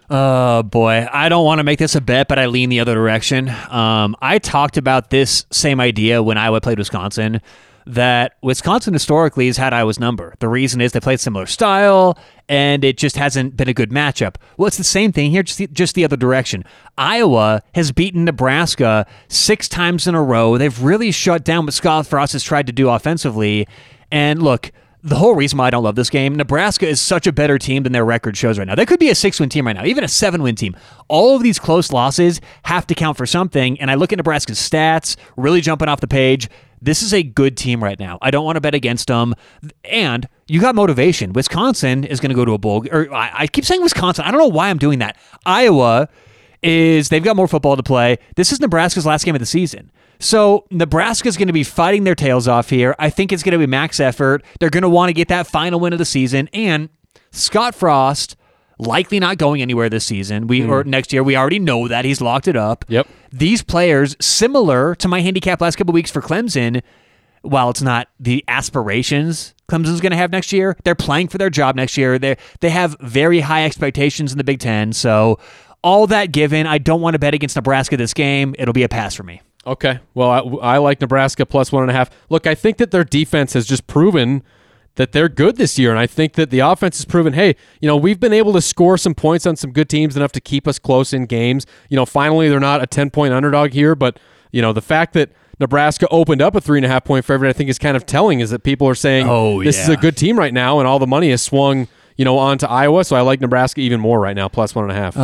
[0.08, 2.94] Oh boy, I don't want to make this a bet, but I lean the other
[2.94, 3.50] direction.
[3.68, 7.42] Um, I talked about this same idea when Iowa played Wisconsin.
[7.88, 10.34] That Wisconsin historically has had Iowa's number.
[10.40, 12.18] The reason is they played similar style,
[12.48, 14.34] and it just hasn't been a good matchup.
[14.56, 16.64] Well, it's the same thing here, just the, just the other direction.
[16.98, 20.58] Iowa has beaten Nebraska six times in a row.
[20.58, 23.68] They've really shut down what Scott Frost has tried to do offensively.
[24.10, 24.72] And look,
[25.04, 27.84] the whole reason why I don't love this game, Nebraska is such a better team
[27.84, 28.74] than their record shows right now.
[28.74, 30.76] They could be a six win team right now, even a seven win team.
[31.06, 33.80] All of these close losses have to count for something.
[33.80, 36.48] And I look at Nebraska's stats, really jumping off the page.
[36.86, 38.16] This is a good team right now.
[38.22, 39.34] I don't want to bet against them.
[39.84, 41.32] And you got motivation.
[41.32, 42.86] Wisconsin is going to go to a bowl.
[42.92, 44.24] Or I, I keep saying Wisconsin.
[44.24, 45.16] I don't know why I'm doing that.
[45.44, 46.08] Iowa
[46.62, 48.18] is they've got more football to play.
[48.36, 49.90] This is Nebraska's last game of the season.
[50.20, 52.94] So Nebraska's going to be fighting their tails off here.
[53.00, 54.44] I think it's going to be max effort.
[54.60, 56.48] They're going to want to get that final win of the season.
[56.52, 56.88] And
[57.32, 58.36] Scott Frost
[58.78, 60.46] likely not going anywhere this season.
[60.46, 60.70] We hmm.
[60.70, 61.22] or next year.
[61.22, 62.84] We already know that he's locked it up.
[62.88, 63.08] Yep.
[63.32, 66.82] These players, similar to my handicap last couple weeks for Clemson,
[67.42, 71.50] while it's not the aspirations Clemson's going to have next year, they're playing for their
[71.50, 72.18] job next year.
[72.18, 74.92] They they have very high expectations in the Big Ten.
[74.92, 75.38] So
[75.82, 78.54] all that given, I don't want to bet against Nebraska this game.
[78.58, 79.42] It'll be a pass for me.
[79.66, 79.98] Okay.
[80.14, 82.10] Well, I, I like Nebraska plus one and a half.
[82.28, 84.44] Look, I think that their defense has just proven
[84.96, 85.90] that they're good this year.
[85.90, 88.60] And I think that the offense has proven, hey, you know, we've been able to
[88.60, 91.66] score some points on some good teams enough to keep us close in games.
[91.88, 94.18] You know, finally, they're not a 10 point underdog here, but,
[94.52, 95.30] you know, the fact that
[95.60, 98.04] Nebraska opened up a three and a half point favorite, I think is kind of
[98.04, 100.86] telling is that people are saying, Oh, this is a good team right now, and
[100.88, 103.04] all the money has swung, you know, onto Iowa.
[103.04, 105.16] So I like Nebraska even more right now, plus one and a half.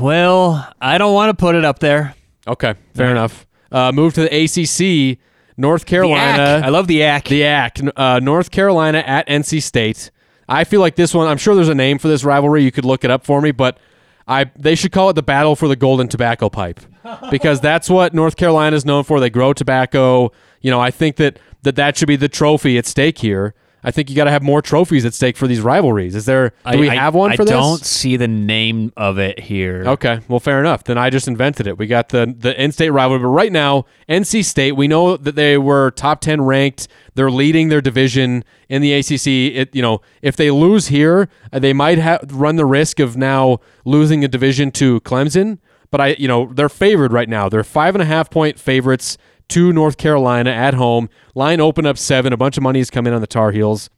[0.00, 2.14] Well, I don't want to put it up there.
[2.46, 3.46] okay, fair enough.
[3.70, 5.18] Uh, move to the ACC,
[5.56, 6.62] North Carolina.
[6.64, 7.28] I love the act.
[7.28, 10.10] The ACT, uh, North Carolina at NC State.
[10.48, 11.28] I feel like this one.
[11.28, 12.62] I'm sure there's a name for this rivalry.
[12.64, 13.78] You could look it up for me, but
[14.26, 16.80] I they should call it the battle for the golden tobacco pipe
[17.30, 19.20] because that's what North Carolina is known for.
[19.20, 20.32] They grow tobacco.
[20.60, 23.54] You know, I think that that, that should be the trophy at stake here.
[23.84, 26.14] I think you got to have more trophies at stake for these rivalries.
[26.14, 26.52] Is there?
[26.70, 27.52] Do we I- have one I for this?
[27.52, 29.82] I don't see the name of it here.
[29.86, 30.84] Okay, well, fair enough.
[30.84, 31.78] Then I just invented it.
[31.78, 34.72] We got the the in-state rivalry, but right now, NC State.
[34.72, 36.86] We know that they were top ten ranked.
[37.14, 39.26] They're leading their division in the ACC.
[39.56, 43.16] It you know if they lose here, uh, they might have run the risk of
[43.16, 45.58] now losing a division to Clemson.
[45.90, 47.48] But I you know they're favored right now.
[47.48, 49.18] They're five and a half point favorites
[49.48, 51.08] to North Carolina at home.
[51.34, 52.32] Line open up seven.
[52.32, 53.90] A bunch of money is coming in on the Tar Heels.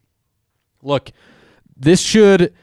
[0.81, 1.11] Look,
[1.75, 2.53] this should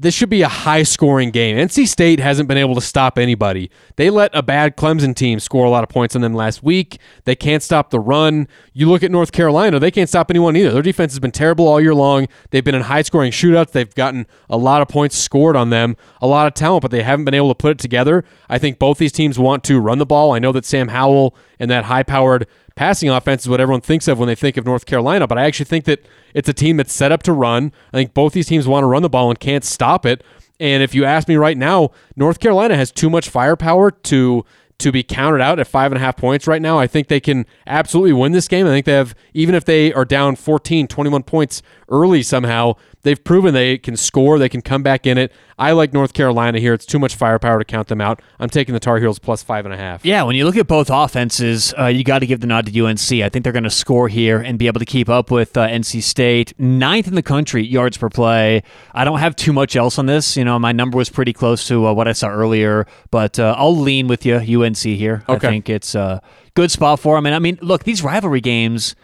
[0.00, 1.56] this should be a high scoring game.
[1.56, 3.68] NC State hasn't been able to stop anybody.
[3.96, 7.00] They let a bad Clemson team score a lot of points on them last week.
[7.24, 8.46] They can't stop the run.
[8.72, 10.70] You look at North Carolina, they can't stop anyone either.
[10.70, 12.28] Their defense has been terrible all year long.
[12.50, 13.72] They've been in high scoring shootouts.
[13.72, 17.02] They've gotten a lot of points scored on them, a lot of talent, but they
[17.02, 18.24] haven't been able to put it together.
[18.48, 20.32] I think both these teams want to run the ball.
[20.32, 22.46] I know that Sam Howell and that high powered
[22.78, 25.46] passing offense is what everyone thinks of when they think of North Carolina, but I
[25.46, 27.72] actually think that it's a team that's set up to run.
[27.92, 30.22] I think both these teams want to run the ball and can't stop it.
[30.60, 34.44] And if you ask me right now, North Carolina has too much firepower to
[34.78, 36.78] to be counted out at five and a half points right now.
[36.78, 38.64] I think they can absolutely win this game.
[38.64, 42.74] I think they have, even if they are down 14, 21 points early somehow,
[43.08, 44.38] they've proven they can score.
[44.38, 45.32] They can come back in it.
[45.58, 46.74] I like North Carolina here.
[46.74, 48.20] It's too much firepower to count them out.
[48.38, 50.04] I'm taking the Tar Heels plus five and a half.
[50.04, 52.84] Yeah, when you look at both offenses, uh, you got to give the nod to
[52.84, 53.12] UNC.
[53.12, 55.66] I think they're going to score here and be able to keep up with uh,
[55.66, 56.52] NC State.
[56.60, 58.62] Ninth in the country yards per play.
[58.92, 60.36] I don't have too much else on this.
[60.36, 63.54] You know, my number was pretty close to uh, what I saw earlier, but uh,
[63.56, 65.24] I'll lean with you, UNC here.
[65.30, 65.48] Okay.
[65.48, 66.20] I think it's a
[66.54, 67.24] good spot for them.
[67.24, 68.94] And I mean, look, these rivalry games,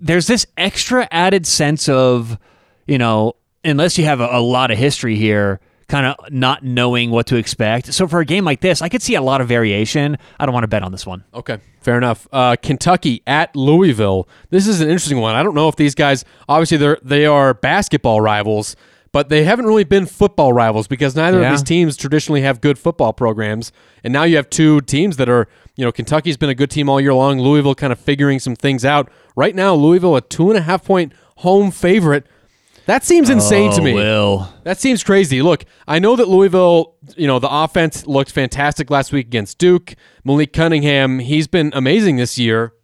[0.00, 2.38] there's this extra added sense of,
[2.86, 3.34] you know,
[3.64, 7.36] unless you have a, a lot of history here, kind of not knowing what to
[7.36, 7.92] expect.
[7.92, 10.16] So for a game like this, I could see a lot of variation.
[10.40, 11.24] I don't want to bet on this one.
[11.34, 12.26] Okay, fair enough.
[12.32, 14.28] Uh, Kentucky at Louisville.
[14.50, 15.34] This is an interesting one.
[15.34, 18.76] I don't know if these guys obviously they're they are basketball rivals,
[19.12, 21.48] but they haven't really been football rivals because neither Yeah.
[21.48, 23.70] of these teams traditionally have good football programs.
[24.02, 25.46] And now you have two teams that are,
[25.76, 27.38] you know, Kentucky's been a good team all year long.
[27.38, 29.10] Louisville kind of figuring some things out.
[29.36, 32.26] Right now, Louisville a two and a half point home favorite.
[32.86, 33.94] That seems insane to Oh, me.
[33.94, 34.48] Will.
[34.64, 35.40] That seems crazy.
[35.40, 39.94] Look, I know that Louisville, you know, the offense looked fantastic last week against Duke.
[40.24, 42.74] Malik Cunningham, he's been amazing this year.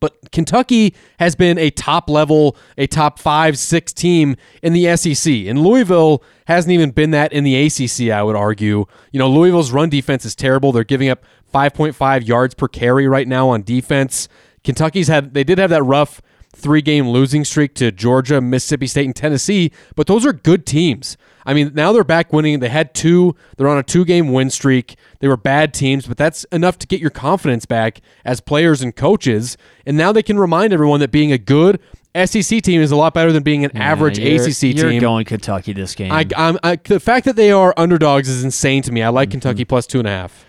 [0.00, 5.30] But Kentucky has been a top level, a top five, six team in the SEC.
[5.46, 8.84] And Louisville hasn't even been that in the ACC, I would argue.
[9.10, 10.70] You know, Louisville's run defense is terrible.
[10.70, 14.28] They're giving up 5.5 yards per carry right now on defense.
[14.62, 16.22] Kentucky's had, they did have that rough
[16.58, 21.16] three game losing streak to Georgia, Mississippi State, and Tennessee, but those are good teams.
[21.46, 22.60] I mean, now they're back winning.
[22.60, 24.96] They had two, they're on a two game win streak.
[25.20, 28.94] They were bad teams, but that's enough to get your confidence back as players and
[28.94, 29.56] coaches.
[29.86, 31.80] And now they can remind everyone that being a good
[32.14, 35.00] SEC team is a lot better than being an average you're, ACC You're team.
[35.00, 36.10] going Kentucky this game.
[36.12, 39.02] I, I'm, I, the fact that they are underdogs is insane to me.
[39.02, 39.14] I like Mm-hmm.
[39.18, 40.44] like Kentucky plus two and a half.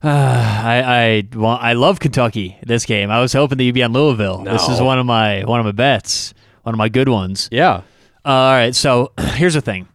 [0.02, 3.10] I I well, I love Kentucky this game.
[3.10, 4.44] I was hoping that you'd be on Louisville.
[4.44, 6.32] This is one of my one of my bets.
[6.62, 7.48] One of my good ones.
[7.52, 7.82] Yeah.
[8.24, 9.88] Uh, all right, so here's the thing.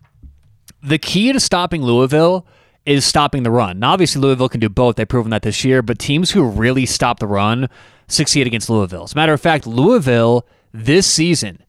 [0.83, 2.45] The key to stopping Louisville
[2.85, 3.79] is stopping the run.
[3.79, 4.95] Now, obviously, Louisville can do both.
[4.95, 7.67] They've proven that this year, but teams who really stop the run
[8.07, 9.03] succeed against Louisville.
[9.03, 11.63] As a matter of fact, Louisville this season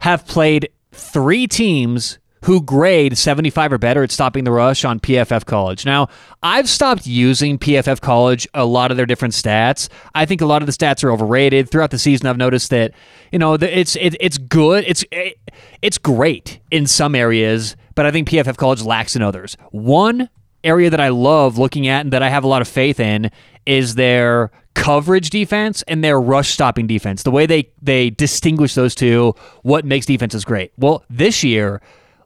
[0.00, 5.44] have played three teams who grade 75 or better at stopping the rush on PFF
[5.44, 5.84] College.
[5.84, 6.08] Now,
[6.42, 9.88] I've stopped using PFF College a lot of their different stats.
[10.14, 11.70] I think a lot of the stats are overrated.
[11.70, 12.92] Throughout the season, I've noticed that
[13.32, 14.84] you know it's it, it's good.
[14.86, 15.38] It's it,
[15.82, 19.56] it's great in some areas, but I think PFF College lacks in others.
[19.70, 20.28] One
[20.64, 23.30] area that I love looking at and that I have a lot of faith in
[23.66, 27.22] is their coverage defense and their rush stopping defense.
[27.22, 30.72] The way they they distinguish those two, what makes defenses great.
[30.76, 31.80] Well, this year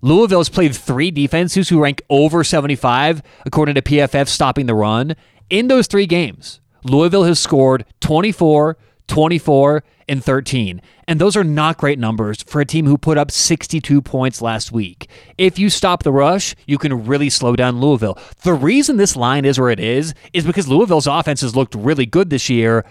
[0.05, 5.17] Louisville has played three defenses who rank over 75 according to PFF stopping the run.
[5.49, 8.77] In those three games, Louisville has scored 24,
[9.09, 10.83] 24, and 13.
[11.09, 14.71] And those are not great numbers for a team who put up 62 points last
[14.73, 15.09] week.
[15.39, 18.19] If you stop the rush, you can really slow down Louisville.
[18.43, 22.05] The reason this line is where it is is because Louisville's offense has looked really
[22.05, 22.85] good this year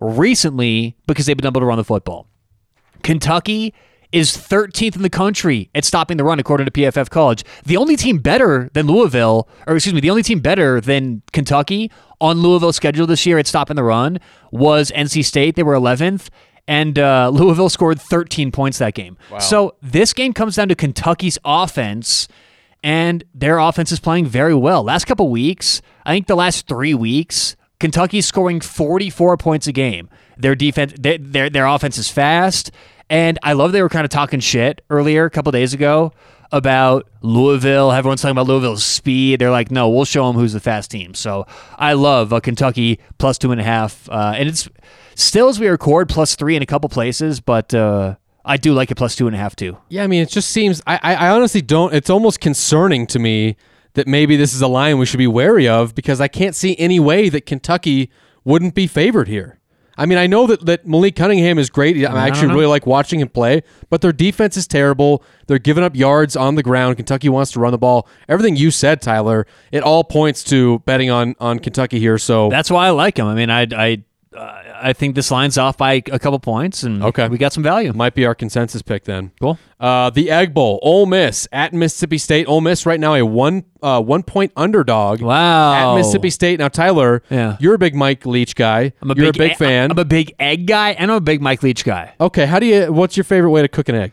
[0.00, 2.26] recently because they've been able to run the football.
[3.04, 3.72] Kentucky
[4.12, 7.44] is 13th in the country at stopping the run, according to PFF College.
[7.64, 11.90] The only team better than Louisville, or excuse me, the only team better than Kentucky
[12.20, 14.18] on Louisville's schedule this year at stopping the run
[14.50, 15.56] was NC State.
[15.56, 16.28] They were 11th.
[16.68, 19.16] And uh, Louisville scored 13 points that game.
[19.38, 22.28] So this game comes down to Kentucky's offense,
[22.82, 24.82] and their offense is playing very well.
[24.82, 30.08] Last couple weeks, I think the last three weeks, Kentucky's scoring 44 points a game.
[30.36, 32.70] Their defense, their their, their offense is fast,
[33.08, 36.12] and I love they were kind of talking shit earlier a couple days ago
[36.52, 37.92] about Louisville.
[37.92, 39.40] Everyone's talking about Louisville's speed.
[39.40, 41.14] They're like, no, we'll show them who's the fast team.
[41.14, 41.46] So
[41.76, 44.68] I love uh, Kentucky plus two and a half, uh, and it's
[45.14, 48.90] still as we record plus three in a couple places, but uh, I do like
[48.90, 49.76] it plus two and a half too.
[49.88, 50.82] Yeah, I mean, it just seems.
[50.86, 51.92] I, I honestly don't.
[51.92, 53.56] It's almost concerning to me
[53.94, 56.76] that maybe this is a line we should be wary of because I can't see
[56.78, 58.10] any way that Kentucky
[58.44, 59.58] wouldn't be favored here.
[59.98, 61.96] I mean, I know that, that Malik Cunningham is great.
[62.04, 65.22] I actually really like watching him play, but their defense is terrible.
[65.46, 66.96] They're giving up yards on the ground.
[66.96, 68.06] Kentucky wants to run the ball.
[68.28, 72.18] Everything you said, Tyler, it all points to betting on on Kentucky here.
[72.18, 73.26] So That's why I like him.
[73.26, 74.04] I mean, I I
[74.36, 77.28] uh, I think this line's off by a couple points, and Okay.
[77.28, 77.92] we got some value.
[77.92, 79.32] might be our consensus pick then.
[79.40, 79.58] Cool.
[79.78, 82.46] Uh, the Egg Bowl, Ole Miss at Mississippi State.
[82.48, 85.20] Ole Miss right now a one uh, one point underdog.
[85.20, 85.92] Wow.
[85.92, 86.58] At Mississippi State.
[86.58, 87.56] Now, Tyler, Yeah.
[87.60, 88.92] you're a big Mike Leach guy.
[89.02, 89.90] I'm a you're big, a big fan.
[89.90, 92.12] I'm a big egg guy, and I'm a big Mike Leach guy.
[92.20, 92.92] okay, how do you?
[92.92, 94.12] What's your favorite way to cook an egg?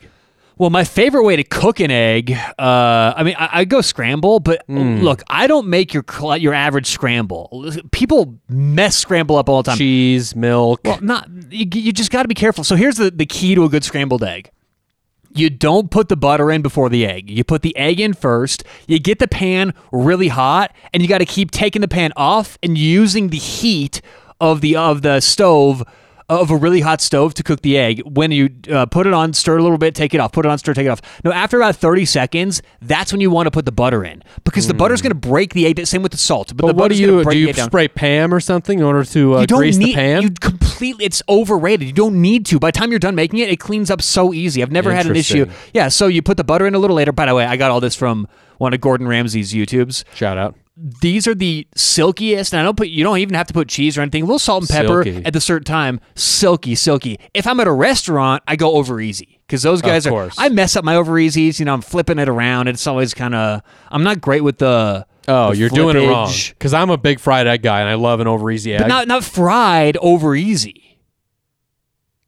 [0.58, 4.40] Well, my favorite way to cook an egg, uh, I mean, I, I go scramble,
[4.40, 4.98] but Hmm.
[5.02, 6.06] look, I don't make your
[6.38, 7.72] your average scramble.
[7.92, 9.78] People mess scramble up all the time.
[9.78, 10.82] Cheese, milk.
[10.84, 12.64] Well, not you, you just got to be careful.
[12.64, 14.52] So here's the, the key to a good scrambled egg.
[15.36, 17.28] You don't put the butter in before the egg.
[17.32, 18.64] You put the egg in first.
[18.88, 22.60] You get the pan really hot, and you got to keep taking the pan off
[22.62, 24.00] and using the heat
[24.40, 25.84] of the of the stove
[26.30, 28.02] of a really hot stove to cook the egg.
[28.06, 30.32] When you uh, put it on, stir a little bit, take it off.
[30.32, 31.02] Put it on, stir, take it off.
[31.24, 34.68] No, after about thirty seconds, that's when you want to put the butter in because
[34.68, 35.86] the butter's going to break the egg.
[35.86, 37.38] Same with the salt, but, but the what do you do?
[37.38, 40.22] You spray Pam or something in order to uh, you don't grease need the pan?
[40.24, 43.50] you completely it's overrated you don't need to by the time you're done making it
[43.50, 46.44] it cleans up so easy i've never had an issue yeah so you put the
[46.44, 48.28] butter in a little later by the way i got all this from
[48.58, 50.56] one of gordon ramsay's youtubes Shout out.
[50.76, 53.98] These are the silkiest and i don't put you don't even have to put cheese
[53.98, 55.26] or anything a little salt and pepper Silky.
[55.26, 59.40] at the certain time silky silky if i'm at a restaurant i go over easy
[59.46, 60.36] because those guys are course.
[60.40, 63.36] i mess up my over easies you know i'm flipping it around it's always kind
[63.36, 66.34] of i'm not great with the Oh, the you're doing it wrong.
[66.50, 68.82] Because I'm a big fried egg guy and I love an over easy egg.
[68.82, 70.83] but not not fried over easy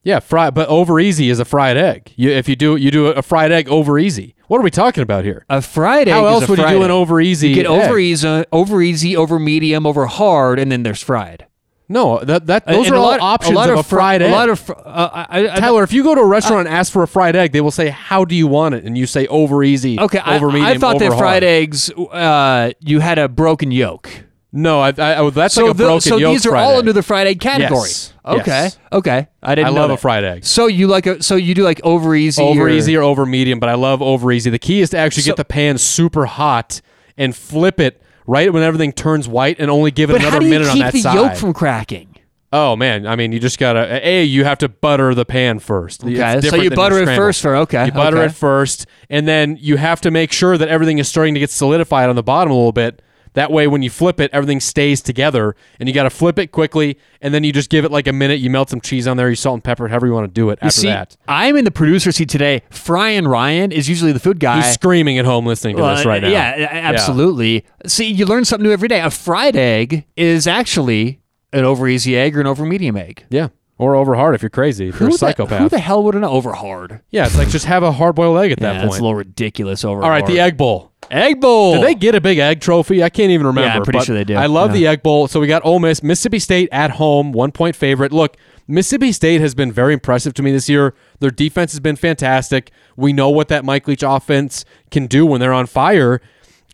[0.05, 2.13] yeah, fried, but over easy is a fried egg.
[2.15, 4.35] You, if you do you do a fried egg over easy.
[4.47, 5.43] What are we talking about here?
[5.49, 6.13] A fried egg.
[6.13, 7.49] How else a would you do an over easy?
[7.49, 8.03] You get over egg?
[8.03, 11.47] easy, over easy, over medium, over hard, and then there's fried.
[11.87, 14.21] No, that that those And are a all lot- options lot of a fr- fried
[14.23, 14.31] egg.
[14.31, 16.75] A lot of fr- uh, I, I, Tyler, if you go to a restaurant and
[16.75, 19.05] ask for a fried egg, they will say, "How do you want it?" And you
[19.05, 20.17] say over easy, okay.
[20.19, 24.09] I, medium, I thought over that fried eggs, uh, you had a broken yolk.
[24.57, 26.71] No, I, I, I- that's So, like a the- broken so yolk these are all
[26.73, 26.79] egg.
[26.79, 27.89] under the fried egg category.
[27.89, 28.13] Yes.
[28.25, 28.45] Okay.
[28.47, 28.79] Yes.
[28.91, 29.27] Okay.
[29.43, 29.67] I didn't.
[29.67, 30.45] I love a fried egg.
[30.45, 32.41] So you like a so you do like over easy.
[32.41, 34.49] over or, easy or over medium, but I love over easy.
[34.49, 36.81] The key is to actually So- get the pan super hot
[37.17, 40.45] and flip it right when everything turns white, and only give it another how do
[40.45, 42.09] you minute keep on that the yolk from cracking?
[42.53, 46.03] oh man, I mean, you just gotta a you have to butter the pan first.
[46.05, 48.27] Okay, so you butter it first for- okay, You butter okay.
[48.27, 51.49] it first, and then you have to make sure that everything is starting to get
[51.49, 53.01] solidified on the bottom a little bit.
[53.35, 56.47] That way, when you flip it, everything stays together, and you got to flip it
[56.51, 58.39] quickly, and then you just give it like a minute.
[58.39, 60.49] You melt some cheese on there, you salt and pepper, however you want to do
[60.49, 60.59] it.
[60.61, 62.63] You after see, that, I'm in the producer seat today.
[62.71, 64.57] Fryan Ryan is usually the food guy.
[64.61, 66.29] he's screaming at home listening to Well, this right now.
[66.29, 67.65] Yeah, absolutely.
[67.85, 69.01] See, you learn something new every day.
[69.01, 71.21] A fried egg is actually
[71.53, 73.25] an over easy egg or an over medium egg.
[73.29, 73.49] Yeah.
[73.77, 75.59] Or over hard if you're crazy, if you're a Who the- psychopath.
[75.59, 77.01] who the hell would an over hard?
[77.11, 78.91] yeah, it's like just have a hard boiled egg at Yeah, that point.
[78.91, 79.83] It's a little ridiculous.
[79.83, 80.93] Over All right, the egg bowl.
[81.11, 81.75] Egg bowl.
[81.75, 83.03] Did they get a big egg trophy?
[83.03, 83.67] I can't even remember.
[83.67, 84.35] Yeah, I'm pretty but sure they do.
[84.35, 84.77] I love Yeah.
[84.77, 85.27] the egg bowl.
[85.27, 88.11] So we got Ole Miss, Mississippi State at home, one point favorite.
[88.11, 88.37] Look,
[88.67, 90.93] Mississippi State has been very impressive to me this year.
[91.19, 92.71] Their defense has been fantastic.
[92.95, 96.19] We know what that Mike Leach offense can do when they're on fire,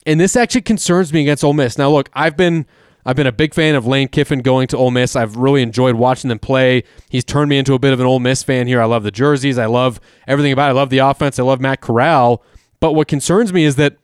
[0.06, 1.78] and this actually concerns me against Ole Miss.
[1.78, 2.66] Now, look, I've been
[3.04, 5.16] I've been a big fan of Lane Kiffin going to Ole Miss.
[5.16, 6.84] I've really enjoyed watching them play.
[7.10, 8.80] He's turned me into a bit of an Ole Miss fan here.
[8.80, 9.58] I love the jerseys.
[9.58, 10.70] I love everything about it.
[10.70, 11.40] I love the offense.
[11.40, 12.44] I love Matt Corral.
[12.80, 13.98] But what concerns me is that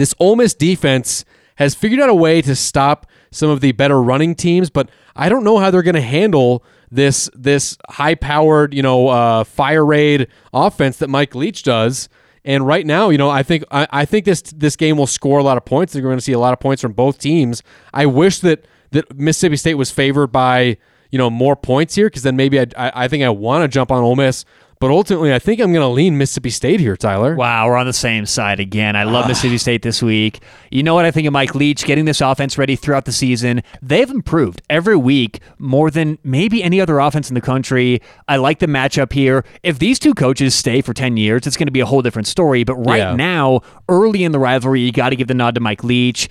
[0.00, 1.24] this Ole Miss defense
[1.56, 5.28] has figured out a way to stop some of the better running teams, but I
[5.28, 9.84] don't know how they're going to handle this this high powered you know uh, fire
[9.84, 12.08] raid offense that Mike Leach does.
[12.46, 15.38] And right now, you know, I think I, I think this this game will score
[15.38, 15.92] a lot of points.
[15.92, 17.62] They're going to see a lot of points from both teams.
[17.92, 20.76] I wish that that Mississippi State was favored by
[21.10, 23.68] you know more points here because then maybe I I, I think I want to
[23.68, 24.44] jump on Ole Miss.
[24.80, 27.34] But ultimately, I think I'm going to lean Mississippi State here, Tyler.
[27.36, 28.96] Wow, we're on the same side again.
[28.96, 30.40] I love Mississippi State this week.
[30.70, 33.62] You know what I think of Mike Leach getting this offense ready throughout the season?
[33.80, 38.02] They've improved every week more than maybe any other offense in the country.
[38.28, 39.44] I like the matchup here.
[39.62, 42.26] If these two coaches stay for 10 years, it's going to be a whole different
[42.26, 42.64] story.
[42.64, 43.14] But right Yeah.
[43.16, 46.28] now, early in the rivalry, you got to give the nod to Mike Leach.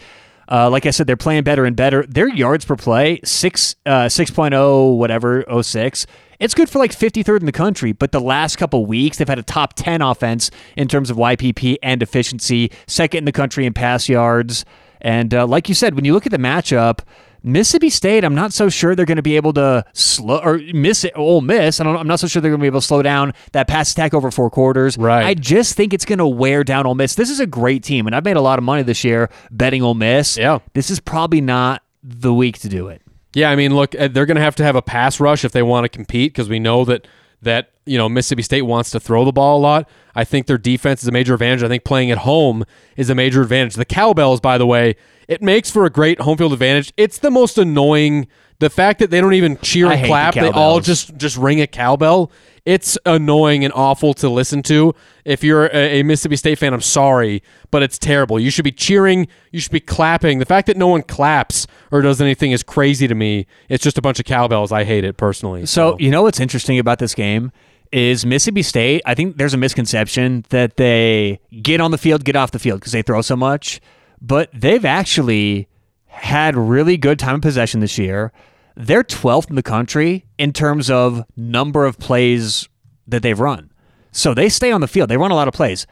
[0.51, 2.05] Uh, like I said, they're playing better and better.
[2.05, 6.05] Their yards per play, six uh, 6.0, whatever, 06.
[6.39, 9.39] It's good for like 53rd in the country, but the last couple weeks, they've had
[9.39, 13.73] a top 10 offense in terms of YPP and efficiency, second in the country in
[13.73, 14.65] pass yards.
[15.01, 16.99] And uh, like you said, when you look at the matchup,
[17.45, 21.03] Mississippi State, I'm not so sure they're going to be able to slow or miss
[21.03, 21.11] it.
[21.15, 23.01] Ole Miss, I don't, I'm not so sure they're going to be able to slow
[23.01, 24.97] down that pass attack over four quarters.
[24.97, 25.25] Right.
[25.25, 27.15] I just think it's going to wear down Ole Miss.
[27.15, 29.81] This is a great team, and I've made a lot of money this year betting
[29.81, 30.37] Ole Miss.
[30.37, 30.59] Yeah.
[30.73, 33.01] This is probably not the week to do it.
[33.33, 35.51] Yeah, I mean, look, uh, they're going to have to have a pass rush if
[35.51, 37.07] they want to compete because we know that
[37.41, 39.89] that you know Mississippi State wants to throw the ball a lot.
[40.15, 41.63] I think their defense is a major advantage.
[41.63, 42.63] I think playing at home
[42.95, 43.75] is a major advantage.
[43.75, 44.95] The cowbells, by the way,
[45.27, 46.93] it makes for a great home field advantage.
[46.97, 48.27] It's the most annoying.
[48.59, 51.17] The fact that they don't even cheer I and hate the clap, they all just
[51.17, 52.31] just ring a cowbell.
[52.65, 54.95] It's annoying and awful to listen to.
[55.25, 58.39] If you're a, a Mississippi State fan, I'm sorry, but it's terrible.
[58.39, 60.39] You should be cheering, you should be clapping.
[60.39, 63.47] The fact that no one claps or does anything is crazy to me.
[63.67, 64.71] It's just a bunch of cowbells.
[64.71, 65.65] I hate it personally.
[65.65, 67.51] So, you know what's interesting about this game
[67.91, 69.01] is Mississippi State.
[69.05, 72.79] I think there's a misconception that they get on the field, get off the field
[72.79, 73.81] because they throw so much,
[74.21, 75.67] but they've actually
[76.07, 78.31] had really good time of possession this year.
[78.75, 82.67] They're 12th in the country in terms of number of plays
[83.07, 83.71] that they've run.
[84.11, 85.09] So they stay on the field.
[85.09, 85.85] They run a lot of plays.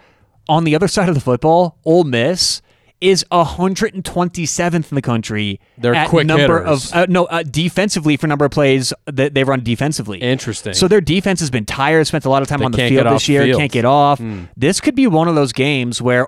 [0.50, 2.62] On the other side of the football, Ole Miss
[3.00, 5.60] is 127th in the country.
[5.78, 6.92] They're quick number hitters.
[6.92, 10.20] of uh, no uh, defensively for number of plays that they run defensively.
[10.20, 10.74] Interesting.
[10.74, 12.06] So their defense has been tired.
[12.08, 13.44] Spent a lot of time They on the field this year.
[13.44, 13.60] field.
[13.60, 14.22] Can't get off.
[14.56, 16.28] This could be one of those games where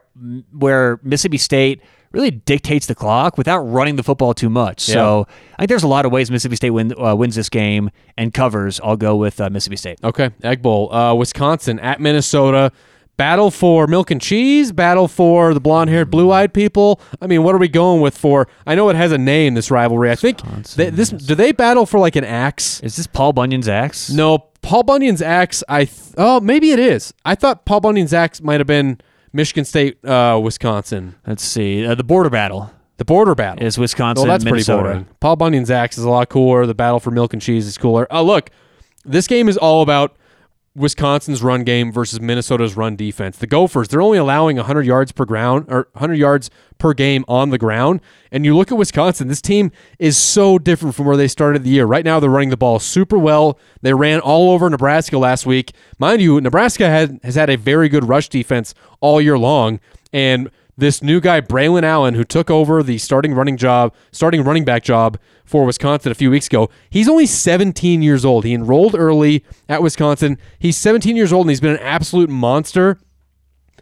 [0.51, 1.81] where Mississippi State
[2.13, 4.79] really dictates the clock without running the football too much.
[4.79, 5.27] So
[5.57, 8.33] I think there's a lot of ways Mississippi State win, uh, wins this game and
[8.33, 8.79] covers.
[8.81, 9.99] I'll go with uh, Mississippi State.
[10.03, 10.93] Okay, Egg Bowl.
[10.93, 12.71] Uh, Wisconsin at Minnesota.
[13.15, 14.71] Battle for milk and cheese.
[14.71, 16.99] Battle for the blonde-haired, blue-eyed people.
[17.21, 18.17] I mean, what are we going with?
[18.17, 19.53] For I know it has a name.
[19.53, 20.09] This rivalry.
[20.09, 20.39] I think
[20.75, 21.09] this.
[21.09, 22.79] Do they battle for like an axe?
[22.79, 24.09] Is this Paul Bunyan's axe?
[24.09, 25.63] No, Paul Bunyan's axe.
[25.69, 27.13] I th- oh maybe it is.
[27.23, 28.99] I thought Paul Bunyan's axe might have been
[29.33, 31.15] Michigan State, uh, Wisconsin.
[31.25, 31.85] Let's see.
[31.85, 34.27] Uh, the border battle The border battle is Wisconsin.
[34.27, 34.81] Well, that's Minnesota.
[34.83, 35.07] pretty boring.
[35.19, 36.65] Paul Bunyan's axe is a lot cooler.
[36.67, 38.07] The battle for milk and cheese is cooler.
[38.11, 38.51] Oh, look,
[39.03, 40.15] this game is all about
[40.75, 43.37] Wisconsin's run game versus Minnesota's run defense.
[43.37, 47.51] The Gophers, they're only allowing 100 yards per ground or 100 yards per game on
[47.51, 48.01] the ground.
[48.31, 51.69] And you look at Wisconsin, this team is so different from where they started the
[51.69, 51.85] year.
[51.85, 53.59] Right now, they're running the ball super well.
[53.81, 55.73] They ran all over Nebraska last week.
[55.99, 59.79] Mind you, Nebraska had, has had a very good rush defense all year long.
[60.11, 64.65] And this new guy, Braylon Allen, who took over the starting running job, starting running
[64.65, 66.69] back job for Wisconsin a few weeks ago.
[66.89, 68.43] He's only 17 years old.
[68.43, 70.37] He enrolled early at Wisconsin.
[70.57, 72.99] He's 17 years old and he's been an absolute monster.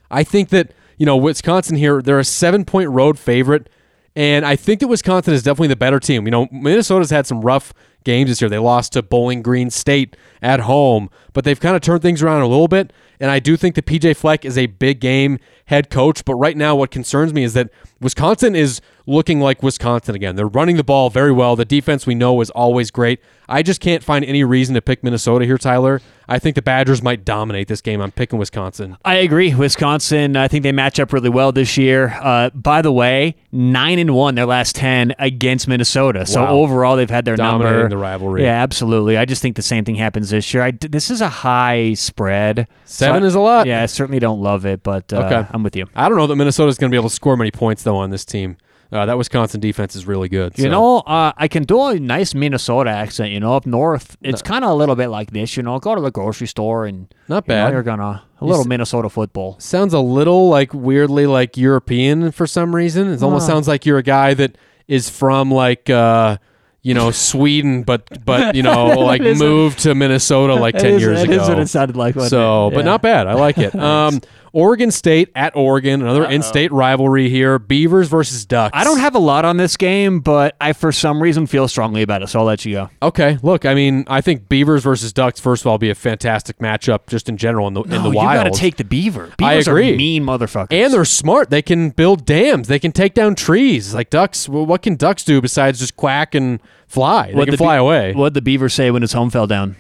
[0.10, 3.70] I think that, you know, Wisconsin here, they're a seven point road favorite.
[4.14, 6.26] And I think that Wisconsin is definitely the better team.
[6.26, 7.74] You know, Minnesota's had some rough
[8.04, 8.50] games this year.
[8.50, 12.42] They lost to Bowling Green State at home, but they've kind of turned things around
[12.42, 12.92] a little bit.
[13.20, 16.26] And I do think that PJ Fleck is a big game head coach.
[16.26, 17.70] But right now, what concerns me is that
[18.00, 20.36] Wisconsin is looking like Wisconsin again.
[20.36, 21.56] They're running the ball very well.
[21.56, 23.20] The defense we know is always great.
[23.48, 26.02] I just can't find any reason to pick Minnesota here, Tyler.
[26.28, 28.02] I think the Badgers might dominate this game.
[28.02, 28.98] I'm picking Wisconsin.
[29.04, 29.54] I agree.
[29.54, 32.18] Wisconsin, I think they match up really well this year.
[32.22, 36.26] Uh, by the way, nine and one their last ten against Minnesota.
[36.26, 36.52] So Wow.
[36.54, 37.90] overall, they've had their number.
[37.92, 38.42] The rivalry.
[38.44, 39.18] Yeah, absolutely.
[39.18, 40.64] I just think the same thing happens this year.
[40.64, 42.68] I, this is a high spread.
[42.86, 43.68] Seven So I- is a lot.
[43.68, 45.48] Yeah, I certainly don't love it, but uh, Okay.
[45.52, 45.86] I'm with you.
[45.96, 48.10] I don't know that Minnesota's going to be able to score many points though on
[48.10, 48.58] this team.
[48.94, 50.58] Uh, that Wisconsin defense is really good.
[50.58, 50.70] You so.
[50.70, 53.32] know, uh, I can do a nice Minnesota accent.
[53.32, 55.56] You know, up north, it's kind of a little bit like this.
[55.56, 57.72] You know, go to the grocery store and Not you know, bad.
[57.74, 59.56] you're gonna a little Minnesota football.
[59.60, 63.08] sounds a little like weirdly like European for some reason.
[63.14, 64.58] It almost sounds like you're a guy that
[64.90, 66.38] is from like uh,
[66.84, 71.20] you know Sweden, but but you know like moved to Minnesota like ten is- years
[71.20, 71.44] that ago.
[71.44, 72.16] is what it sounded like.
[72.20, 72.76] So, it?
[72.76, 73.28] but not bad.
[73.28, 73.74] I like it.
[73.82, 74.22] Um,
[74.54, 77.58] Oregon State at Oregon, another in-state rivalry here.
[77.58, 78.72] Beavers versus Ducks.
[78.78, 82.02] I don't have a lot on this game, but I for some reason feel strongly
[82.02, 82.90] about it, so I'll let you go.
[83.02, 85.40] Okay, look, I mean, I think Beavers versus Ducks.
[85.40, 88.10] First of all, be a fantastic matchup just in general in the in the No,
[88.12, 88.44] you wild.
[88.46, 89.30] got to take the beaver.
[89.34, 89.94] I Beavers agree.
[89.94, 90.68] are mean motherfuckers.
[90.74, 91.50] and they're smart.
[91.50, 92.68] They can build dams.
[92.68, 93.94] They can take down trees.
[93.94, 97.28] Like ducks, well, what can ducks do besides just quack and fly?
[97.28, 98.14] They What'd can the fly be- away.
[98.14, 99.78] What'd the beaver say when his home fell down?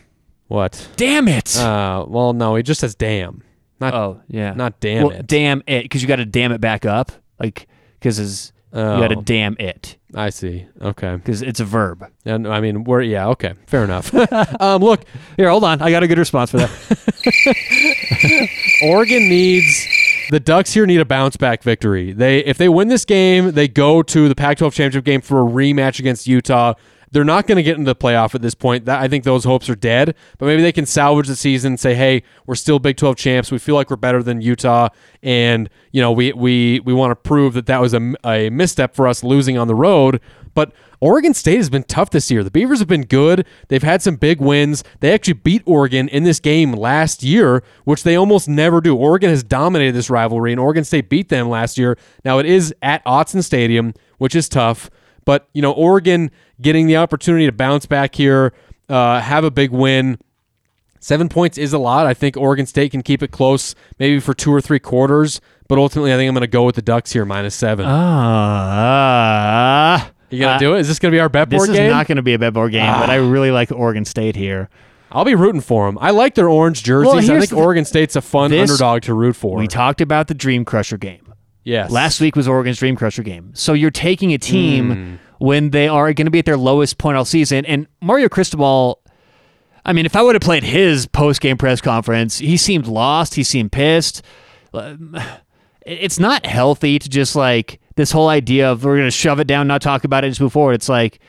[0.47, 0.87] What?
[0.97, 1.57] Damn it!
[1.57, 3.43] Uh, well, no, he just says damn.
[3.81, 5.27] Not oh yeah, not damn well, it.
[5.27, 7.67] Damn it, because you got to damn it back up, like
[7.99, 9.21] because his you got to Oh.
[9.21, 10.65] damn it I see.
[10.81, 11.15] Okay.
[11.15, 12.05] because it's a verb.
[12.25, 13.27] And I mean, we're yeah.
[13.29, 13.53] Okay.
[13.65, 14.13] Fair enough.
[14.61, 15.05] um, look,
[15.37, 16.69] Here, hold on, I got a good response for that.
[18.83, 19.87] Oregon needs
[20.31, 22.11] the Ducks here need a bounce back victory.
[22.13, 25.49] They if they win this game, they go to the Pac-12 championship game for a
[25.49, 26.73] rematch against Utah.
[27.11, 28.85] They're not going to get into the playoff at this point.
[28.85, 30.15] That, I think those hopes are dead.
[30.37, 31.73] But maybe they can salvage the season.
[31.73, 33.51] and Say, hey, we're still Big 12 champs.
[33.51, 34.89] We feel like we're better than Utah,
[35.21, 38.95] and you know we we we want to prove that that was a, a misstep
[38.95, 40.21] for us losing on the road.
[40.53, 42.43] But Oregon State has been tough this year.
[42.43, 43.45] The Beavers have been good.
[43.69, 44.83] They've had some big wins.
[44.99, 48.95] They actually beat Oregon in this game last year, which they almost never do.
[48.95, 51.97] Oregon has dominated this rivalry, and Oregon State beat them last year.
[52.23, 54.91] Now it is at Autzen Stadium, which is tough.
[55.25, 56.31] But you know, Oregon
[56.61, 58.53] getting the opportunity to bounce back here,
[58.89, 60.17] uh, have a big win.
[60.99, 62.05] Seven points is a lot.
[62.05, 65.41] I think Oregon State can keep it close, maybe for two or three quarters.
[65.67, 67.87] But ultimately, I think I'm going to go with the Ducks here, minus seven.
[68.73, 70.81] Ah, you gonna uh, do it?
[70.81, 72.39] Is this going to be our bet This board is not going to be a
[72.39, 74.69] bet board game, but I really like Oregon State here.
[75.11, 75.97] I'll be rooting for them.
[75.99, 77.29] I like their orange jerseys.
[77.29, 79.57] I think Oregon State's a fun This- underdog to root for.
[79.57, 81.30] We talked about the Dream Crusher game.
[81.63, 81.91] Yes.
[81.91, 83.51] Last week was Oregon's Dream Crusher game.
[83.53, 85.15] So you're taking a team Hmm.
[85.45, 87.65] when they are going to be at their lowest point all season.
[87.65, 88.99] And Mario Cristobal,
[89.85, 93.35] I mean, if I would have played his post game press conference, he seemed lost.
[93.35, 94.21] He seemed pissed.
[95.83, 99.47] It's not healthy to just like this whole idea of we're going to shove it
[99.47, 100.73] down, not talk about it, just move forward.
[100.73, 101.19] It's like,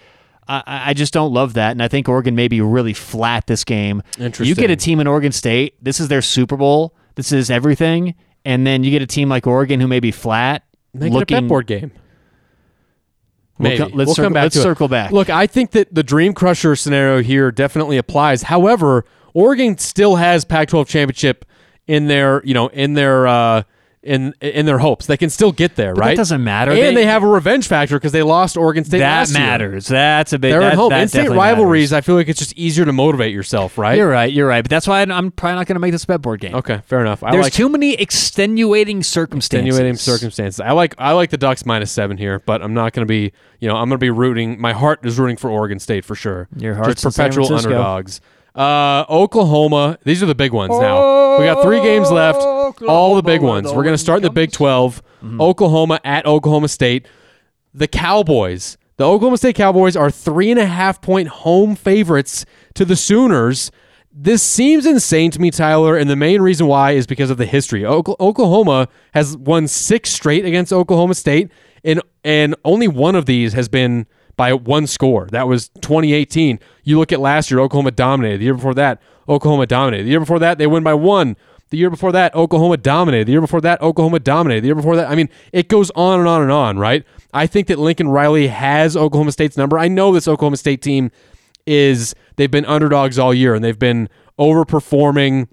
[0.46, 1.70] I, I just don't love that.
[1.70, 4.02] And I think Oregon may be really flat this game.
[4.18, 4.46] Interesting.
[4.46, 8.14] You get a team in Oregon State, this is their Super Bowl, this is everything.
[8.44, 10.64] And then you get a team like Oregon who may be flat.
[10.94, 11.92] A looking, bet board game.
[13.58, 14.62] We'll co- let's we'll circle- come back let's to it.
[14.64, 15.12] circle back.
[15.12, 18.44] Look, I think that the Dream Crusher scenario here definitely applies.
[18.44, 19.04] However,
[19.34, 21.44] Oregon still has Pac-12 championship
[21.86, 23.62] in their, you know, in their uh
[24.02, 25.06] in in their hopes.
[25.06, 26.08] They can still get there, But right?
[26.10, 26.72] that doesn't matter.
[26.72, 29.40] And They- they, have a revenge factor because they lost Oregon State that last year.
[29.40, 29.86] matters.
[29.86, 30.50] That's a big.
[30.52, 30.90] They're that, at home.
[30.90, 32.04] that In-state rivalries, matters.
[32.04, 33.96] I feel like it's just easier to motivate yourself, right?
[33.96, 34.32] You're right.
[34.32, 34.62] You're right.
[34.62, 36.54] But that's why I'm- I'm probably not going to make this bet board game.
[36.54, 37.22] Okay, fair enough.
[37.22, 39.68] I There's like too many extenuating circumstances.
[39.68, 40.60] extenuating circumstances.
[40.60, 43.32] I like I like the Ducks minus seven here, but I'm not going to be.
[43.60, 44.60] You know, I'm going to be rooting.
[44.60, 46.48] My heart is rooting for Oregon State for sure.
[46.56, 48.20] Your heart's just perpetual underdogs.
[48.54, 49.98] Uh, Oklahoma.
[50.04, 51.38] These are the big ones now.
[51.38, 52.40] We got three games left.
[52.40, 53.72] All the big ones.
[53.72, 55.02] We're going to start in the Big 12.
[55.02, 55.40] Mm-hmm.
[55.40, 57.06] Oklahoma at Oklahoma State.
[57.72, 58.76] The Cowboys.
[58.98, 63.70] The Oklahoma State Cowboys are three and a half point home favorites to the Sooners.
[64.14, 67.46] This seems insane to me, Tyler, and the main reason why is because of the
[67.46, 67.86] history.
[67.86, 71.50] Oklahoma has won six straight against Oklahoma State,
[71.82, 74.06] and and only one of these has been
[74.36, 75.28] by one score.
[75.30, 76.58] That was 2018.
[76.84, 78.38] You look at last year, Oklahoma dominated.
[78.38, 80.04] The year before that, Oklahoma dominated.
[80.04, 81.36] The year before that, they win by one.
[81.70, 83.26] The year before that, Oklahoma dominated.
[83.26, 84.62] The year before that, Oklahoma dominated.
[84.62, 87.04] The year before that, I mean, it goes on and on and on, right?
[87.32, 89.78] I think that Lincoln Riley has Oklahoma State's number.
[89.78, 91.10] I know this Oklahoma State team
[91.66, 95.48] is they've been underdogs all year and they've been overperforming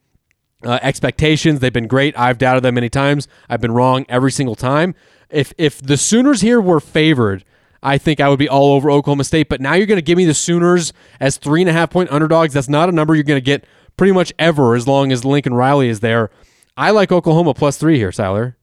[0.64, 1.60] uh, expectations.
[1.60, 2.18] They've been great.
[2.18, 3.28] I've doubted them many times.
[3.50, 4.96] I've been wrong every single time.
[5.30, 7.46] If if the Sooners here were favored,
[7.82, 9.50] I think I would be all over Oklahoma State.
[9.50, 12.12] But now you're going to give me the Sooners as three and a half point
[12.12, 12.54] underdogs.
[12.54, 13.66] That's not a number you're going to get
[13.98, 16.30] pretty much ever as long as Lincoln Riley is there.
[16.78, 18.58] I like Oklahoma plus three here, Tyler.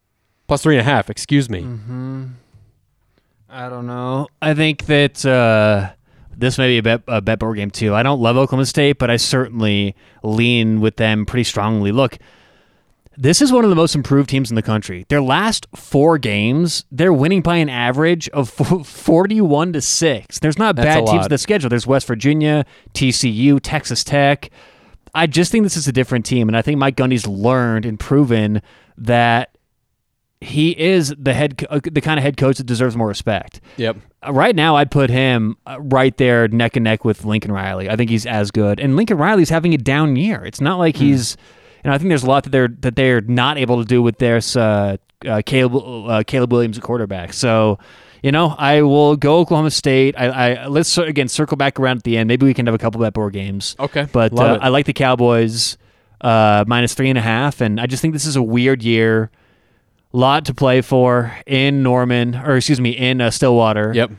[0.48, 1.10] Plus three and a half.
[1.10, 1.66] Excuse me.
[3.48, 4.28] I don't know.
[4.40, 5.90] I think that uh,
[6.36, 7.94] this may be a bet, a bet board game too.
[7.94, 11.90] I don't love Oklahoma State, but I certainly lean with them pretty strongly.
[11.92, 12.18] Look,
[13.16, 15.06] this is one of the most improved teams in the country.
[15.08, 18.50] Their last four games, they're winning by an average of
[18.86, 20.38] 41 to 6.
[20.38, 21.70] There's not That's bad teams in the schedule.
[21.70, 22.64] There's West Virginia,
[22.94, 24.50] TCU, Texas Tech.
[25.14, 27.98] I just think this is a different team, and I think Mike Gundy's learned and
[27.98, 28.60] proven
[28.98, 29.56] that
[30.42, 33.60] he is the head, uh, the kind of head coach that deserves more respect.
[33.78, 33.96] Yep.
[34.22, 37.88] Uh, Right now, I'd put him uh, right there, neck and neck with Lincoln Riley.
[37.88, 40.44] I think he's as good, and Lincoln Riley's having a down year.
[40.44, 41.36] It's not like he's,
[41.86, 44.18] and I think there's a lot that they're that they're not able to do with
[44.18, 45.76] their uh, uh, Caleb
[46.10, 47.32] uh, Caleb Williams, at quarterback.
[47.32, 47.78] So,
[48.24, 50.16] you know, I will go Oklahoma State.
[50.18, 52.26] I, I let's again circle back around at the end.
[52.26, 53.76] Maybe we can have a couple bet board games.
[53.78, 54.08] Okay.
[54.32, 54.58] but uh.
[54.60, 55.78] I like the Cowboys
[56.20, 59.30] uh, minus three and a half, and I just think this is a weird year.
[60.10, 63.92] Lot to play for in Norman, or excuse me, in uh, Stillwater.
[63.94, 64.10] Yep.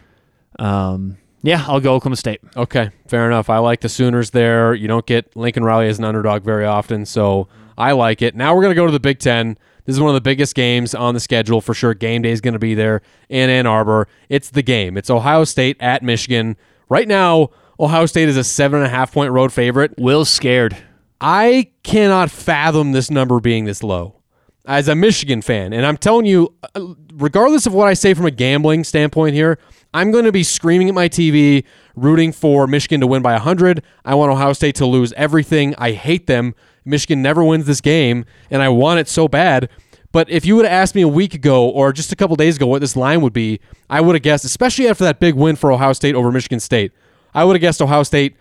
[0.58, 2.42] Um, yeah, I'll go Oklahoma State.
[2.56, 3.50] Okay, fair enough.
[3.50, 4.74] I like the Sooners there.
[4.74, 7.48] You don't get Lincoln Riley as an underdog very often, so
[7.78, 8.36] I like it.
[8.36, 9.58] Now we're going to go to the Big Ten.
[9.86, 11.94] This is one of the biggest games on the schedule for sure.
[11.94, 14.08] Game day is going to be there in Ann Arbor.
[14.28, 14.98] It's the game.
[14.98, 16.58] It's Ohio State at Michigan.
[16.90, 19.94] Right now, Ohio State is a seven and a half point road favorite.
[19.98, 20.76] Will's scared.
[21.22, 24.18] I cannot fathom this number being this low
[24.66, 25.72] as a Michigan fan.
[25.74, 29.58] And I'm telling you, uh, regardless of what I say from a gambling standpoint here,
[29.98, 31.64] I'm going to be screaming at my TV,
[31.96, 33.82] rooting for Michigan to win by 100.
[34.06, 35.74] I want Ohio State to lose everything.
[35.80, 36.54] I hate them.
[36.86, 39.70] Michigan never wins this game, and I want it so bad.
[40.12, 42.58] But if you would have asked me a week ago or just a couple days
[42.58, 43.60] ago what this line would be,
[43.90, 46.92] I would have guessed, especially after that big win for Ohio State over Michigan State,
[47.34, 48.38] I would have guessed Ohio State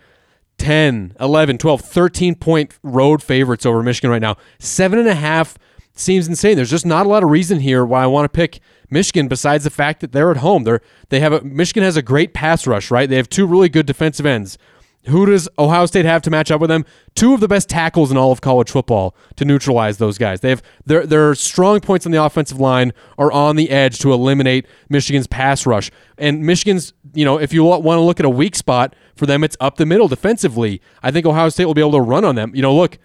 [0.59, 4.37] 10, 11, 12, 13 point road favorites over Michigan right now.
[4.59, 5.57] Seven and a half
[5.95, 6.55] seems insane.
[6.55, 8.59] There's just not a lot of reason here why I want to pick
[8.89, 10.63] Michigan besides the fact that they're at home.
[10.63, 13.09] They're they have a Michigan has a great pass rush, right?
[13.09, 14.57] They have two really good defensive ends.
[15.07, 16.85] Who does Ohio State have to match up with them?
[17.15, 20.41] Two of the best tackles in all of college football to neutralize those guys.
[20.41, 24.11] They have their their strong points on the offensive line are on the edge to
[24.11, 25.91] eliminate Michigan's pass rush.
[26.17, 29.43] And Michigan's, you know, if you want to look at a weak spot for them,
[29.43, 30.81] it's up the middle defensively.
[31.01, 32.53] I think Ohio State will be able to run on them.
[32.53, 32.97] You know, look,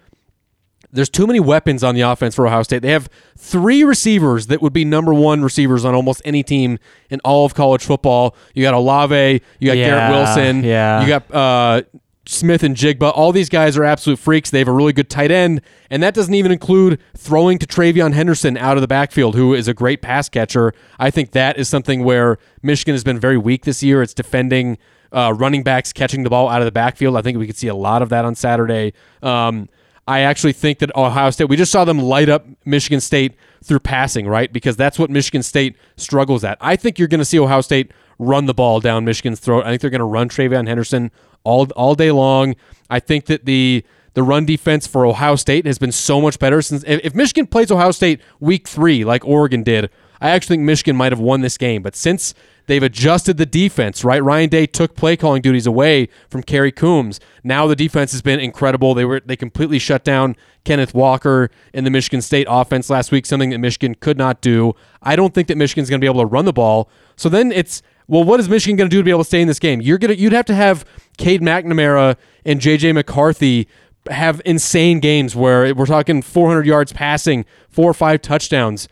[0.93, 2.83] there's too many weapons on the offense for Ohio State.
[2.83, 6.77] They have three receivers that would be number one receivers on almost any team
[7.09, 8.35] in all of college football.
[8.53, 11.01] You got Olave, you got Yeah, Garrett Wilson, yeah.
[11.01, 11.81] you got uh,
[12.25, 13.11] Smith-Njigba.
[13.15, 14.51] All these guys are absolute freaks.
[14.51, 18.13] They have a really good tight end, and that doesn't even include throwing to TreVeyon
[18.13, 20.73] Henderson out of the backfield, who is a great pass catcher.
[20.99, 24.03] I think that is something where Michigan has been very weak this year.
[24.03, 24.77] It's defending
[25.11, 27.17] uh, running backs catching the ball out of the backfield.
[27.17, 28.93] I think we could see a lot of that on Saturday.
[29.21, 29.69] Um,
[30.07, 33.79] I actually think that Ohio State, we just saw them light up Michigan State through
[33.79, 34.51] passing, right?
[34.51, 36.57] Because that's what Michigan State struggles at.
[36.59, 39.65] I think you're going to see Ohio State run the ball down Michigan's throat.
[39.65, 41.11] I think they're going to run TreVeyon Henderson
[41.43, 42.55] all all day long.
[42.89, 46.61] I think that the the run defense for Ohio State has been so much better
[46.61, 49.89] since if, if Michigan plays Ohio State week three like Oregon did,
[50.21, 51.81] I actually think Michigan might have won this game.
[51.81, 52.33] But since
[52.67, 54.23] they've adjusted the defense, right?
[54.23, 57.19] Ryan Day took play calling duties away from Kerry Coombs.
[57.43, 58.93] Now the defense has been incredible.
[58.93, 63.25] They were they completely shut down Kenneth Walker in the Michigan State offense last week,
[63.25, 64.73] something that Michigan could not do.
[65.01, 66.89] I don't think that Michigan's going to be able to run the ball.
[67.15, 69.41] So then it's well, what is Michigan going to do to be able to stay
[69.41, 69.81] in this game?
[69.81, 70.85] You're gonna you'd have to have
[71.17, 73.67] Cade McNamara and JJ McCarthy
[74.09, 78.87] have insane games where we're talking 400 yards passing, four or five touchdowns.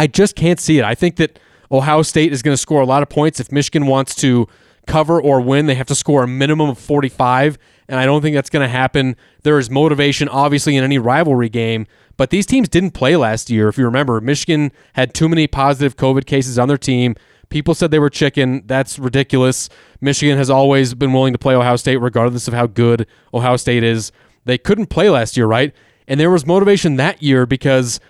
[0.00, 0.84] I just can't see it.
[0.86, 1.38] I think that
[1.70, 3.38] Ohio State is going to score a lot of points.
[3.38, 4.48] If Michigan wants to
[4.86, 8.34] cover or win, they have to score a minimum of 45, and I don't think
[8.34, 9.14] that's going to happen.
[9.42, 11.86] There is motivation, obviously, in any rivalry game,
[12.16, 13.68] but these teams didn't play last year.
[13.68, 17.14] If you remember, Michigan had too many positive COVID cases on their team.
[17.50, 18.62] People said they were chicken.
[18.64, 19.68] That's ridiculous.
[20.00, 23.82] Michigan has always been willing to play Ohio State, regardless of how good Ohio State
[23.82, 24.12] is.
[24.46, 25.74] They couldn't play last year, right?
[26.08, 28.00] And there was motivation that year because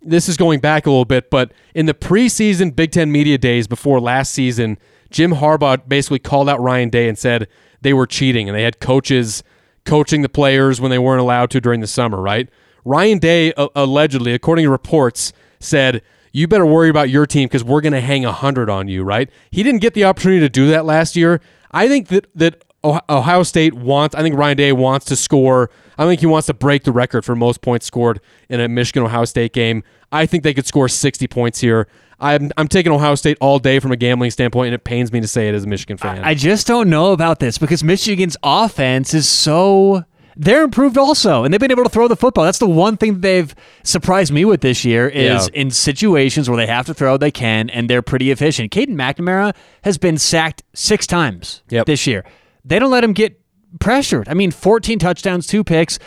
[0.00, 3.66] this is going back a little bit, but in the preseason Big Ten media days
[3.66, 4.78] before last season,
[5.10, 7.48] Jim Harbaugh basically called out Ryan Day and said
[7.80, 9.42] they were cheating and they had coaches
[9.84, 12.48] coaching the players when they weren't allowed to during the summer, right?
[12.84, 16.02] Ryan Day allegedly, according to reports, said
[16.32, 19.02] you better worry about your team because we're going to hang a hundred on you,
[19.02, 19.30] right?
[19.50, 21.40] He didn't get the opportunity to do that last year.
[21.70, 24.14] I think that that Ohio State wants.
[24.14, 25.70] I think Ryan Day wants to score.
[25.98, 29.02] I think he wants to break the record for most points scored in a Michigan
[29.02, 29.82] Ohio State game.
[30.12, 31.88] I think they could score 60 points here.
[32.20, 35.20] I'm, I'm taking Ohio State all day from a gambling standpoint, and it pains me
[35.20, 36.22] to say it as a Michigan fan.
[36.24, 40.04] I just don't know about this because Michigan's offense is so
[40.36, 42.44] they're improved also, and they've been able to throw the football.
[42.44, 43.52] That's the one thing they've
[43.82, 45.60] surprised me with this year is Yeah.
[45.60, 48.70] in situations where they have to throw, they can, and they're pretty efficient.
[48.70, 51.86] Cade McNamara has been sacked six times Yep.
[51.86, 52.24] this year.
[52.68, 53.40] They don't let him get
[53.80, 54.28] pressured.
[54.28, 55.98] I mean, 14 touchdowns, two picks.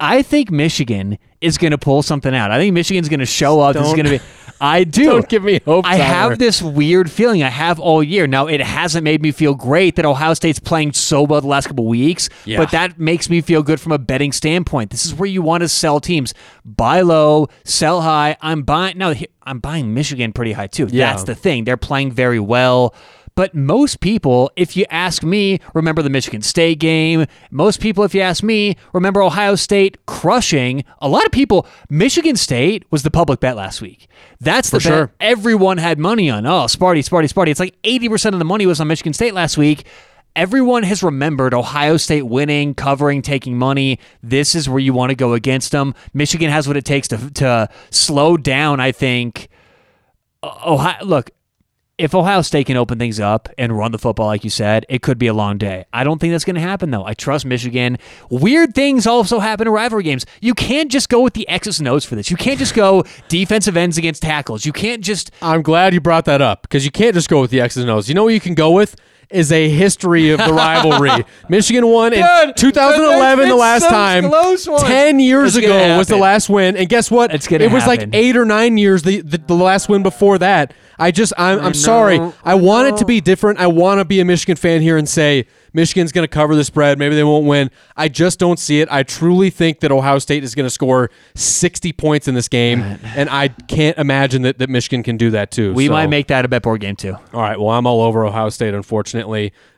[0.00, 2.50] I think Michigan is going to pull something out.
[2.52, 3.74] I think Michigan's going to show up.
[3.74, 4.20] This is going to be.
[4.60, 5.04] I do.
[5.04, 6.04] Don't give me hope, I Tyler.
[6.30, 8.26] have this weird feeling I have all year.
[8.28, 11.66] Now, it hasn't made me feel great that Ohio State's playing so well the last
[11.66, 12.58] couple weeks, Yeah.
[12.58, 14.90] but that makes me feel good from a betting standpoint.
[14.90, 16.32] This is where you want to sell teams.
[16.64, 18.36] Buy low, sell high.
[18.40, 20.88] I'm buying no, he- I'm buying Michigan pretty high too.
[20.90, 21.10] Yeah.
[21.10, 21.64] That's the thing.
[21.64, 22.94] They're playing very well.
[23.38, 27.24] But most people, if you ask me, remember the Michigan State game.
[27.52, 30.82] Most people, if you ask me, remember Ohio State crushing.
[31.00, 34.08] A lot of people, Michigan State was the public bet last week.
[34.40, 35.12] That's the For bet sure.
[35.20, 36.46] everyone had money on.
[36.46, 37.50] Oh, Sparty, Sparty, Sparty.
[37.50, 39.86] It's like 80% of the money was on Michigan State last week.
[40.34, 44.00] Everyone has remembered Ohio State winning, covering, taking money.
[44.20, 45.94] This is where you want to go against them.
[46.12, 49.48] Michigan has what it takes to, to slow down, I think.
[50.42, 51.30] Ohio, look,
[51.98, 55.02] if Ohio State can open things up and run the football, like you said, it
[55.02, 55.84] could be a long day.
[55.92, 57.04] I don't think that's going to happen, though.
[57.04, 57.98] I trust Michigan.
[58.30, 60.24] Weird things also happen in rivalry games.
[60.40, 62.30] You can't just go with the X's and O's for this.
[62.30, 64.64] You can't just go defensive ends against tackles.
[64.64, 65.32] You can't just.
[65.42, 67.90] I'm glad you brought that up because you can't just go with the X's and
[67.90, 68.08] O's.
[68.08, 68.94] You know what you can go with
[69.30, 71.24] is a history of the rivalry.
[71.48, 74.28] Michigan won in 2011 the last so time.
[74.28, 74.80] close one.
[74.84, 77.34] 10 years It's ago was the last win, and guess what?
[77.34, 78.10] It's gonna it was happen.
[78.10, 80.72] like eight or nine years the, the, the last win before that.
[80.98, 82.18] I just I'm, I'm sorry.
[82.44, 83.20] I want it to be oh.
[83.20, 83.60] different.
[83.60, 86.64] I want to be a Michigan fan here and say Michigan's going to cover the
[86.64, 86.98] spread.
[86.98, 87.70] Maybe they won't win.
[87.96, 88.88] I just don't see it.
[88.90, 92.82] I truly think that Ohio State is going to score 60 points in this game,
[93.14, 95.72] and I can't imagine that, that Michigan can do that too.
[95.74, 97.14] We So- might make that a bet board game, too.
[97.32, 97.58] all right.
[97.58, 99.17] Well, I'm all over Ohio State, unfortunately.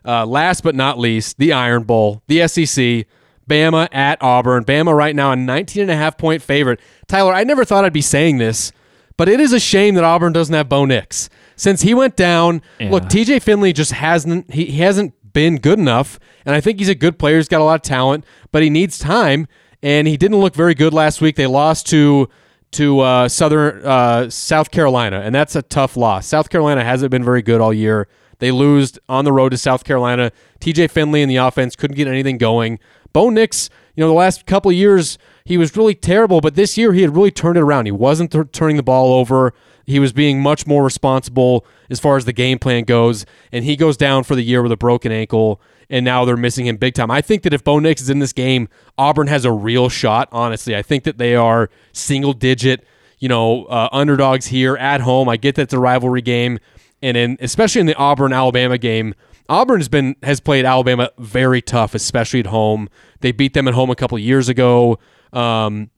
[0.05, 3.05] Uh, last but not least, the Iron Bowl, the SEC,
[3.49, 4.63] Bama at Auburn.
[4.65, 6.79] Bama right now a 19 and a half point favorite.
[7.07, 8.71] Tyler, I never thought I'd be saying this,
[9.17, 11.29] but it is a shame that Auburn doesn't have Bo Nix.
[11.55, 16.19] Since he went down, look, TJ Finley just hasn't he, he hasn't been good enough,
[16.45, 17.37] and I think he's a good player.
[17.37, 19.47] He's got a lot of talent, but he needs time,
[19.83, 21.35] and he didn't look very good last week.
[21.35, 22.29] They lost to
[22.71, 26.25] to uh, Southern uh, South Carolina, and that's a tough loss.
[26.25, 28.07] South Carolina hasn't been very good all year.
[28.41, 30.31] They lose on the road to South Carolina.
[30.59, 32.79] TJ Finley in the offense couldn't get anything going.
[33.13, 36.75] Bo Nix, you know, the last couple of years he was really terrible, but this
[36.75, 37.85] year he had really turned it around.
[37.85, 39.53] He wasn't th- turning the ball over.
[39.85, 43.75] He was being much more responsible as far as the game plan goes, and he
[43.75, 46.95] goes down for the year with a broken ankle, and now they're missing him big
[46.95, 47.11] time.
[47.11, 50.29] I think that if Bo Nix is in this game, Auburn has a real shot.
[50.31, 52.85] Honestly, I think that they are single digit,
[53.19, 55.29] you know, uh, underdogs here at home.
[55.29, 56.59] I get that it's a rivalry game,
[57.01, 59.13] and in especially in the Auburn Alabama game,
[59.49, 62.89] Auburn has been has played Alabama very tough, especially at home.
[63.21, 64.99] They beat them at home a couple years ago.
[65.33, 65.89] Um,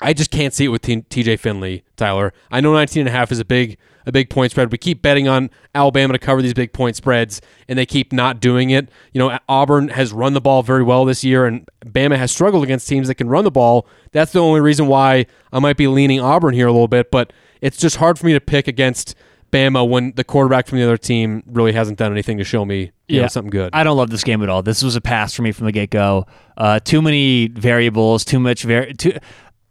[0.00, 2.32] I just can't see it with TJ Finley, Tyler.
[2.50, 4.72] I know 19 and a half is a big a big point spread.
[4.72, 8.40] We keep betting on Alabama to cover these big point spreads and they keep not
[8.40, 8.88] doing it.
[9.12, 12.64] You know, Auburn has run the ball very well this year and Bama has struggled
[12.64, 13.86] against teams that can run the ball.
[14.10, 17.32] That's the only reason why I might be leaning Auburn here a little bit, but
[17.60, 19.14] it's just hard for me to pick against
[19.52, 22.90] Bama when the quarterback from the other team really hasn't done anything to show me
[23.06, 23.70] you know, something good.
[23.72, 24.62] I don't love this game at all.
[24.62, 26.26] This was a pass for me from the get go.
[26.56, 29.12] Uh, too many variables, too much var- too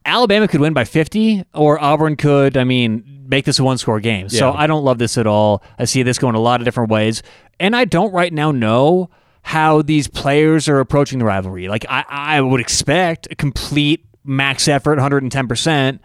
[0.06, 4.00] Alabama could win by 50, or Auburn could, I mean, make this a one score
[4.00, 4.30] game.
[4.30, 5.64] So I don't love this at all.
[5.78, 7.22] I see this going a lot of different ways.
[7.60, 9.10] And I don't right now know
[9.44, 11.68] how these players are approaching the rivalry.
[11.68, 16.00] Like, I, I would expect a complete max effort, 110%.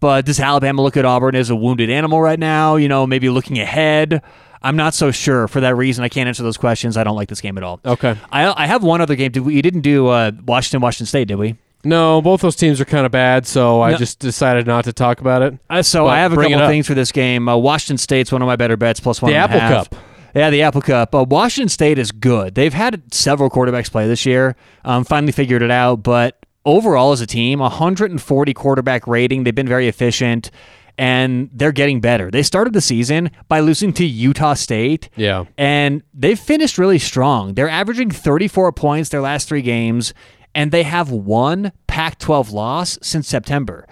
[0.00, 2.76] But does Alabama look at Auburn as a wounded animal right now?
[2.76, 4.22] You know, maybe looking ahead?
[4.62, 5.46] I'm not so sure.
[5.48, 6.96] For that reason, I can't answer those questions.
[6.96, 7.80] I don't like this game at all.
[7.84, 8.16] Okay.
[8.32, 9.30] I, I have one other game.
[9.32, 11.56] Did we, you didn't do uh, Washington, Washington State, did we?
[11.84, 13.96] No, both those teams are kind of bad, so I No.
[13.98, 15.56] just decided not to talk about it.
[15.70, 16.70] Uh, so But I have a bring it couple up.
[16.70, 17.48] things for this game.
[17.48, 19.30] Uh, Washington State's one of my better bets, plus one.
[19.30, 19.90] The and a Apple half.
[19.90, 20.00] Cup.
[20.34, 21.14] Yeah, the Apple Cup.
[21.14, 22.56] Uh, Washington State is good.
[22.56, 24.56] They've had several quarterbacks play this year.
[24.84, 26.37] Um, finally figured it out, but
[26.68, 29.44] overall as a team, 140 quarterback rating.
[29.44, 30.50] They've been very efficient,
[30.98, 32.30] and they're getting better.
[32.30, 35.08] They started the season by losing to Utah State.
[35.16, 35.46] Yeah.
[35.56, 37.54] And they've finished really strong.
[37.54, 40.12] They're averaging 34 points their last three games,
[40.54, 43.86] and they have one Pac 12 loss since September.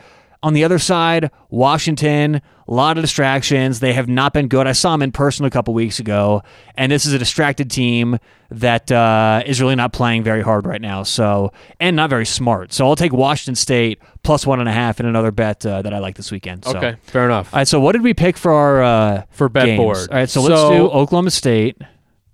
[0.47, 3.81] On the other side, Washington, a lot of distractions.
[3.81, 4.68] They have not been good.
[4.68, 6.44] I saw them in person a couple weeks ago,
[6.77, 8.20] and this is a distracted team
[8.51, 11.02] that uh, is really not playing very hard right now.
[11.02, 12.73] So, and not very smart.
[12.73, 15.93] So, I'll take Washington State plus one and a half in another bet uh, that
[15.93, 16.64] I like this weekend.
[16.64, 16.77] So.
[16.77, 17.52] Okay, fair enough.
[17.52, 17.66] All right.
[17.66, 19.78] So, what did we pick for our uh, For bet games?
[19.78, 19.97] board.
[19.97, 20.31] All right.
[20.31, 21.77] So, let's do Oklahoma State.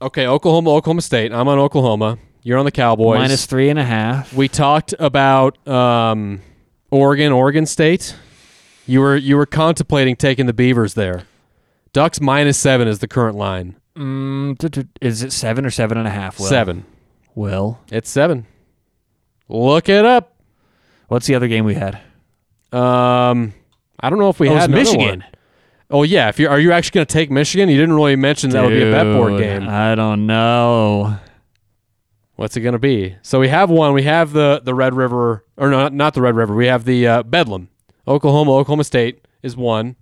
[0.02, 1.32] Okay, Oklahoma, Oklahoma State.
[1.32, 2.18] I'm on Oklahoma.
[2.42, 3.16] You're on the Cowboys.
[3.20, 4.34] Minus three and a half.
[4.34, 6.42] We talked about um,
[6.92, 8.14] Oregon, Oregon State.
[8.86, 11.22] You were you were contemplating taking the Beavers there.
[11.92, 13.76] Ducks minus seven is the current line.
[13.96, 16.38] Mm, is it seven or seven and a half?
[16.38, 16.46] Will?
[16.46, 16.84] Seven.
[17.34, 17.80] Will.
[17.90, 18.46] It's seven.
[19.48, 20.36] Look it up.
[21.08, 21.96] What's the other game we had?
[22.72, 23.52] Um,
[24.00, 25.24] I don't know if we Oh, had Michigan.
[25.90, 27.68] Oh yeah, if you are you actually going to take Michigan?
[27.68, 29.68] You didn't really mention that would be a bet board game.
[29.68, 31.18] I don't know.
[32.42, 33.14] What's it going to be?
[33.22, 33.92] So we have one.
[33.92, 36.56] We have the the Red River, or no, not the Red River.
[36.56, 37.68] We have the uh, Bedlam.
[38.08, 39.94] Oklahoma, Oklahoma State is one.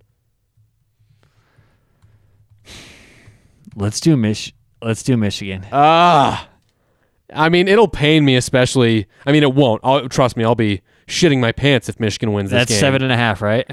[3.77, 4.55] Let's do Mich.
[4.81, 5.67] Let's do Michigan.
[5.71, 6.49] Ah,
[7.31, 9.07] I mean, it'll pain me, especially.
[9.27, 9.83] I mean, it won't.
[9.85, 12.81] I'll, trust me, I'll be shitting my pants if Michigan wins this That's game.
[12.81, 13.71] seven and a half, right?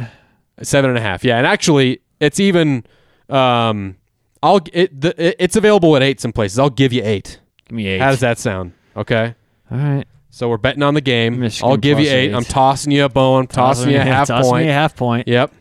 [0.61, 1.23] seven and a half.
[1.23, 2.85] Yeah, and actually, it's even.
[3.29, 3.95] Um,
[4.43, 6.59] I'll it, the, it it's available at eight some places.
[6.59, 7.39] I'll give you eight.
[7.67, 7.99] Give me eight.
[8.01, 8.73] How does that sound?
[8.95, 9.35] Okay.
[9.71, 10.05] All right.
[10.29, 11.39] So we're betting on the game.
[11.39, 12.29] Michigan I'll give you plus eight.
[12.29, 12.33] eight.
[12.33, 13.47] I'm tossing you a bone.
[13.47, 14.65] Tossing you a half tossing point.
[14.65, 15.27] me a half point.
[15.27, 15.51] Yep.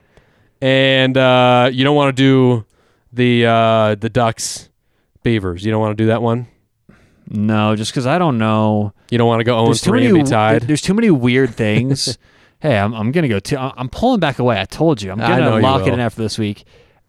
[0.60, 2.64] And uh, you don't want to do
[3.12, 4.68] the uh, the Ducks
[5.22, 5.64] Beavers.
[5.64, 6.48] You don't want to do that one.
[7.28, 8.92] No, just because I don't know.
[9.10, 10.18] You don't want to go 0 There's too 3 many.
[10.20, 10.62] and be tied.
[10.62, 12.18] There's too many weird things.
[12.60, 13.40] hey, I'm, I'm gonna go.
[13.40, 14.60] T- I'm pulling back away.
[14.60, 15.10] I told you.
[15.10, 16.64] I'm gonna lock it in after this week.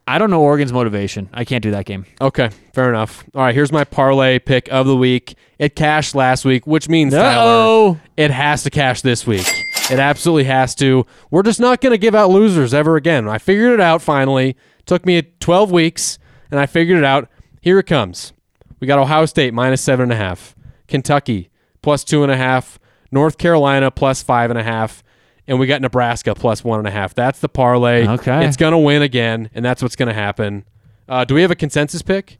[0.08, 1.30] I don't know Oregon's motivation.
[1.34, 2.06] I can't do that game.
[2.22, 3.26] Okay, fair enough.
[3.36, 5.36] All right, here's my parlay pick of the week.
[5.60, 9.48] It cashed last week, which means Tyler, it has to cash this week.
[9.92, 11.06] It absolutely has to.
[11.30, 13.28] We're just not going to give out losers ever again.
[13.28, 14.56] I figured it out finally.
[14.86, 16.20] Took me 12 weeks,
[16.52, 17.30] and I figured it out.
[17.62, 18.34] Here it comes.
[18.80, 20.56] We got Ohio State minus seven and a half,
[20.88, 21.50] Kentucky
[21.88, 22.80] plus two and a half,
[23.12, 25.04] North Carolina plus five and a half,
[25.48, 27.14] and we got Nebraska plus one and a half.
[27.14, 28.08] That's the parlay.
[28.08, 28.46] Okay.
[28.46, 30.66] It's going to win again, and that's what's going to happen.
[31.08, 32.38] Uh, do we have a consensus pick?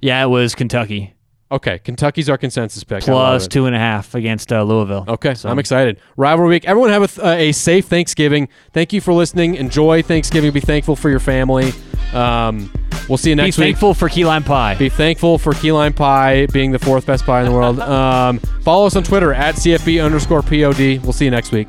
[0.00, 1.14] Yeah, it was Kentucky
[1.50, 3.02] Okay, Kentucky's our consensus pick.
[3.02, 5.06] Plus two and a half against uh, Louisville.
[5.08, 5.98] Okay, So- I'm excited.
[6.16, 6.66] Rivalry week.
[6.66, 8.48] Everyone have a, th- uh, a safe Thanksgiving.
[8.74, 9.54] Thank you for listening.
[9.54, 10.52] Enjoy Thanksgiving.
[10.52, 11.72] Be thankful for your family.
[12.12, 12.70] Um,
[13.08, 13.64] we'll see you Be next week.
[13.64, 14.74] Be thankful for key lime pie.
[14.74, 17.78] Be thankful for key lime pie being the fourth best pie in the world.
[17.88, 21.02] Um, follow us on Twitter at CFB underscore POD.
[21.02, 21.68] We'll see you next week.